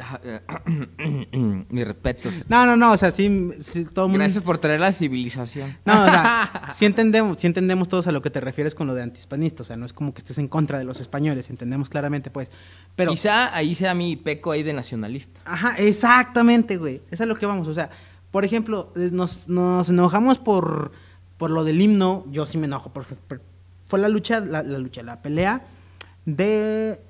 Mis 1.68 1.84
respetos. 1.86 2.34
No, 2.48 2.66
no, 2.66 2.76
no, 2.76 2.92
o 2.92 2.96
sea, 2.96 3.10
sí, 3.10 3.50
sí, 3.60 3.84
todo 3.84 4.06
el 4.06 4.10
mundo... 4.12 4.24
Gracias 4.24 4.42
por 4.44 4.58
traer 4.58 4.80
la 4.80 4.92
civilización. 4.92 5.76
No, 5.84 6.02
o 6.02 6.06
sea, 6.06 6.70
sí 6.74 6.84
entendemos, 6.86 7.38
sí 7.40 7.46
entendemos 7.46 7.88
todos 7.88 8.06
a 8.06 8.12
lo 8.12 8.22
que 8.22 8.30
te 8.30 8.40
refieres 8.40 8.74
con 8.74 8.86
lo 8.86 8.94
de 8.94 9.02
antihispanista, 9.02 9.62
o 9.62 9.66
sea, 9.66 9.76
no 9.76 9.86
es 9.86 9.92
como 9.92 10.12
que 10.14 10.18
estés 10.20 10.38
en 10.38 10.48
contra 10.48 10.78
de 10.78 10.84
los 10.84 11.00
españoles, 11.00 11.50
entendemos 11.50 11.88
claramente, 11.88 12.30
pues. 12.30 12.50
Pero, 12.96 13.10
Quizá 13.12 13.54
ahí 13.54 13.74
sea 13.74 13.94
mi 13.94 14.16
peco 14.16 14.52
ahí 14.52 14.62
de 14.62 14.72
nacionalista. 14.72 15.40
ajá, 15.44 15.76
exactamente, 15.78 16.76
güey, 16.76 16.96
eso 17.06 17.14
es 17.14 17.20
a 17.22 17.26
lo 17.26 17.36
que 17.36 17.46
vamos, 17.46 17.68
o 17.68 17.74
sea, 17.74 17.90
por 18.30 18.44
ejemplo, 18.44 18.92
eh, 18.96 19.10
nos, 19.12 19.48
nos 19.48 19.88
enojamos 19.88 20.38
por, 20.38 20.92
por 21.36 21.50
lo 21.50 21.64
del 21.64 21.80
himno, 21.80 22.24
yo 22.30 22.46
sí 22.46 22.58
me 22.58 22.66
enojo, 22.66 22.92
por, 22.92 23.04
por- 23.06 23.40
fue 23.86 23.98
la 23.98 24.08
lucha, 24.08 24.40
la, 24.40 24.62
la 24.62 24.78
lucha, 24.78 25.02
la 25.02 25.20
pelea 25.20 25.62
de, 26.24 27.00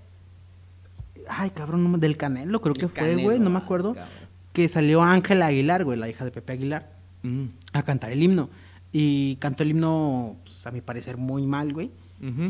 ay, 1.31 1.51
cabrón, 1.51 1.91
no 1.91 1.99
del 1.99 2.17
Canelo, 2.17 2.61
creo 2.61 2.75
El 2.75 2.81
que 2.81 2.89
fue, 2.89 3.17
güey, 3.23 3.39
no 3.39 3.51
me 3.51 3.57
ah, 3.57 3.63
acuerdo, 3.63 3.95
cabrón. 3.95 4.13
que 4.53 4.69
salió 4.69 5.03
Ángela 5.03 5.47
Aguilar, 5.47 5.85
güey, 5.85 5.99
la 5.99 6.09
hija 6.09 6.25
de 6.25 6.31
Pepe 6.31 6.53
Aguilar 6.55 6.99
Mm. 7.23 7.45
a 7.75 7.83
cantar 7.83 8.11
el 8.13 8.23
himno. 8.23 8.49
Y 8.93 9.37
cantó 9.37 9.63
el 9.63 9.71
himno, 9.71 10.37
pues, 10.45 10.67
a 10.67 10.71
mi 10.71 10.81
parecer, 10.81 11.17
muy 11.19 11.47
mal, 11.47 11.73
güey. 11.73 11.91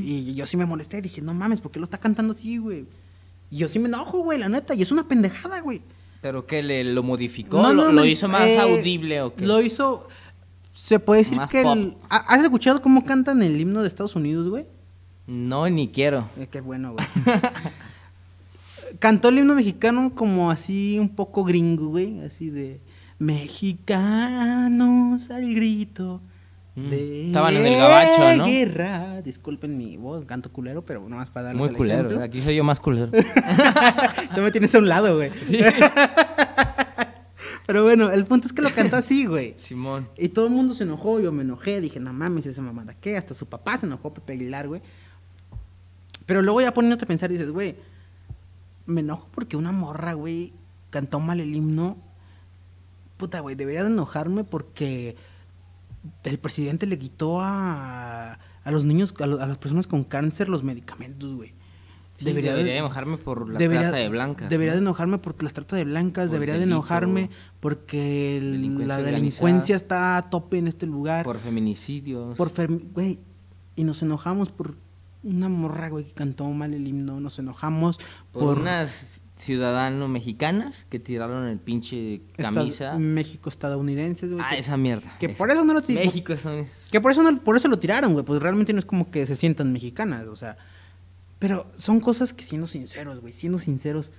Y 0.01 0.33
yo 0.35 0.47
sí 0.47 0.57
me 0.57 0.65
molesté. 0.67 1.01
Dije, 1.03 1.21
no 1.23 1.35
mames, 1.35 1.61
¿por 1.61 1.71
qué 1.71 1.79
lo 1.79 1.85
está 1.85 1.99
cantando 1.99 2.33
así, 2.33 2.57
güey? 2.59 2.87
Y 3.51 3.59
yo 3.59 3.69
sí 3.69 3.79
me 3.79 3.89
enojo, 3.89 4.21
güey, 4.21 4.39
la 4.39 4.49
neta. 4.49 4.75
Y 4.75 4.83
es 4.83 4.91
una 4.93 5.07
pendejada, 5.07 5.61
güey. 5.61 5.83
¿Pero 6.23 6.47
qué? 6.47 6.63
¿Le, 6.63 6.85
¿Lo 6.85 7.03
modificó? 7.03 7.61
No, 7.63 7.73
¿Lo, 7.73 7.83
no, 7.85 7.93
lo 7.93 8.01
no, 8.01 8.05
hizo 8.05 8.29
más 8.29 8.43
eh, 8.49 8.59
audible 8.59 9.23
o 9.23 9.35
qué? 9.35 9.47
Lo 9.47 9.61
hizo... 9.61 10.07
Se 10.73 10.99
puede 11.01 11.23
decir 11.23 11.37
Más 11.37 11.51
que... 11.51 11.63
pop. 11.63 11.77
el- 11.77 11.95
¿Ha- 12.09 12.17
¿Has 12.35 12.43
escuchado 12.43 12.81
cómo 12.81 13.05
cantan 13.05 13.43
el 13.43 13.61
himno 13.61 13.83
de 13.83 13.89
Estados 13.89 14.15
Unidos, 14.17 14.49
güey? 14.49 14.67
No, 15.27 15.69
ni 15.69 15.89
quiero. 15.89 16.29
Eh, 16.39 16.47
qué 16.51 16.61
bueno, 16.61 16.93
güey. 16.95 17.07
Cantó 19.01 19.31
el 19.31 19.39
himno 19.39 19.55
mexicano 19.57 20.13
como 20.15 20.51
así 20.53 20.99
un 21.01 21.09
poco 21.09 21.43
gringo, 21.45 21.89
güey. 21.89 22.21
Así 22.21 22.51
de... 22.51 22.81
Mexicanos 23.19 23.91
al 25.31 25.53
grito 25.55 26.21
Mm. 26.77 26.89
de 26.91 27.27
Estaban 27.27 27.57
en 27.57 27.67
el 27.67 27.77
gabacho, 27.79 28.37
¿no? 28.37 28.47
guerra. 28.47 29.23
Disculpen 29.23 29.77
mi 29.77 29.97
voz, 29.97 30.25
canto 30.25 30.53
culero, 30.53 30.85
pero 30.85 31.01
nada 31.03 31.17
más 31.17 31.31
para 31.31 31.47
darles 31.47 31.61
Muy 31.61 31.69
el 31.71 31.77
culero. 31.77 32.01
ejemplo. 32.03 32.23
Aquí 32.25 32.41
soy 32.41 32.55
yo 32.57 32.65
más 32.65 32.79
culero. 32.81 33.11
Tú 34.35 34.41
me 34.41 34.51
tienes 34.53 34.75
a 34.75 34.79
un 34.79 34.89
lado, 34.89 35.17
güey. 35.17 35.31
pero 37.67 37.85
bueno, 37.85 38.11
el 38.11 38.25
punto 38.25 38.47
es 38.47 38.53
que 38.53 38.63
lo 38.63 38.71
cantó 38.73 38.97
así, 38.97 39.27
güey. 39.27 39.55
Simón. 39.57 40.09
Y 40.17 40.29
todo 40.29 40.47
el 40.47 40.53
mundo 40.53 40.75
se 40.75 40.85
enojó, 40.85 41.21
yo 41.21 41.33
me 41.33 41.43
enojé, 41.43 41.81
dije, 41.81 42.01
no 42.01 42.13
mames, 42.13 42.47
esa 42.47 42.63
mamada, 42.63 42.95
¿qué? 43.01 43.17
Hasta 43.17 43.35
su 43.35 43.47
papá 43.47 43.77
se 43.77 43.87
enojó, 43.87 44.13
Pepe 44.15 44.35
Aguilar, 44.35 44.69
güey. 44.69 44.83
Pero 46.27 46.43
luego 46.43 46.61
ya 46.61 46.73
poniéndote 46.73 47.05
a 47.05 47.09
pensar, 47.09 47.31
dices, 47.31 47.51
güey, 47.51 47.77
me 48.87 49.01
enojo 49.01 49.29
porque 49.33 49.57
una 49.57 49.73
morra, 49.73 50.13
güey, 50.15 50.53
cantó 50.91 51.21
mal 51.21 51.41
el 51.41 51.55
himno. 51.55 51.97
Puta, 53.17 53.41
güey, 53.41 53.55
debería 53.55 53.83
de 53.85 53.91
enojarme 53.91 54.45
porque 54.45 55.17
el 56.25 56.39
presidente 56.39 56.87
le 56.87 56.99
quitó 56.99 57.41
a, 57.41 58.33
a 58.65 58.71
los 58.71 58.85
niños, 58.85 59.15
a, 59.21 59.27
lo- 59.27 59.41
a 59.43 59.47
las 59.47 59.59
personas 59.59 59.87
con 59.87 60.05
cáncer 60.05 60.49
los 60.49 60.63
medicamentos, 60.65 61.35
güey. 61.35 61.53
Sí, 62.17 62.25
debería, 62.27 62.55
de 62.55 62.77
enojarme 62.77 63.17
por 63.17 63.51
la 63.51 63.59
debería- 63.59 63.83
trata 63.85 63.97
de 63.97 64.09
blancas. 64.11 64.51
Debería 64.51 64.73
¿no? 64.73 64.77
de 64.77 64.83
enojarme 64.83 65.19
por 65.19 65.43
las 65.43 65.53
trata 65.55 65.77
de 65.77 65.85
blancas, 65.85 66.27
Por 66.29 66.33
debería 66.35 66.59
de 66.59 66.65
enojarme 66.65 67.31
porque 67.61 68.37
el- 68.37 68.53
delincuencia 68.53 68.87
la 68.99 69.03
delincuencia 69.03 69.77
está 69.77 70.17
a 70.19 70.29
tope 70.29 70.59
en 70.59 70.69
este 70.69 70.87
lugar. 70.87 71.25
Por 71.25 71.39
feminicidios. 71.39 72.37
Por 72.37 72.51
güey, 72.93 73.21
y 73.77 73.85
nos 73.85 74.03
enojamos 74.03 74.51
por 74.51 74.75
una 75.23 75.49
morra, 75.49 75.89
güey, 75.89 76.05
que 76.05 76.13
cantó 76.13 76.49
mal 76.51 76.75
el 76.75 76.87
himno, 76.87 77.21
nos 77.21 77.39
enojamos 77.39 77.99
por, 78.33 78.43
por, 78.43 78.59
unas 78.59 79.23
ciudadanos 79.37 80.11
mexicanas 80.11 80.87
que 80.89 80.99
tiraron 80.99 81.47
el 81.47 81.59
pinche 81.59 82.23
camisa. 82.37 82.97
México 82.99 83.49
estadounidenses, 83.49 84.31
güey. 84.31 84.45
Ah, 84.45 84.51
que, 84.51 84.59
esa 84.59 84.77
mierda. 84.77 85.17
que 85.19 85.29
por 85.29 85.51
eso 85.51 85.65
no 85.65 85.75
lo 85.75 85.83
tiraron. 85.83 86.09
México 86.09 86.37
son 86.37 86.55
es- 86.59 86.89
Que 86.91 87.01
por 87.01 87.13
eso 87.13 87.23
no, 87.23 87.41
por 87.41 87.57
eso 87.57 87.69
lo 87.69 87.79
tiraron, 87.79 88.13
güey, 88.13 88.25
pues 88.25 88.41
realmente 88.43 88.73
no 88.73 88.79
es 88.79 88.87
como 88.87 89.11
que 89.11 89.27
se 89.27 89.37
sientan 89.37 89.73
mexicanas, 89.73 90.27
o 90.27 90.37
sea, 90.37 90.57
pero 91.39 91.71
son 91.77 92.01
cosas 92.01 92.33
que 92.33 92.45
siendo 92.45 92.67
sinceros, 92.67 93.21
güey, 93.21 93.33
siendo 93.33 93.59
sinceros 93.59 94.13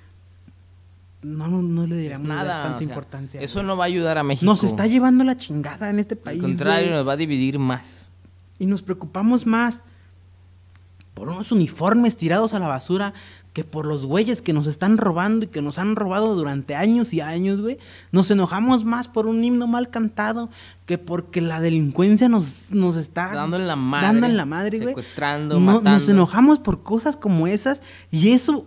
no 1.22 1.48
no, 1.48 1.62
no 1.62 1.86
le 1.86 1.96
diríamos 1.98 2.28
nada. 2.28 2.64
tanta 2.64 2.76
o 2.78 2.80
sea, 2.80 2.88
importancia. 2.88 3.42
Eso 3.42 3.60
güey. 3.60 3.68
no 3.68 3.78
va 3.78 3.84
a 3.84 3.88
ayudar 3.88 4.18
a 4.18 4.24
México. 4.24 4.46
Nos 4.46 4.64
está 4.64 4.88
llevando 4.88 5.24
la 5.24 5.38
chingada 5.38 5.92
en 5.92 6.00
este 6.00 6.16
país. 6.16 6.44
Al 6.44 6.50
contrario, 6.50 6.88
güey. 6.88 6.98
nos 6.98 7.08
va 7.08 7.14
a 7.14 7.18
dividir 7.18 7.60
más. 7.60 8.08
Y 8.58 8.66
nos 8.66 8.82
preocupamos 8.82 9.46
más 9.46 9.84
por 11.22 11.30
unos 11.30 11.52
uniformes 11.52 12.16
tirados 12.18 12.56
a 12.56 12.60
la 12.60 12.68
basura 12.68 13.14
que 13.54 13.64
por 13.64 13.86
los 13.86 14.08
güeyes 14.08 14.42
que 14.42 14.54
nos 14.54 14.66
están 14.66 14.98
robando 14.98 15.46
y 15.46 15.50
que 15.50 15.62
nos 15.62 15.78
han 15.78 15.96
robado 15.96 16.34
durante 16.34 16.74
años 16.74 17.14
y 17.14 17.22
años, 17.22 17.62
güey. 17.62 17.78
Nos 18.12 18.32
enojamos 18.32 18.86
más 18.86 19.08
por 19.08 19.28
un 19.28 19.44
himno 19.44 19.68
mal 19.68 19.92
cantado 19.92 20.50
que 20.88 20.98
porque 20.98 21.40
la 21.40 21.62
delincuencia 21.62 22.28
nos, 22.28 22.72
nos 22.72 22.96
está 22.96 23.32
Dando 23.36 23.58
en 23.58 23.68
la 23.68 23.76
madre, 23.76 24.08
dando 24.08 24.26
en 24.26 24.36
la 24.36 24.46
madre, 24.46 24.78
güey. 24.80 24.90
secuestrando, 24.90 25.60
No- 25.60 25.80
Nos 25.82 26.10
enojamos 26.10 26.58
por 26.58 26.82
cosas 26.82 27.18
como 27.18 27.46
esas 27.46 27.84
y 28.10 28.32
eso, 28.32 28.66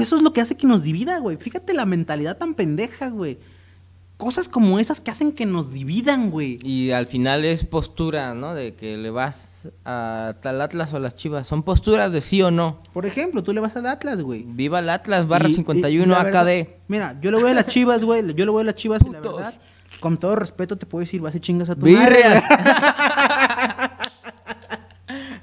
eso 0.00 0.16
es 0.16 0.22
lo 0.24 0.32
que 0.32 0.40
hace 0.40 0.56
que 0.56 0.66
nos 0.66 0.82
divida, 0.82 1.20
güey. 1.20 1.36
Fíjate 1.36 1.72
la 1.72 1.86
mentalidad 1.86 2.36
tan 2.36 2.54
pendeja, 2.54 3.10
güey. 3.10 3.38
Cosas 4.22 4.48
como 4.48 4.78
esas 4.78 5.00
que 5.00 5.10
hacen 5.10 5.32
que 5.32 5.46
nos 5.46 5.72
dividan, 5.72 6.30
güey. 6.30 6.60
Y 6.62 6.92
al 6.92 7.08
final 7.08 7.44
es 7.44 7.64
postura, 7.64 8.34
¿no? 8.34 8.54
De 8.54 8.74
que 8.76 8.96
le 8.96 9.10
vas 9.10 9.68
a 9.84 10.36
tal 10.40 10.60
Atlas 10.60 10.92
o 10.92 10.98
a 10.98 11.00
las 11.00 11.16
Chivas. 11.16 11.48
Son 11.48 11.64
posturas 11.64 12.12
de 12.12 12.20
sí 12.20 12.40
o 12.40 12.52
no. 12.52 12.78
Por 12.92 13.04
ejemplo, 13.04 13.42
tú 13.42 13.52
le 13.52 13.60
vas 13.60 13.74
al 13.74 13.86
Atlas, 13.86 14.20
güey. 14.22 14.44
Viva 14.46 14.78
el 14.78 14.90
Atlas, 14.90 15.26
barra 15.26 15.48
Y- 15.48 15.52
y- 15.52 15.56
51 15.56 16.04
y 16.04 16.16
la 16.16 16.22
verdad- 16.22 16.42
AKD. 16.48 16.68
mira, 16.86 17.16
yo 17.20 17.32
le 17.32 17.40
voy 17.40 17.50
a 17.50 17.54
las 17.54 17.66
chivas, 17.66 18.04
güey. 18.04 18.22
Yo 18.34 18.44
le 18.44 18.52
voy 18.52 18.60
a 18.60 18.64
las 18.64 18.76
chivas 18.76 19.02
y 19.04 19.10
la 19.10 19.18
Putos. 19.18 19.36
verdad, 19.38 19.54
con 19.98 20.16
todo 20.18 20.36
respeto 20.36 20.78
te 20.78 20.86
puedo 20.86 21.00
decir, 21.00 21.20
vas 21.20 21.34
y 21.34 21.40
chingas 21.40 21.68
a 21.70 21.74
tu 21.74 21.80
madre. 21.86 21.98
Birria. 21.98 22.44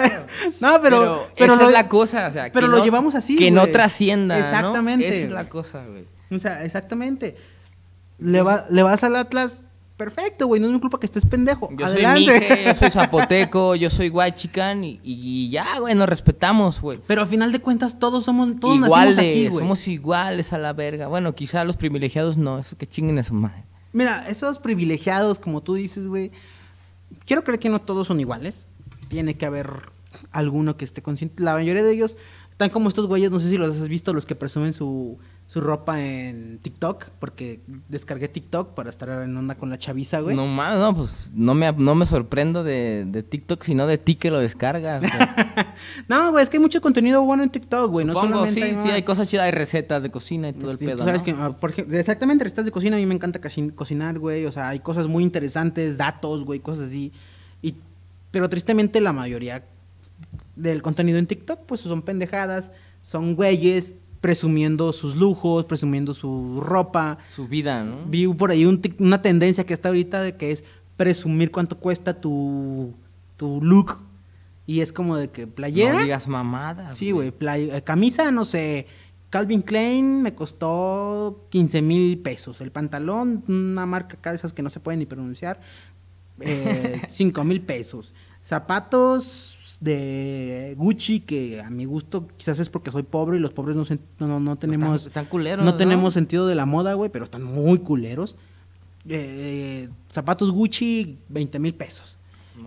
No, 0.60 0.80
pero. 0.82 1.28
pero 1.38 1.54
esa 1.54 1.62
lo- 1.64 1.68
es 1.70 1.74
la 1.74 1.90
cosa, 1.90 2.28
o 2.28 2.32
sea, 2.32 2.44
pero 2.54 2.68
que 2.68 2.72
lo 2.72 2.78
no- 2.78 2.84
llevamos 2.86 3.16
así. 3.16 3.36
Que 3.36 3.52
no 3.52 3.62
güey. 3.62 3.72
trascienda, 3.74 4.36
¿no? 4.36 4.40
Exactamente. 4.42 5.08
Esa 5.08 5.26
es 5.26 5.32
la 5.32 5.50
cosa, 5.50 5.84
güey. 5.86 6.06
O 6.32 6.40
sea, 6.40 6.64
exactamente. 6.64 7.36
Le, 8.20 8.42
va- 8.42 8.66
le 8.70 8.84
vas 8.84 9.04
al 9.04 9.16
Atlas, 9.16 9.62
perfecto, 9.96 10.48
güey. 10.48 10.60
No 10.62 10.68
es 10.68 10.74
mi 10.74 10.80
culpa 10.80 11.00
que 11.00 11.06
estés 11.06 11.26
pendejo. 11.26 11.70
Yo 11.78 11.86
Adelante. 11.86 12.26
soy 12.26 12.40
Mije, 12.40 12.64
yo 12.66 12.74
soy 12.80 12.92
Zapoteco, 12.92 13.76
yo 13.76 13.90
soy 13.90 14.10
Huachican 14.10 14.84
y, 14.84 15.00
y 15.04 15.50
ya, 15.50 15.80
güey, 15.80 15.94
nos 15.96 16.10
respetamos, 16.10 16.82
güey. 16.82 17.00
Pero 17.08 17.22
al 17.22 17.28
final 17.28 17.52
de 17.52 17.60
cuentas, 17.60 18.00
todos 18.00 18.26
somos. 18.26 18.48
Todos 18.60 18.80
nacimos 18.80 18.88
Iguales, 18.88 19.18
aquí, 19.18 19.48
güey. 19.50 19.60
somos 19.60 19.88
iguales 19.88 20.54
a 20.54 20.58
la 20.58 20.74
verga. 20.74 21.08
Bueno, 21.08 21.36
quizá 21.36 21.64
los 21.64 21.78
privilegiados 21.78 22.38
no, 22.38 22.60
eso 22.60 22.78
que 22.78 22.88
chinguen 22.88 23.20
a 23.20 23.24
su 23.24 23.34
madre. 23.34 23.64
Mira, 23.94 24.28
esos 24.28 24.60
privilegiados, 24.60 25.40
como 25.40 25.62
tú 25.62 25.76
dices, 25.76 26.08
güey, 26.08 26.32
quiero 27.26 27.44
creer 27.44 27.60
que 27.60 27.70
no 27.70 27.80
todos 27.80 28.08
son 28.08 28.20
iguales. 28.20 28.68
Tiene 29.10 29.36
que 29.38 29.46
haber 29.46 29.70
alguno 30.32 30.76
que 30.78 30.86
esté 30.86 31.02
consciente. 31.02 31.42
La 31.42 31.54
mayoría 31.54 31.84
de 31.84 31.94
ellos 31.94 32.18
están 32.52 32.70
como 32.70 32.90
estos 32.90 33.08
güeyes, 33.08 33.32
no 33.32 33.40
sé 33.40 33.50
si 33.50 33.58
los 33.58 33.80
has 33.80 33.88
visto, 33.88 34.14
los 34.14 34.26
que 34.26 34.36
presumen 34.36 34.74
su, 34.74 35.18
su 35.58 35.62
ropa 35.62 36.00
en 36.04 36.60
TikTok, 36.60 37.06
porque 37.20 37.62
descargué 37.90 38.28
TikTok 38.28 38.76
para 38.76 38.92
estar 38.92 39.10
en 39.24 39.36
onda 39.36 39.56
con 39.56 39.70
la 39.72 39.80
chaviza, 39.80 40.20
güey. 40.20 40.36
No 40.36 40.46
mames, 40.46 40.80
no, 40.80 40.96
pues 40.96 41.30
no 41.34 41.56
me, 41.56 41.72
no 41.74 41.96
me 41.96 42.06
sorprendo 42.06 42.64
de, 42.64 43.06
de 43.08 43.24
TikTok, 43.24 43.64
sino 43.64 43.88
de 43.88 43.98
ti 43.98 44.16
que 44.16 44.30
lo 44.30 44.40
descargas. 44.40 45.02
güey. 45.02 45.12
No, 46.08 46.32
güey, 46.32 46.44
es 46.44 46.50
que 46.50 46.58
hay 46.58 46.62
mucho 46.62 46.80
contenido 46.80 47.24
bueno 47.24 47.42
en 47.42 47.50
TikTok, 47.50 47.90
güey. 47.92 48.06
No 48.06 48.14
Supongo, 48.14 48.34
solamente 48.46 48.62
sí, 48.62 48.68
hay 48.68 48.84
sí, 48.84 48.90
hay 48.92 49.02
cosas 49.02 49.28
chidas, 49.28 49.46
hay 49.46 49.52
recetas 49.52 50.04
de 50.04 50.12
cocina 50.12 50.50
y 50.50 50.54
todo 50.54 50.72
el 50.72 50.78
pedo, 50.78 50.98
tú 50.98 51.04
sabes 51.04 51.22
¿no? 51.22 51.26
que, 51.26 51.32
ah, 51.32 51.58
por 51.60 51.72
ejemplo, 51.72 51.98
exactamente, 51.98 52.44
recetas 52.44 52.66
de 52.66 52.72
cocina, 52.72 52.98
a 52.98 53.00
mí 53.00 53.06
me 53.08 53.16
encanta 53.16 53.42
cocin- 53.42 53.74
cocinar, 53.74 54.20
güey. 54.20 54.46
O 54.46 54.52
sea, 54.52 54.70
hay 54.70 54.80
cosas 54.80 55.08
muy 55.08 55.24
interesantes, 55.24 55.98
datos, 55.98 56.46
güey, 56.46 56.60
cosas 56.60 56.86
así. 56.90 57.12
Y, 57.64 57.76
pero 58.30 58.48
tristemente 58.48 59.02
la 59.02 59.12
mayoría 59.12 59.66
del 60.56 60.84
contenido 60.84 61.18
en 61.18 61.26
TikTok, 61.26 61.62
pues 61.66 61.82
son 61.82 62.04
pendejadas, 62.04 62.72
son 63.02 63.36
güeyes 63.36 63.96
presumiendo 64.28 64.92
sus 64.92 65.16
lujos, 65.16 65.64
presumiendo 65.64 66.14
su 66.14 66.60
ropa. 66.62 67.18
Su 67.30 67.48
vida, 67.48 67.86
¿no? 67.86 68.00
Vi 68.08 68.28
por 68.28 68.52
ahí 68.52 68.66
un 68.66 68.82
una 69.00 69.22
tendencia 69.22 69.66
que 69.66 69.74
está 69.74 69.88
ahorita 69.88 70.22
de 70.22 70.36
que 70.36 70.52
es 70.52 70.66
presumir 70.98 71.50
cuánto 71.50 71.78
cuesta 71.78 72.20
tu, 72.20 72.94
tu 73.38 73.62
look. 73.62 74.00
Y 74.66 74.82
es 74.82 74.92
como 74.92 75.16
de 75.16 75.30
que 75.30 75.48
playera. 75.48 75.94
No 75.94 76.02
digas 76.02 76.28
mamadas. 76.28 76.98
Sí, 76.98 77.12
güey. 77.12 77.32
eh, 77.40 77.82
camisa, 77.86 78.30
no 78.32 78.44
sé. 78.44 78.88
Calvin 79.30 79.62
Klein 79.62 80.22
me 80.22 80.36
costó 80.36 81.48
15 81.50 81.82
mil 81.82 82.20
pesos. 82.20 82.60
El 82.60 82.74
pantalón, 82.74 83.46
una 83.48 83.86
marca 83.86 84.18
acá 84.18 84.32
de 84.32 84.36
esas 84.36 84.52
que 84.52 84.62
no 84.62 84.70
se 84.70 84.82
pueden 84.82 85.00
ni 85.00 85.06
pronunciar, 85.06 85.62
eh, 86.42 87.02
5 87.08 87.46
mil 87.46 87.62
pesos. 87.62 88.14
Zapatos 88.44 89.57
de 89.80 90.74
Gucci, 90.78 91.20
que 91.20 91.62
a 91.62 91.70
mi 91.70 91.86
gusto 91.86 92.28
quizás 92.38 92.60
es 92.60 92.70
porque 92.70 92.92
soy 92.92 93.04
pobre 93.04 93.38
y 93.38 93.40
los 93.40 93.54
pobres 93.54 93.76
no, 93.76 93.86
no, 94.28 94.40
no- 94.40 94.56
tenemos... 94.58 95.06
Están, 95.06 95.08
están 95.10 95.26
culeros. 95.26 95.64
no 95.66 95.76
tenemos 95.78 96.14
sentido 96.14 96.48
de 96.48 96.56
la 96.56 96.66
moda, 96.66 96.94
güey, 96.94 97.12
pero 97.12 97.26
están 97.26 97.44
muy 97.44 97.80
culeros. 97.80 98.36
Eh, 99.08 99.90
zapatos 100.12 100.52
Gucci, 100.52 101.18
20 101.30 101.60
mil 101.60 101.74
pesos. 101.74 102.18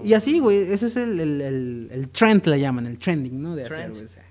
Y 0.04 0.12
así, 0.14 0.38
güey, 0.38 0.58
ese 0.58 0.86
es 0.86 0.96
el, 0.96 1.18
el, 1.18 1.40
el- 1.40 1.88
el 1.90 2.08
trend, 2.10 2.46
le 2.46 2.60
llaman, 2.60 2.86
el 2.86 2.96
trending, 2.98 3.42
¿no? 3.42 3.56
De 3.56 3.64
hacer, 3.64 3.90
güey, 3.90 4.04
o 4.04 4.08
sea, 4.08 4.24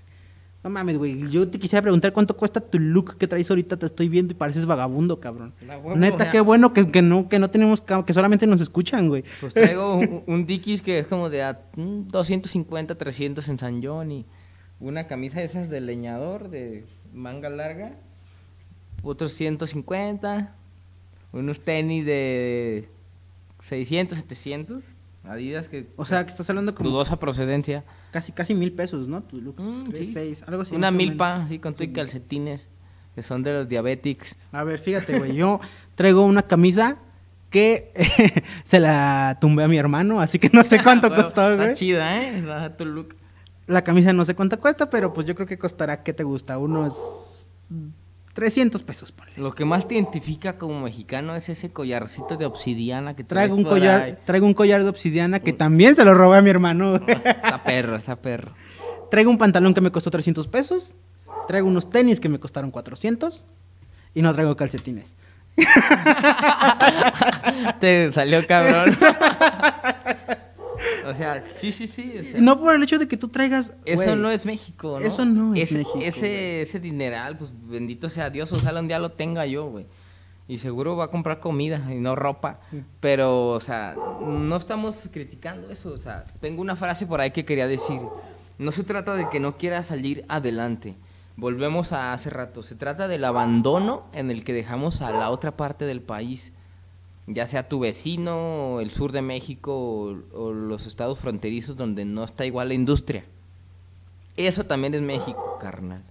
no 0.62 0.68
mames, 0.68 0.98
güey, 0.98 1.30
yo 1.30 1.48
te 1.48 1.58
quisiera 1.58 1.80
preguntar 1.80 2.12
cuánto 2.12 2.36
cuesta 2.36 2.60
tu 2.60 2.78
look 2.78 3.16
que 3.16 3.26
traes 3.26 3.48
ahorita, 3.48 3.78
te 3.78 3.86
estoy 3.86 4.10
viendo 4.10 4.32
y 4.32 4.36
pareces 4.36 4.66
vagabundo, 4.66 5.18
cabrón. 5.18 5.54
Huevo, 5.66 5.96
Neta, 5.96 6.30
qué 6.30 6.40
bueno 6.40 6.74
que, 6.74 6.90
que 6.90 7.00
no, 7.00 7.30
que 7.30 7.38
no 7.38 7.48
tenemos, 7.48 7.80
que 7.80 8.12
solamente 8.12 8.46
nos 8.46 8.60
escuchan, 8.60 9.08
güey. 9.08 9.24
Pues 9.40 9.54
traigo 9.54 9.94
un, 9.94 10.22
un 10.26 10.46
Dickies 10.46 10.82
que 10.82 10.98
es 10.98 11.06
como 11.06 11.30
de 11.30 11.42
a, 11.42 11.62
mm, 11.76 12.08
250, 12.08 12.94
300 12.94 13.48
en 13.48 13.58
San 13.58 13.82
John 13.82 14.12
y 14.12 14.26
una 14.80 15.06
camisa 15.06 15.40
de 15.40 15.46
esas 15.46 15.70
de 15.70 15.80
leñador 15.80 16.50
de 16.50 16.84
manga 17.14 17.48
larga, 17.48 17.96
otros 19.02 19.32
150, 19.32 20.54
unos 21.32 21.60
tenis 21.60 22.04
de 22.04 22.88
600, 23.60 24.18
700, 24.18 24.84
Adidas 25.30 25.68
que 25.68 25.86
O 25.96 26.04
sea, 26.04 26.24
que 26.24 26.30
estás 26.30 26.50
hablando 26.50 26.74
como 26.74 26.90
dudosa 26.90 27.16
procedencia. 27.20 27.84
casi, 28.10 28.32
casi 28.32 28.52
mil 28.52 28.72
pesos, 28.72 29.06
¿no? 29.06 29.22
Tu 29.22 29.40
look. 29.40 29.60
Mm, 29.60 29.92
sí. 29.94 30.04
seis, 30.12 30.42
algo 30.48 30.62
así. 30.62 30.74
Una 30.74 30.90
milpa, 30.90 31.44
así 31.44 31.60
con 31.60 31.76
y 31.78 31.88
calcetines, 31.92 32.66
que 33.14 33.22
son 33.22 33.44
de 33.44 33.52
los 33.52 33.68
diabetics. 33.68 34.34
A 34.50 34.64
ver, 34.64 34.80
fíjate, 34.80 35.18
güey, 35.20 35.36
yo 35.36 35.60
traigo 35.94 36.24
una 36.24 36.42
camisa 36.42 36.96
que 37.48 37.92
se 38.64 38.80
la 38.80 39.38
tumbé 39.40 39.62
a 39.62 39.68
mi 39.68 39.76
hermano, 39.78 40.20
así 40.20 40.40
que 40.40 40.50
no 40.52 40.64
sé 40.64 40.80
cuánto 40.82 41.08
Bueno, 41.08 41.22
costó, 41.22 41.52
Está 41.52 41.62
güey. 41.64 41.76
chida, 41.76 42.22
¿eh? 42.26 42.42
Baja 42.42 42.76
tu 42.76 42.84
look. 42.84 43.14
La 43.68 43.84
camisa 43.84 44.12
no 44.12 44.24
sé 44.24 44.34
cuánto 44.34 44.58
cuesta, 44.58 44.90
pero 44.90 45.12
pues 45.12 45.28
yo 45.28 45.36
creo 45.36 45.46
que 45.46 45.58
costará, 45.58 46.02
¿qué 46.02 46.12
te 46.12 46.24
gusta? 46.24 46.58
Unos 46.58 47.52
300 48.32 48.82
pesos, 48.84 49.10
ponle. 49.12 49.32
Lo 49.36 49.52
que 49.52 49.64
más 49.64 49.88
te 49.88 49.94
identifica 49.94 50.56
como 50.56 50.80
mexicano 50.80 51.34
es 51.34 51.48
ese 51.48 51.72
collarcito 51.72 52.36
de 52.36 52.46
obsidiana 52.46 53.16
que 53.16 53.24
Traigo 53.24 53.56
un 53.56 53.64
collar, 53.64 54.02
ahí. 54.02 54.14
traigo 54.24 54.46
un 54.46 54.54
collar 54.54 54.82
de 54.84 54.88
obsidiana 54.88 55.40
que 55.40 55.52
también 55.52 55.96
se 55.96 56.04
lo 56.04 56.14
robé 56.14 56.38
a 56.38 56.42
mi 56.42 56.50
hermano. 56.50 56.96
Está 56.96 57.62
perro, 57.64 57.96
está 57.96 58.16
perro. 58.16 58.52
traigo 59.10 59.30
un 59.30 59.38
pantalón 59.38 59.74
que 59.74 59.80
me 59.80 59.90
costó 59.90 60.10
300 60.10 60.46
pesos. 60.48 60.94
Traigo 61.48 61.66
unos 61.66 61.90
tenis 61.90 62.20
que 62.20 62.28
me 62.28 62.38
costaron 62.38 62.70
400. 62.70 63.44
Y 64.14 64.22
no 64.22 64.32
traigo 64.32 64.56
calcetines. 64.56 65.16
Te 67.80 68.12
salió 68.12 68.46
cabrón. 68.46 68.96
o 71.06 71.14
sea, 71.14 71.44
sí, 71.56 71.72
sí, 71.72 71.86
sí. 71.86 72.14
o 72.18 72.22
sea, 72.22 72.40
No 72.40 72.60
por 72.60 72.74
el 72.74 72.82
hecho 72.82 72.98
de 72.98 73.08
que 73.08 73.16
tú 73.16 73.28
traigas. 73.28 73.74
eso 73.84 74.16
no 74.16 74.30
es 74.30 74.44
México, 74.46 74.98
¿no? 75.00 75.06
Eso 75.06 75.24
no 75.24 75.54
es 75.54 75.62
ese, 75.64 75.78
México, 75.78 75.98
Ese, 76.02 76.62
ese 76.62 76.80
dineral, 76.80 77.38
pues 77.38 77.50
bendito 77.68 78.08
sea 78.08 78.30
Dios, 78.30 78.52
ojalá 78.52 78.80
un 78.80 78.88
día 78.88 78.98
lo 78.98 79.12
tenga 79.12 79.46
yo, 79.46 79.66
güey. 79.66 79.86
Y 80.50 80.58
seguro 80.58 80.96
va 80.96 81.04
a 81.04 81.10
comprar 81.12 81.38
comida 81.38 81.80
y 81.90 81.94
no 81.94 82.16
ropa. 82.16 82.58
Pero, 82.98 83.50
o 83.50 83.60
sea, 83.60 83.94
no 84.20 84.56
estamos 84.56 85.08
criticando 85.12 85.70
eso. 85.70 85.92
O 85.92 85.96
sea, 85.96 86.24
tengo 86.40 86.60
una 86.60 86.74
frase 86.74 87.06
por 87.06 87.20
ahí 87.20 87.30
que 87.30 87.44
quería 87.44 87.68
decir. 87.68 88.00
No 88.58 88.72
se 88.72 88.82
trata 88.82 89.14
de 89.14 89.28
que 89.28 89.38
no 89.38 89.56
quieras 89.58 89.86
salir 89.86 90.24
adelante. 90.26 90.96
Volvemos 91.36 91.92
a 91.92 92.12
hace 92.12 92.30
rato. 92.30 92.64
Se 92.64 92.74
trata 92.74 93.06
del 93.06 93.24
abandono 93.24 94.08
en 94.12 94.32
el 94.32 94.42
que 94.42 94.52
dejamos 94.52 95.02
a 95.02 95.12
la 95.12 95.30
otra 95.30 95.56
parte 95.56 95.84
del 95.84 96.02
país. 96.02 96.52
Ya 97.32 97.46
sea 97.46 97.68
tu 97.68 97.80
vecino, 97.80 98.74
o 98.74 98.80
el 98.80 98.90
sur 98.90 99.12
de 99.12 99.22
México 99.22 99.72
o, 99.74 100.16
o 100.32 100.52
los 100.52 100.86
estados 100.86 101.18
fronterizos 101.18 101.76
donde 101.76 102.04
no 102.04 102.24
está 102.24 102.44
igual 102.44 102.68
la 102.68 102.74
industria. 102.74 103.24
Eso 104.36 104.64
también 104.64 104.94
es 104.94 105.02
México, 105.02 105.58
carnal. 105.60 106.02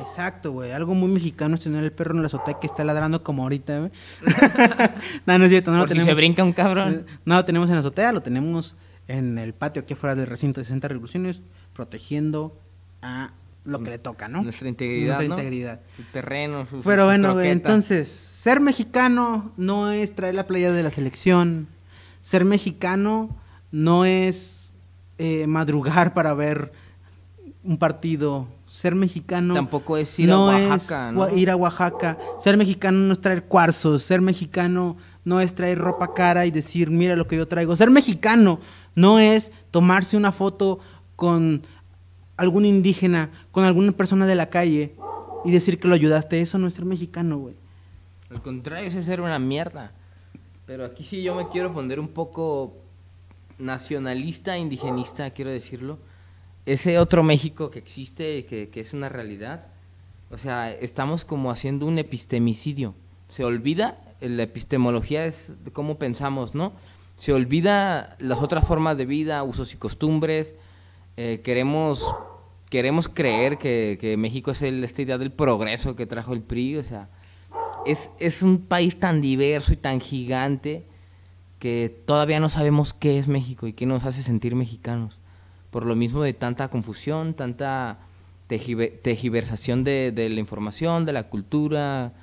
Exacto, 0.00 0.52
güey. 0.52 0.72
Algo 0.72 0.94
muy 0.94 1.08
mexicano 1.10 1.54
es 1.54 1.60
tener 1.62 1.84
el 1.84 1.92
perro 1.92 2.14
en 2.14 2.22
la 2.22 2.26
azotea 2.26 2.58
que 2.58 2.66
está 2.66 2.84
ladrando 2.84 3.22
como 3.22 3.42
ahorita, 3.42 3.78
güey. 3.78 3.90
no, 5.26 5.38
no 5.38 5.44
es 5.44 5.50
cierto, 5.50 5.70
no 5.70 5.78
Por 5.78 5.88
lo 5.88 5.88
si 5.88 5.94
tenemos. 5.94 6.06
se 6.06 6.14
brinca 6.14 6.44
un 6.44 6.52
cabrón. 6.52 7.06
No 7.24 7.34
lo 7.36 7.44
tenemos 7.44 7.68
en 7.68 7.74
la 7.74 7.80
azotea, 7.80 8.12
lo 8.12 8.22
tenemos 8.22 8.74
en 9.08 9.38
el 9.38 9.52
patio 9.52 9.82
aquí 9.82 9.94
afuera 9.94 10.14
del 10.14 10.26
recinto 10.26 10.60
de 10.60 10.64
60 10.64 10.88
revoluciones, 10.88 11.42
protegiendo 11.74 12.58
a 13.02 13.32
lo 13.64 13.82
que 13.82 13.90
le 13.90 13.98
toca, 13.98 14.28
¿no? 14.28 14.42
Nuestra 14.42 14.68
integridad, 14.68 15.16
Nuestra 15.16 15.28
¿no? 15.28 15.34
integridad. 15.34 15.80
Su 15.96 16.02
terreno, 16.04 16.66
su 16.66 16.82
Pero 16.82 17.02
su 17.02 17.06
bueno, 17.06 17.34
güey, 17.34 17.50
entonces, 17.50 18.08
ser 18.08 18.60
mexicano 18.60 19.52
no 19.56 19.90
es 19.90 20.14
traer 20.14 20.34
la 20.34 20.46
playa 20.46 20.72
de 20.72 20.82
la 20.82 20.90
selección. 20.90 21.68
Ser 22.20 22.44
mexicano 22.44 23.36
no 23.70 24.04
es 24.04 24.72
eh, 25.18 25.46
madrugar 25.46 26.14
para 26.14 26.34
ver 26.34 26.72
un 27.62 27.78
partido. 27.78 28.48
Ser 28.66 28.94
mexicano 28.94 29.54
Tampoco 29.54 29.96
es 29.98 30.18
ir 30.18 30.32
a 30.32 30.38
Oaxaca, 30.38 31.08
es 31.08 31.14
¿no? 31.14 31.36
ir 31.36 31.50
a 31.50 31.56
Oaxaca. 31.56 32.18
Ser 32.38 32.56
mexicano 32.56 32.98
no 32.98 33.12
es 33.12 33.20
traer 33.20 33.44
cuarzos. 33.44 34.02
Ser 34.02 34.20
mexicano 34.20 34.96
no 35.24 35.40
es 35.40 35.54
traer 35.54 35.78
ropa 35.78 36.14
cara 36.14 36.46
y 36.46 36.50
decir, 36.50 36.90
mira 36.90 37.14
lo 37.14 37.26
que 37.26 37.36
yo 37.36 37.46
traigo. 37.46 37.76
Ser 37.76 37.90
mexicano 37.90 38.60
no 38.94 39.18
es 39.20 39.52
tomarse 39.70 40.16
una 40.16 40.32
foto 40.32 40.80
con 41.16 41.66
algún 42.42 42.64
indígena, 42.64 43.30
con 43.52 43.64
alguna 43.64 43.92
persona 43.92 44.26
de 44.26 44.34
la 44.34 44.50
calle 44.50 44.94
y 45.44 45.52
decir 45.52 45.78
que 45.78 45.88
lo 45.88 45.94
ayudaste. 45.94 46.40
Eso 46.40 46.58
no 46.58 46.66
es 46.66 46.74
ser 46.74 46.84
mexicano, 46.84 47.38
güey. 47.38 47.54
Al 48.30 48.42
contrario, 48.42 48.88
eso 48.88 48.98
es 48.98 49.06
ser 49.06 49.20
una 49.20 49.38
mierda. 49.38 49.92
Pero 50.66 50.84
aquí 50.84 51.04
sí 51.04 51.22
yo 51.22 51.34
me 51.34 51.48
quiero 51.48 51.72
poner 51.72 52.00
un 52.00 52.08
poco 52.08 52.76
nacionalista, 53.58 54.58
indigenista, 54.58 55.30
quiero 55.30 55.50
decirlo. 55.50 55.98
Ese 56.66 56.98
otro 56.98 57.22
México 57.22 57.70
que 57.70 57.78
existe, 57.78 58.44
que, 58.44 58.68
que 58.70 58.80
es 58.80 58.92
una 58.92 59.08
realidad. 59.08 59.66
O 60.30 60.38
sea, 60.38 60.70
estamos 60.72 61.24
como 61.24 61.50
haciendo 61.50 61.86
un 61.86 61.98
epistemicidio. 61.98 62.94
Se 63.28 63.44
olvida, 63.44 63.98
la 64.20 64.42
epistemología 64.42 65.26
es 65.26 65.54
cómo 65.72 65.98
pensamos, 65.98 66.54
¿no? 66.54 66.72
Se 67.16 67.32
olvida 67.32 68.16
las 68.18 68.40
otras 68.40 68.66
formas 68.66 68.96
de 68.96 69.06
vida, 69.06 69.42
usos 69.42 69.74
y 69.74 69.76
costumbres. 69.76 70.54
Eh, 71.16 71.42
queremos, 71.44 72.06
queremos 72.72 73.10
creer 73.10 73.58
que, 73.58 73.98
que 74.00 74.16
México 74.16 74.50
es 74.50 74.62
el, 74.62 74.82
esta 74.82 75.02
idea 75.02 75.18
del 75.18 75.30
progreso 75.30 75.94
que 75.94 76.06
trajo 76.06 76.32
el 76.32 76.40
PRI, 76.40 76.78
o 76.78 76.84
sea, 76.84 77.10
es, 77.84 78.08
es 78.18 78.42
un 78.42 78.62
país 78.62 78.98
tan 78.98 79.20
diverso 79.20 79.74
y 79.74 79.76
tan 79.76 80.00
gigante 80.00 80.86
que 81.58 81.94
todavía 82.06 82.40
no 82.40 82.48
sabemos 82.48 82.94
qué 82.94 83.18
es 83.18 83.28
México 83.28 83.66
y 83.66 83.74
qué 83.74 83.84
nos 83.84 84.04
hace 84.06 84.22
sentir 84.22 84.54
mexicanos. 84.54 85.18
Por 85.70 85.84
lo 85.84 85.94
mismo 85.94 86.22
de 86.22 86.32
tanta 86.32 86.68
confusión, 86.68 87.34
tanta 87.34 87.98
tejive- 88.48 88.98
tejiversación 89.02 89.84
de, 89.84 90.10
de 90.10 90.30
la 90.30 90.40
información, 90.40 91.04
de 91.04 91.12
la 91.12 91.24
cultura. 91.28 92.14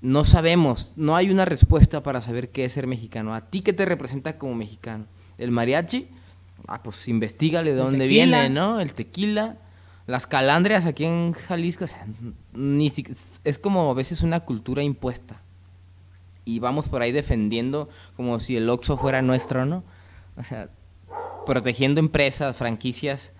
No 0.00 0.24
sabemos, 0.24 0.94
no 0.96 1.16
hay 1.16 1.28
una 1.28 1.44
respuesta 1.44 2.02
para 2.02 2.22
saber 2.22 2.48
qué 2.48 2.64
es 2.64 2.72
ser 2.72 2.86
mexicano. 2.86 3.34
¿A 3.34 3.42
ti 3.50 3.60
qué 3.60 3.74
te 3.74 3.84
representa 3.84 4.38
como 4.38 4.54
mexicano? 4.54 5.04
¿El 5.36 5.50
mariachi? 5.50 6.08
Ah, 6.66 6.82
pues 6.82 7.08
investigale 7.08 7.72
de 7.72 7.76
dónde 7.76 7.98
tequila. 8.06 8.40
viene, 8.40 8.48
¿no? 8.48 8.80
El 8.80 8.94
tequila. 8.94 9.58
Las 10.06 10.26
calandrias 10.26 10.86
aquí 10.86 11.04
en 11.04 11.32
Jalisco, 11.32 11.84
o 11.84 11.88
sea, 11.88 12.06
ni 12.52 12.90
si- 12.90 13.04
es 13.44 13.58
como 13.58 13.90
a 13.90 13.94
veces 13.94 14.22
una 14.22 14.40
cultura 14.40 14.82
impuesta. 14.82 15.40
Y 16.44 16.60
vamos 16.60 16.88
por 16.88 17.02
ahí 17.02 17.10
defendiendo 17.10 17.88
como 18.16 18.38
si 18.38 18.56
el 18.56 18.70
Oxxo 18.70 18.96
fuera 18.96 19.20
nuestro, 19.22 19.66
¿no? 19.66 19.82
O 20.36 20.44
sea, 20.44 20.70
protegiendo 21.44 21.98
empresas, 21.98 22.54
franquicias 22.56 23.32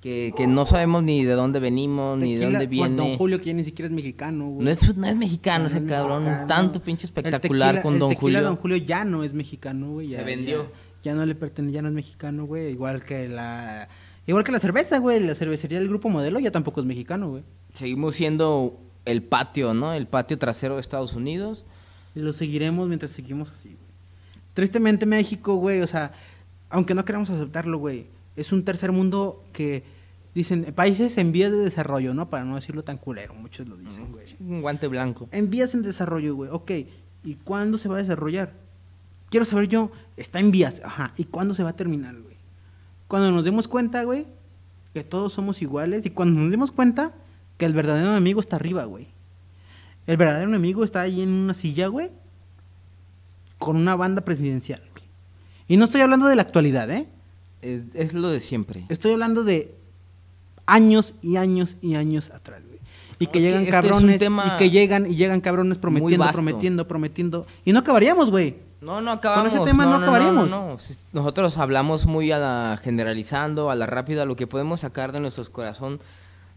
que, 0.00 0.32
que 0.36 0.46
no 0.46 0.66
sabemos 0.66 1.02
ni 1.02 1.24
de 1.24 1.32
dónde 1.32 1.58
venimos, 1.58 2.20
ni 2.20 2.36
de 2.36 2.44
dónde 2.44 2.66
viene. 2.66 2.94
Don 2.94 3.16
Julio, 3.16 3.38
que 3.38 3.46
ya 3.46 3.54
ni 3.54 3.64
siquiera 3.64 3.86
es 3.88 3.92
mexicano, 3.92 4.50
güey. 4.50 4.64
No 4.66 4.70
es, 4.70 4.96
no 4.96 5.06
es 5.08 5.16
mexicano 5.16 5.64
No 5.64 5.68
ese 5.70 5.78
es 5.78 5.84
cabrón, 5.84 6.24
mexicano. 6.24 6.46
tanto 6.46 6.82
pinche 6.82 7.06
espectacular 7.06 7.76
tequila- 7.76 7.82
con 7.82 7.98
Don 7.98 8.14
Julio. 8.14 8.42
Don 8.42 8.56
Julio 8.56 8.76
ya 8.76 9.04
no 9.04 9.24
es 9.24 9.32
mexicano, 9.32 9.90
güey. 9.92 10.08
ya- 10.10 10.18
Se 10.18 10.24
vendió. 10.24 10.64
Ya, 11.02 11.10
ya 11.10 11.14
no 11.14 11.26
le 11.26 11.34
pertenece, 11.34 11.74
ya 11.74 11.82
no 11.82 11.88
es 11.88 11.94
mexicano, 11.94 12.44
güey. 12.44 12.70
Igual 12.70 13.02
que 13.02 13.28
la... 13.28 13.88
Igual 14.26 14.44
que 14.44 14.52
la 14.52 14.58
cerveza, 14.58 14.98
güey. 14.98 15.20
La 15.20 15.34
cervecería 15.34 15.78
del 15.78 15.88
Grupo 15.88 16.08
Modelo 16.08 16.38
ya 16.38 16.50
tampoco 16.50 16.80
es 16.80 16.86
mexicano, 16.86 17.30
güey. 17.30 17.44
Seguimos 17.74 18.14
siendo 18.14 18.80
el 19.04 19.22
patio, 19.22 19.74
¿no? 19.74 19.92
El 19.92 20.06
patio 20.06 20.38
trasero 20.38 20.74
de 20.74 20.80
Estados 20.80 21.14
Unidos. 21.14 21.66
Lo 22.14 22.32
seguiremos 22.32 22.88
mientras 22.88 23.10
seguimos 23.10 23.50
así, 23.52 23.68
güey. 23.68 23.78
Tristemente 24.54 25.04
México, 25.04 25.56
güey, 25.56 25.80
o 25.80 25.86
sea, 25.86 26.12
aunque 26.70 26.94
no 26.94 27.04
queramos 27.04 27.28
aceptarlo, 27.28 27.78
güey, 27.78 28.06
es 28.36 28.52
un 28.52 28.64
tercer 28.64 28.92
mundo 28.92 29.42
que 29.52 29.82
dicen 30.32 30.72
países 30.74 31.18
en 31.18 31.32
vías 31.32 31.50
de 31.50 31.58
desarrollo, 31.58 32.14
¿no? 32.14 32.30
Para 32.30 32.44
no 32.44 32.54
decirlo 32.54 32.84
tan 32.84 32.98
culero, 32.98 33.34
muchos 33.34 33.68
lo 33.68 33.76
dicen, 33.76 34.12
güey. 34.12 34.26
Un 34.38 34.62
guante 34.62 34.86
blanco. 34.86 35.28
En 35.32 35.50
vías 35.50 35.74
en 35.74 35.82
desarrollo, 35.82 36.36
güey. 36.36 36.50
Ok, 36.52 36.70
¿y 37.24 37.34
cuándo 37.36 37.78
se 37.78 37.88
va 37.88 37.96
a 37.96 37.98
desarrollar? 37.98 38.52
Quiero 39.28 39.44
saber 39.44 39.66
yo, 39.66 39.90
está 40.16 40.38
en 40.38 40.52
vías. 40.52 40.80
Ajá. 40.84 41.12
¿Y 41.16 41.24
cuándo 41.24 41.54
se 41.54 41.64
va 41.64 41.70
a 41.70 41.76
terminar, 41.76 42.14
güey? 42.20 42.33
Cuando 43.14 43.30
nos 43.30 43.44
demos 43.44 43.68
cuenta, 43.68 44.02
güey, 44.02 44.26
que 44.92 45.04
todos 45.04 45.32
somos 45.32 45.62
iguales 45.62 46.04
y 46.04 46.10
cuando 46.10 46.40
nos 46.40 46.50
demos 46.50 46.72
cuenta 46.72 47.14
que 47.56 47.64
el 47.64 47.72
verdadero 47.72 48.10
enemigo 48.10 48.40
está 48.40 48.56
arriba, 48.56 48.86
güey. 48.86 49.06
El 50.08 50.16
verdadero 50.16 50.48
enemigo 50.48 50.82
está 50.82 51.02
ahí 51.02 51.20
en 51.20 51.28
una 51.28 51.54
silla, 51.54 51.86
güey, 51.86 52.10
con 53.58 53.76
una 53.76 53.94
banda 53.94 54.24
presidencial. 54.24 54.82
güey. 54.90 55.04
Y 55.68 55.76
no 55.76 55.84
estoy 55.84 56.00
hablando 56.00 56.26
de 56.26 56.34
la 56.34 56.42
actualidad, 56.42 56.90
¿eh? 56.90 57.06
Es, 57.62 57.82
es 57.94 58.14
lo 58.14 58.30
de 58.30 58.40
siempre. 58.40 58.84
Estoy 58.88 59.12
hablando 59.12 59.44
de 59.44 59.72
años 60.66 61.14
y 61.22 61.36
años 61.36 61.76
y 61.82 61.94
años 61.94 62.32
atrás, 62.32 62.64
güey. 62.66 62.80
Y 63.20 63.26
No, 63.26 63.30
que 63.30 63.40
llegan 63.40 63.66
cabrones, 63.66 64.20
y 64.20 64.58
que 64.58 64.70
llegan 64.70 65.08
y 65.08 65.14
llegan 65.14 65.40
cabrones 65.40 65.78
prometiendo, 65.78 66.28
prometiendo, 66.32 66.88
prometiendo. 66.88 67.46
Y 67.64 67.72
no 67.72 67.78
acabaríamos, 67.78 68.32
güey. 68.32 68.56
No, 68.84 69.00
no 69.00 69.12
acabamos. 69.12 69.52
ese 69.52 69.64
tema 69.64 69.86
no 69.86 69.96
acabaríamos. 69.96 70.50
No, 70.50 70.68
no. 70.68 70.76
Nosotros 71.12 71.56
hablamos 71.58 72.04
muy 72.04 72.30
a 72.32 72.38
la 72.38 72.78
generalizando, 72.82 73.70
a 73.70 73.74
la 73.74 73.86
rápida, 73.86 74.26
lo 74.26 74.36
que 74.36 74.46
podemos 74.46 74.80
sacar 74.80 75.12
de 75.12 75.20
nuestros 75.20 75.48
corazón, 75.48 76.00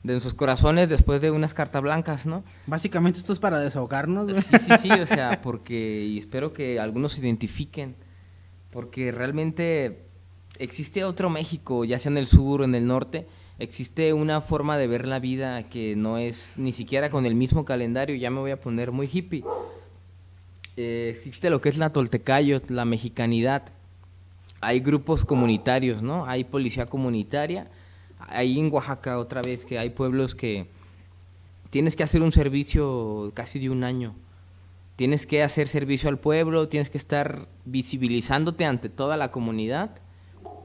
de 0.03 0.13
nuestros 0.13 0.33
corazones 0.33 0.89
después 0.89 1.21
de 1.21 1.31
unas 1.31 1.53
cartas 1.53 1.81
blancas, 1.81 2.25
¿no? 2.25 2.43
Básicamente 2.65 3.19
esto 3.19 3.31
es 3.31 3.39
para 3.39 3.59
desahogarnos. 3.59 4.35
Sí, 4.35 4.57
sí, 4.59 4.73
sí, 4.81 4.91
o 4.91 5.07
sea, 5.07 5.41
porque 5.41 6.03
y 6.05 6.17
espero 6.17 6.51
que 6.51 6.79
algunos 6.79 7.13
se 7.13 7.21
identifiquen, 7.21 7.95
porque 8.71 9.13
realmente 9.13 10.09
existe 10.59 11.05
otro 11.05 11.29
México, 11.29 11.85
ya 11.85 11.97
sea 11.97 12.11
en 12.11 12.17
el 12.17 12.27
sur 12.27 12.61
o 12.61 12.63
en 12.65 12.75
el 12.75 12.87
norte, 12.87 13.27
existe 13.57 14.11
una 14.11 14.41
forma 14.41 14.77
de 14.77 14.87
ver 14.87 15.07
la 15.07 15.19
vida 15.19 15.63
que 15.69 15.95
no 15.95 16.17
es 16.17 16.55
ni 16.57 16.73
siquiera 16.73 17.09
con 17.09 17.25
el 17.25 17.35
mismo 17.35 17.63
calendario, 17.63 18.15
ya 18.15 18.29
me 18.29 18.39
voy 18.39 18.51
a 18.51 18.59
poner 18.59 18.91
muy 18.91 19.09
hippie. 19.11 19.43
Eh, 20.77 21.09
existe 21.11 21.49
lo 21.49 21.59
que 21.59 21.69
es 21.69 21.77
la 21.77 21.91
toltecayo, 21.91 22.61
la 22.69 22.85
mexicanidad. 22.85 23.63
Hay 24.61 24.79
grupos 24.79 25.25
comunitarios, 25.25 26.03
¿no? 26.03 26.27
Hay 26.27 26.43
policía 26.43 26.85
comunitaria. 26.85 27.69
Hay 28.19 28.59
en 28.59 28.71
Oaxaca 28.71 29.17
otra 29.17 29.41
vez 29.41 29.65
que 29.65 29.79
hay 29.79 29.89
pueblos 29.89 30.35
que 30.35 30.67
tienes 31.71 31.95
que 31.95 32.03
hacer 32.03 32.21
un 32.21 32.31
servicio 32.31 33.31
casi 33.33 33.59
de 33.59 33.71
un 33.71 33.83
año. 33.83 34.15
Tienes 34.95 35.25
que 35.25 35.43
hacer 35.43 35.67
servicio 35.67 36.09
al 36.09 36.19
pueblo, 36.19 36.69
tienes 36.69 36.89
que 36.89 36.97
estar 36.97 37.47
visibilizándote 37.65 38.65
ante 38.65 38.89
toda 38.89 39.17
la 39.17 39.31
comunidad. 39.31 39.91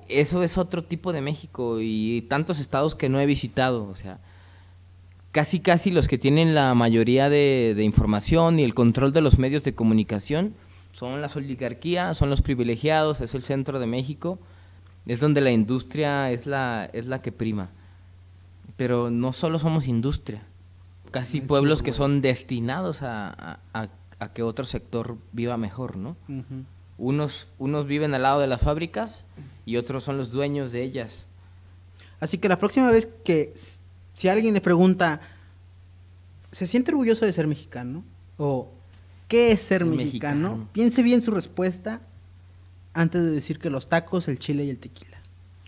Eso 0.08 0.42
es 0.42 0.58
otro 0.58 0.84
tipo 0.84 1.12
de 1.12 1.22
México 1.22 1.78
y 1.80 2.22
tantos 2.28 2.58
estados 2.58 2.94
que 2.94 3.08
no 3.08 3.20
he 3.20 3.26
visitado, 3.26 3.88
o 3.88 3.94
sea, 3.94 4.20
casi 5.32 5.60
casi 5.60 5.90
los 5.90 6.08
que 6.08 6.18
tienen 6.18 6.54
la 6.54 6.74
mayoría 6.74 7.28
de, 7.28 7.72
de 7.76 7.82
información 7.84 8.58
y 8.58 8.64
el 8.64 8.74
control 8.74 9.12
de 9.12 9.20
los 9.22 9.38
medios 9.38 9.64
de 9.64 9.74
comunicación 9.74 10.54
son 10.92 11.20
las 11.22 11.34
oligarquías, 11.36 12.16
son 12.18 12.28
los 12.30 12.42
privilegiados, 12.42 13.20
es 13.22 13.34
el 13.34 13.42
centro 13.42 13.78
de 13.80 13.86
México, 13.86 14.38
es 15.06 15.20
donde 15.20 15.40
la 15.40 15.50
industria 15.50 16.30
es 16.30 16.46
la, 16.46 16.88
es 16.92 17.06
la 17.06 17.22
que 17.22 17.32
prima. 17.32 17.70
Pero 18.76 19.10
no 19.10 19.32
solo 19.32 19.58
somos 19.58 19.86
industria, 19.88 20.42
casi 21.10 21.40
pueblos 21.40 21.82
que 21.82 21.92
son 21.92 22.20
destinados 22.20 23.02
a, 23.02 23.58
a- 23.72 23.88
que 24.34 24.44
otro 24.44 24.64
sector 24.66 25.16
viva 25.32 25.56
mejor, 25.56 25.96
¿no? 25.96 26.16
Unos, 26.96 27.48
unos 27.58 27.86
viven 27.88 28.14
al 28.14 28.22
lado 28.22 28.38
de 28.40 28.46
las 28.46 28.60
fábricas 28.60 29.24
y 29.66 29.76
otros 29.78 30.04
son 30.04 30.16
los 30.16 30.30
dueños 30.30 30.70
de 30.70 30.82
ellas. 30.84 31.26
Así 32.20 32.38
que 32.38 32.48
la 32.48 32.56
próxima 32.58 32.88
vez 32.92 33.08
que 33.24 33.52
si 34.14 34.28
alguien 34.28 34.54
le 34.54 34.60
pregunta, 34.60 35.20
¿se 36.50 36.66
siente 36.66 36.90
orgulloso 36.90 37.24
de 37.26 37.32
ser 37.32 37.46
mexicano? 37.46 38.04
O 38.38 38.70
¿qué 39.28 39.52
es 39.52 39.60
ser 39.60 39.84
mexicano? 39.84 40.48
mexicano. 40.50 40.68
Piense 40.72 41.02
bien 41.02 41.22
su 41.22 41.30
respuesta 41.30 42.00
antes 42.94 43.22
de 43.22 43.30
decir 43.30 43.58
que 43.58 43.70
los 43.70 43.88
tacos, 43.88 44.28
el 44.28 44.38
chile 44.38 44.64
y 44.64 44.70
el 44.70 44.78
tequila. 44.78 45.18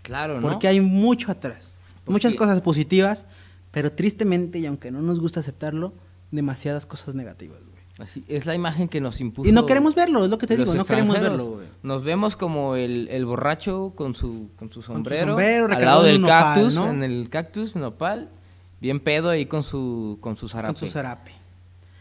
Claro, 0.03 0.39
¿no? 0.39 0.47
Porque 0.47 0.67
hay 0.67 0.79
mucho 0.81 1.31
atrás. 1.31 1.75
Porque- 2.03 2.11
Muchas 2.11 2.35
cosas 2.35 2.61
positivas, 2.61 3.25
pero 3.71 3.91
tristemente, 3.91 4.59
y 4.59 4.65
aunque 4.67 4.91
no 4.91 5.01
nos 5.01 5.19
gusta 5.19 5.39
aceptarlo, 5.39 5.93
demasiadas 6.31 6.85
cosas 6.85 7.15
negativas. 7.15 7.57
Así, 7.97 8.25
es 8.27 8.45
la 8.45 8.53
imagen 8.53 8.89
que 8.89 8.99
nos 8.99 9.21
impuso. 9.21 9.47
Y 9.47 9.53
no 9.53 9.65
queremos 9.65 9.95
verlo, 9.95 10.25
es 10.25 10.29
lo 10.29 10.37
que 10.37 10.47
te 10.47 10.57
digo, 10.57 10.73
no 10.73 10.83
queremos 10.85 11.17
verlo. 11.19 11.61
Nos 11.81 12.03
vemos 12.03 12.35
como 12.35 12.75
el, 12.75 13.07
el 13.09 13.25
borracho 13.25 13.93
con 13.95 14.13
su, 14.13 14.49
con 14.57 14.69
su 14.69 14.81
sombrero, 14.81 15.27
sombrero, 15.27 15.65
al 15.65 15.71
recargado 15.71 16.01
lado 16.01 16.03
del 16.03 16.21
nopal, 16.21 16.55
cactus, 16.55 16.75
¿no? 16.75 16.89
en 16.89 17.03
el 17.03 17.29
cactus 17.29 17.75
nopal, 17.77 18.29
bien 18.81 18.99
pedo 18.99 19.29
ahí 19.29 19.45
con 19.45 19.63
su, 19.63 20.17
con 20.19 20.35
su 20.35 20.49
zarape. 20.49 20.73
Con 20.73 20.87
su 20.87 20.89
zarape. 20.89 21.31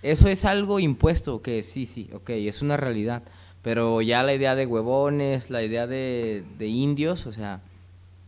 Eso 0.03 0.29
es 0.29 0.45
algo 0.45 0.81
impuesto, 0.81 1.41
que 1.43 1.63
sí, 1.63 1.87
sí, 1.87 2.11
ok, 2.13 2.31
es 2.31 2.61
una 2.61 2.77
realidad. 2.77 3.23
Pero 3.63 4.03
ya 4.03 4.23
la 4.23 4.35
idea 4.35 4.55
de 4.55 4.67
huevones, 4.67 5.49
la 5.49 5.63
idea 5.63 5.87
de, 5.87 6.45
de 6.59 6.67
indios, 6.67 7.27
o 7.27 7.33
sea, 7.33 7.63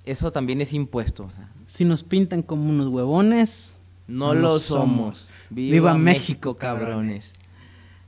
eso 0.07 0.31
también 0.31 0.63
es 0.63 0.73
impuesto. 0.73 1.25
o 1.25 1.31
sea, 1.31 1.51
Si 1.67 1.85
nos 1.85 2.05
pintan 2.05 2.43
como 2.43 2.71
unos 2.71 2.89
huevones, 2.89 3.79
no 4.07 4.35
lo 4.35 4.59
somos. 4.59 5.29
Viva, 5.51 5.95
México, 5.95 6.57
cabrones. 6.57 7.35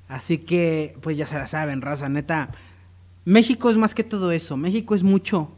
Así 0.08 0.38
que, 0.38 0.96
pues 1.02 1.16
ya 1.16 1.26
se 1.26 1.34
la 1.36 1.46
saben, 1.46 1.82
raza, 1.82 2.08
neta. 2.08 2.50
México 3.24 3.68
es 3.70 3.76
más 3.76 3.94
que 3.94 4.04
todo 4.04 4.32
eso. 4.32 4.56
México 4.56 4.94
es 4.94 5.02
mucho. 5.02 5.50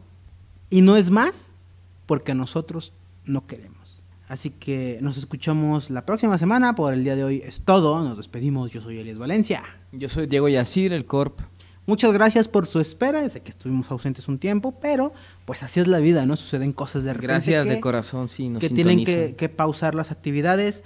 Y 0.69 0.81
no 0.81 0.97
es 0.97 1.09
más 1.09 1.53
porque 2.05 2.35
nosotros 2.35 2.93
no 3.25 3.47
queremos. 3.47 4.01
Así 4.27 4.49
que 4.49 4.97
nos 5.01 5.17
escuchamos 5.17 5.89
la 5.89 6.05
próxima 6.05 6.37
semana. 6.37 6.75
Por 6.75 6.93
el 6.93 7.03
día 7.03 7.15
de 7.15 7.23
hoy 7.23 7.41
es 7.45 7.61
todo. 7.61 8.01
Nos 8.03 8.17
despedimos. 8.17 8.71
Yo 8.71 8.81
soy 8.81 8.99
Elias 8.99 9.17
Valencia. 9.17 9.63
Yo 9.91 10.09
soy 10.09 10.27
Diego 10.27 10.47
Yacir, 10.49 10.93
el 10.93 11.05
Corp. 11.05 11.39
Muchas 11.85 12.13
gracias 12.13 12.47
por 12.47 12.67
su 12.67 12.79
espera. 12.79 13.27
Sé 13.29 13.41
que 13.41 13.49
estuvimos 13.51 13.89
ausentes 13.91 14.27
un 14.27 14.37
tiempo, 14.37 14.79
pero 14.79 15.13
pues 15.45 15.63
así 15.63 15.79
es 15.79 15.87
la 15.87 15.99
vida, 15.99 16.25
¿no? 16.25 16.35
Suceden 16.35 16.71
cosas 16.73 17.03
de 17.03 17.11
repente. 17.13 17.27
Gracias 17.27 17.67
que- 17.67 17.73
de 17.73 17.79
corazón, 17.81 18.29
sí, 18.29 18.49
nos 18.49 18.61
que 18.61 18.69
tienen 18.69 19.03
que, 19.03 19.35
que 19.37 19.49
pausar 19.49 19.95
las 19.95 20.11
actividades. 20.11 20.83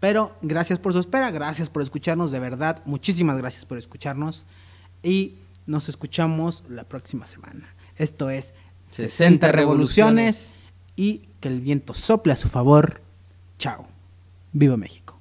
Pero 0.00 0.36
gracias 0.42 0.78
por 0.78 0.92
su 0.92 0.98
espera, 0.98 1.30
gracias 1.30 1.70
por 1.70 1.82
escucharnos, 1.82 2.30
de 2.30 2.38
verdad, 2.38 2.82
muchísimas 2.84 3.38
gracias 3.38 3.64
por 3.64 3.78
escucharnos. 3.78 4.44
Y 5.02 5.36
nos 5.66 5.88
escuchamos 5.88 6.64
la 6.68 6.84
próxima 6.84 7.26
semana. 7.26 7.74
Esto 7.96 8.30
es 8.30 8.54
60 8.90 9.50
revoluciones 9.52 10.50
y 10.96 11.22
que 11.40 11.48
el 11.48 11.60
viento 11.60 11.94
sople 11.94 12.32
a 12.32 12.36
su 12.36 12.48
favor. 12.48 13.00
Chao. 13.58 13.86
Viva 14.52 14.76
México. 14.76 15.18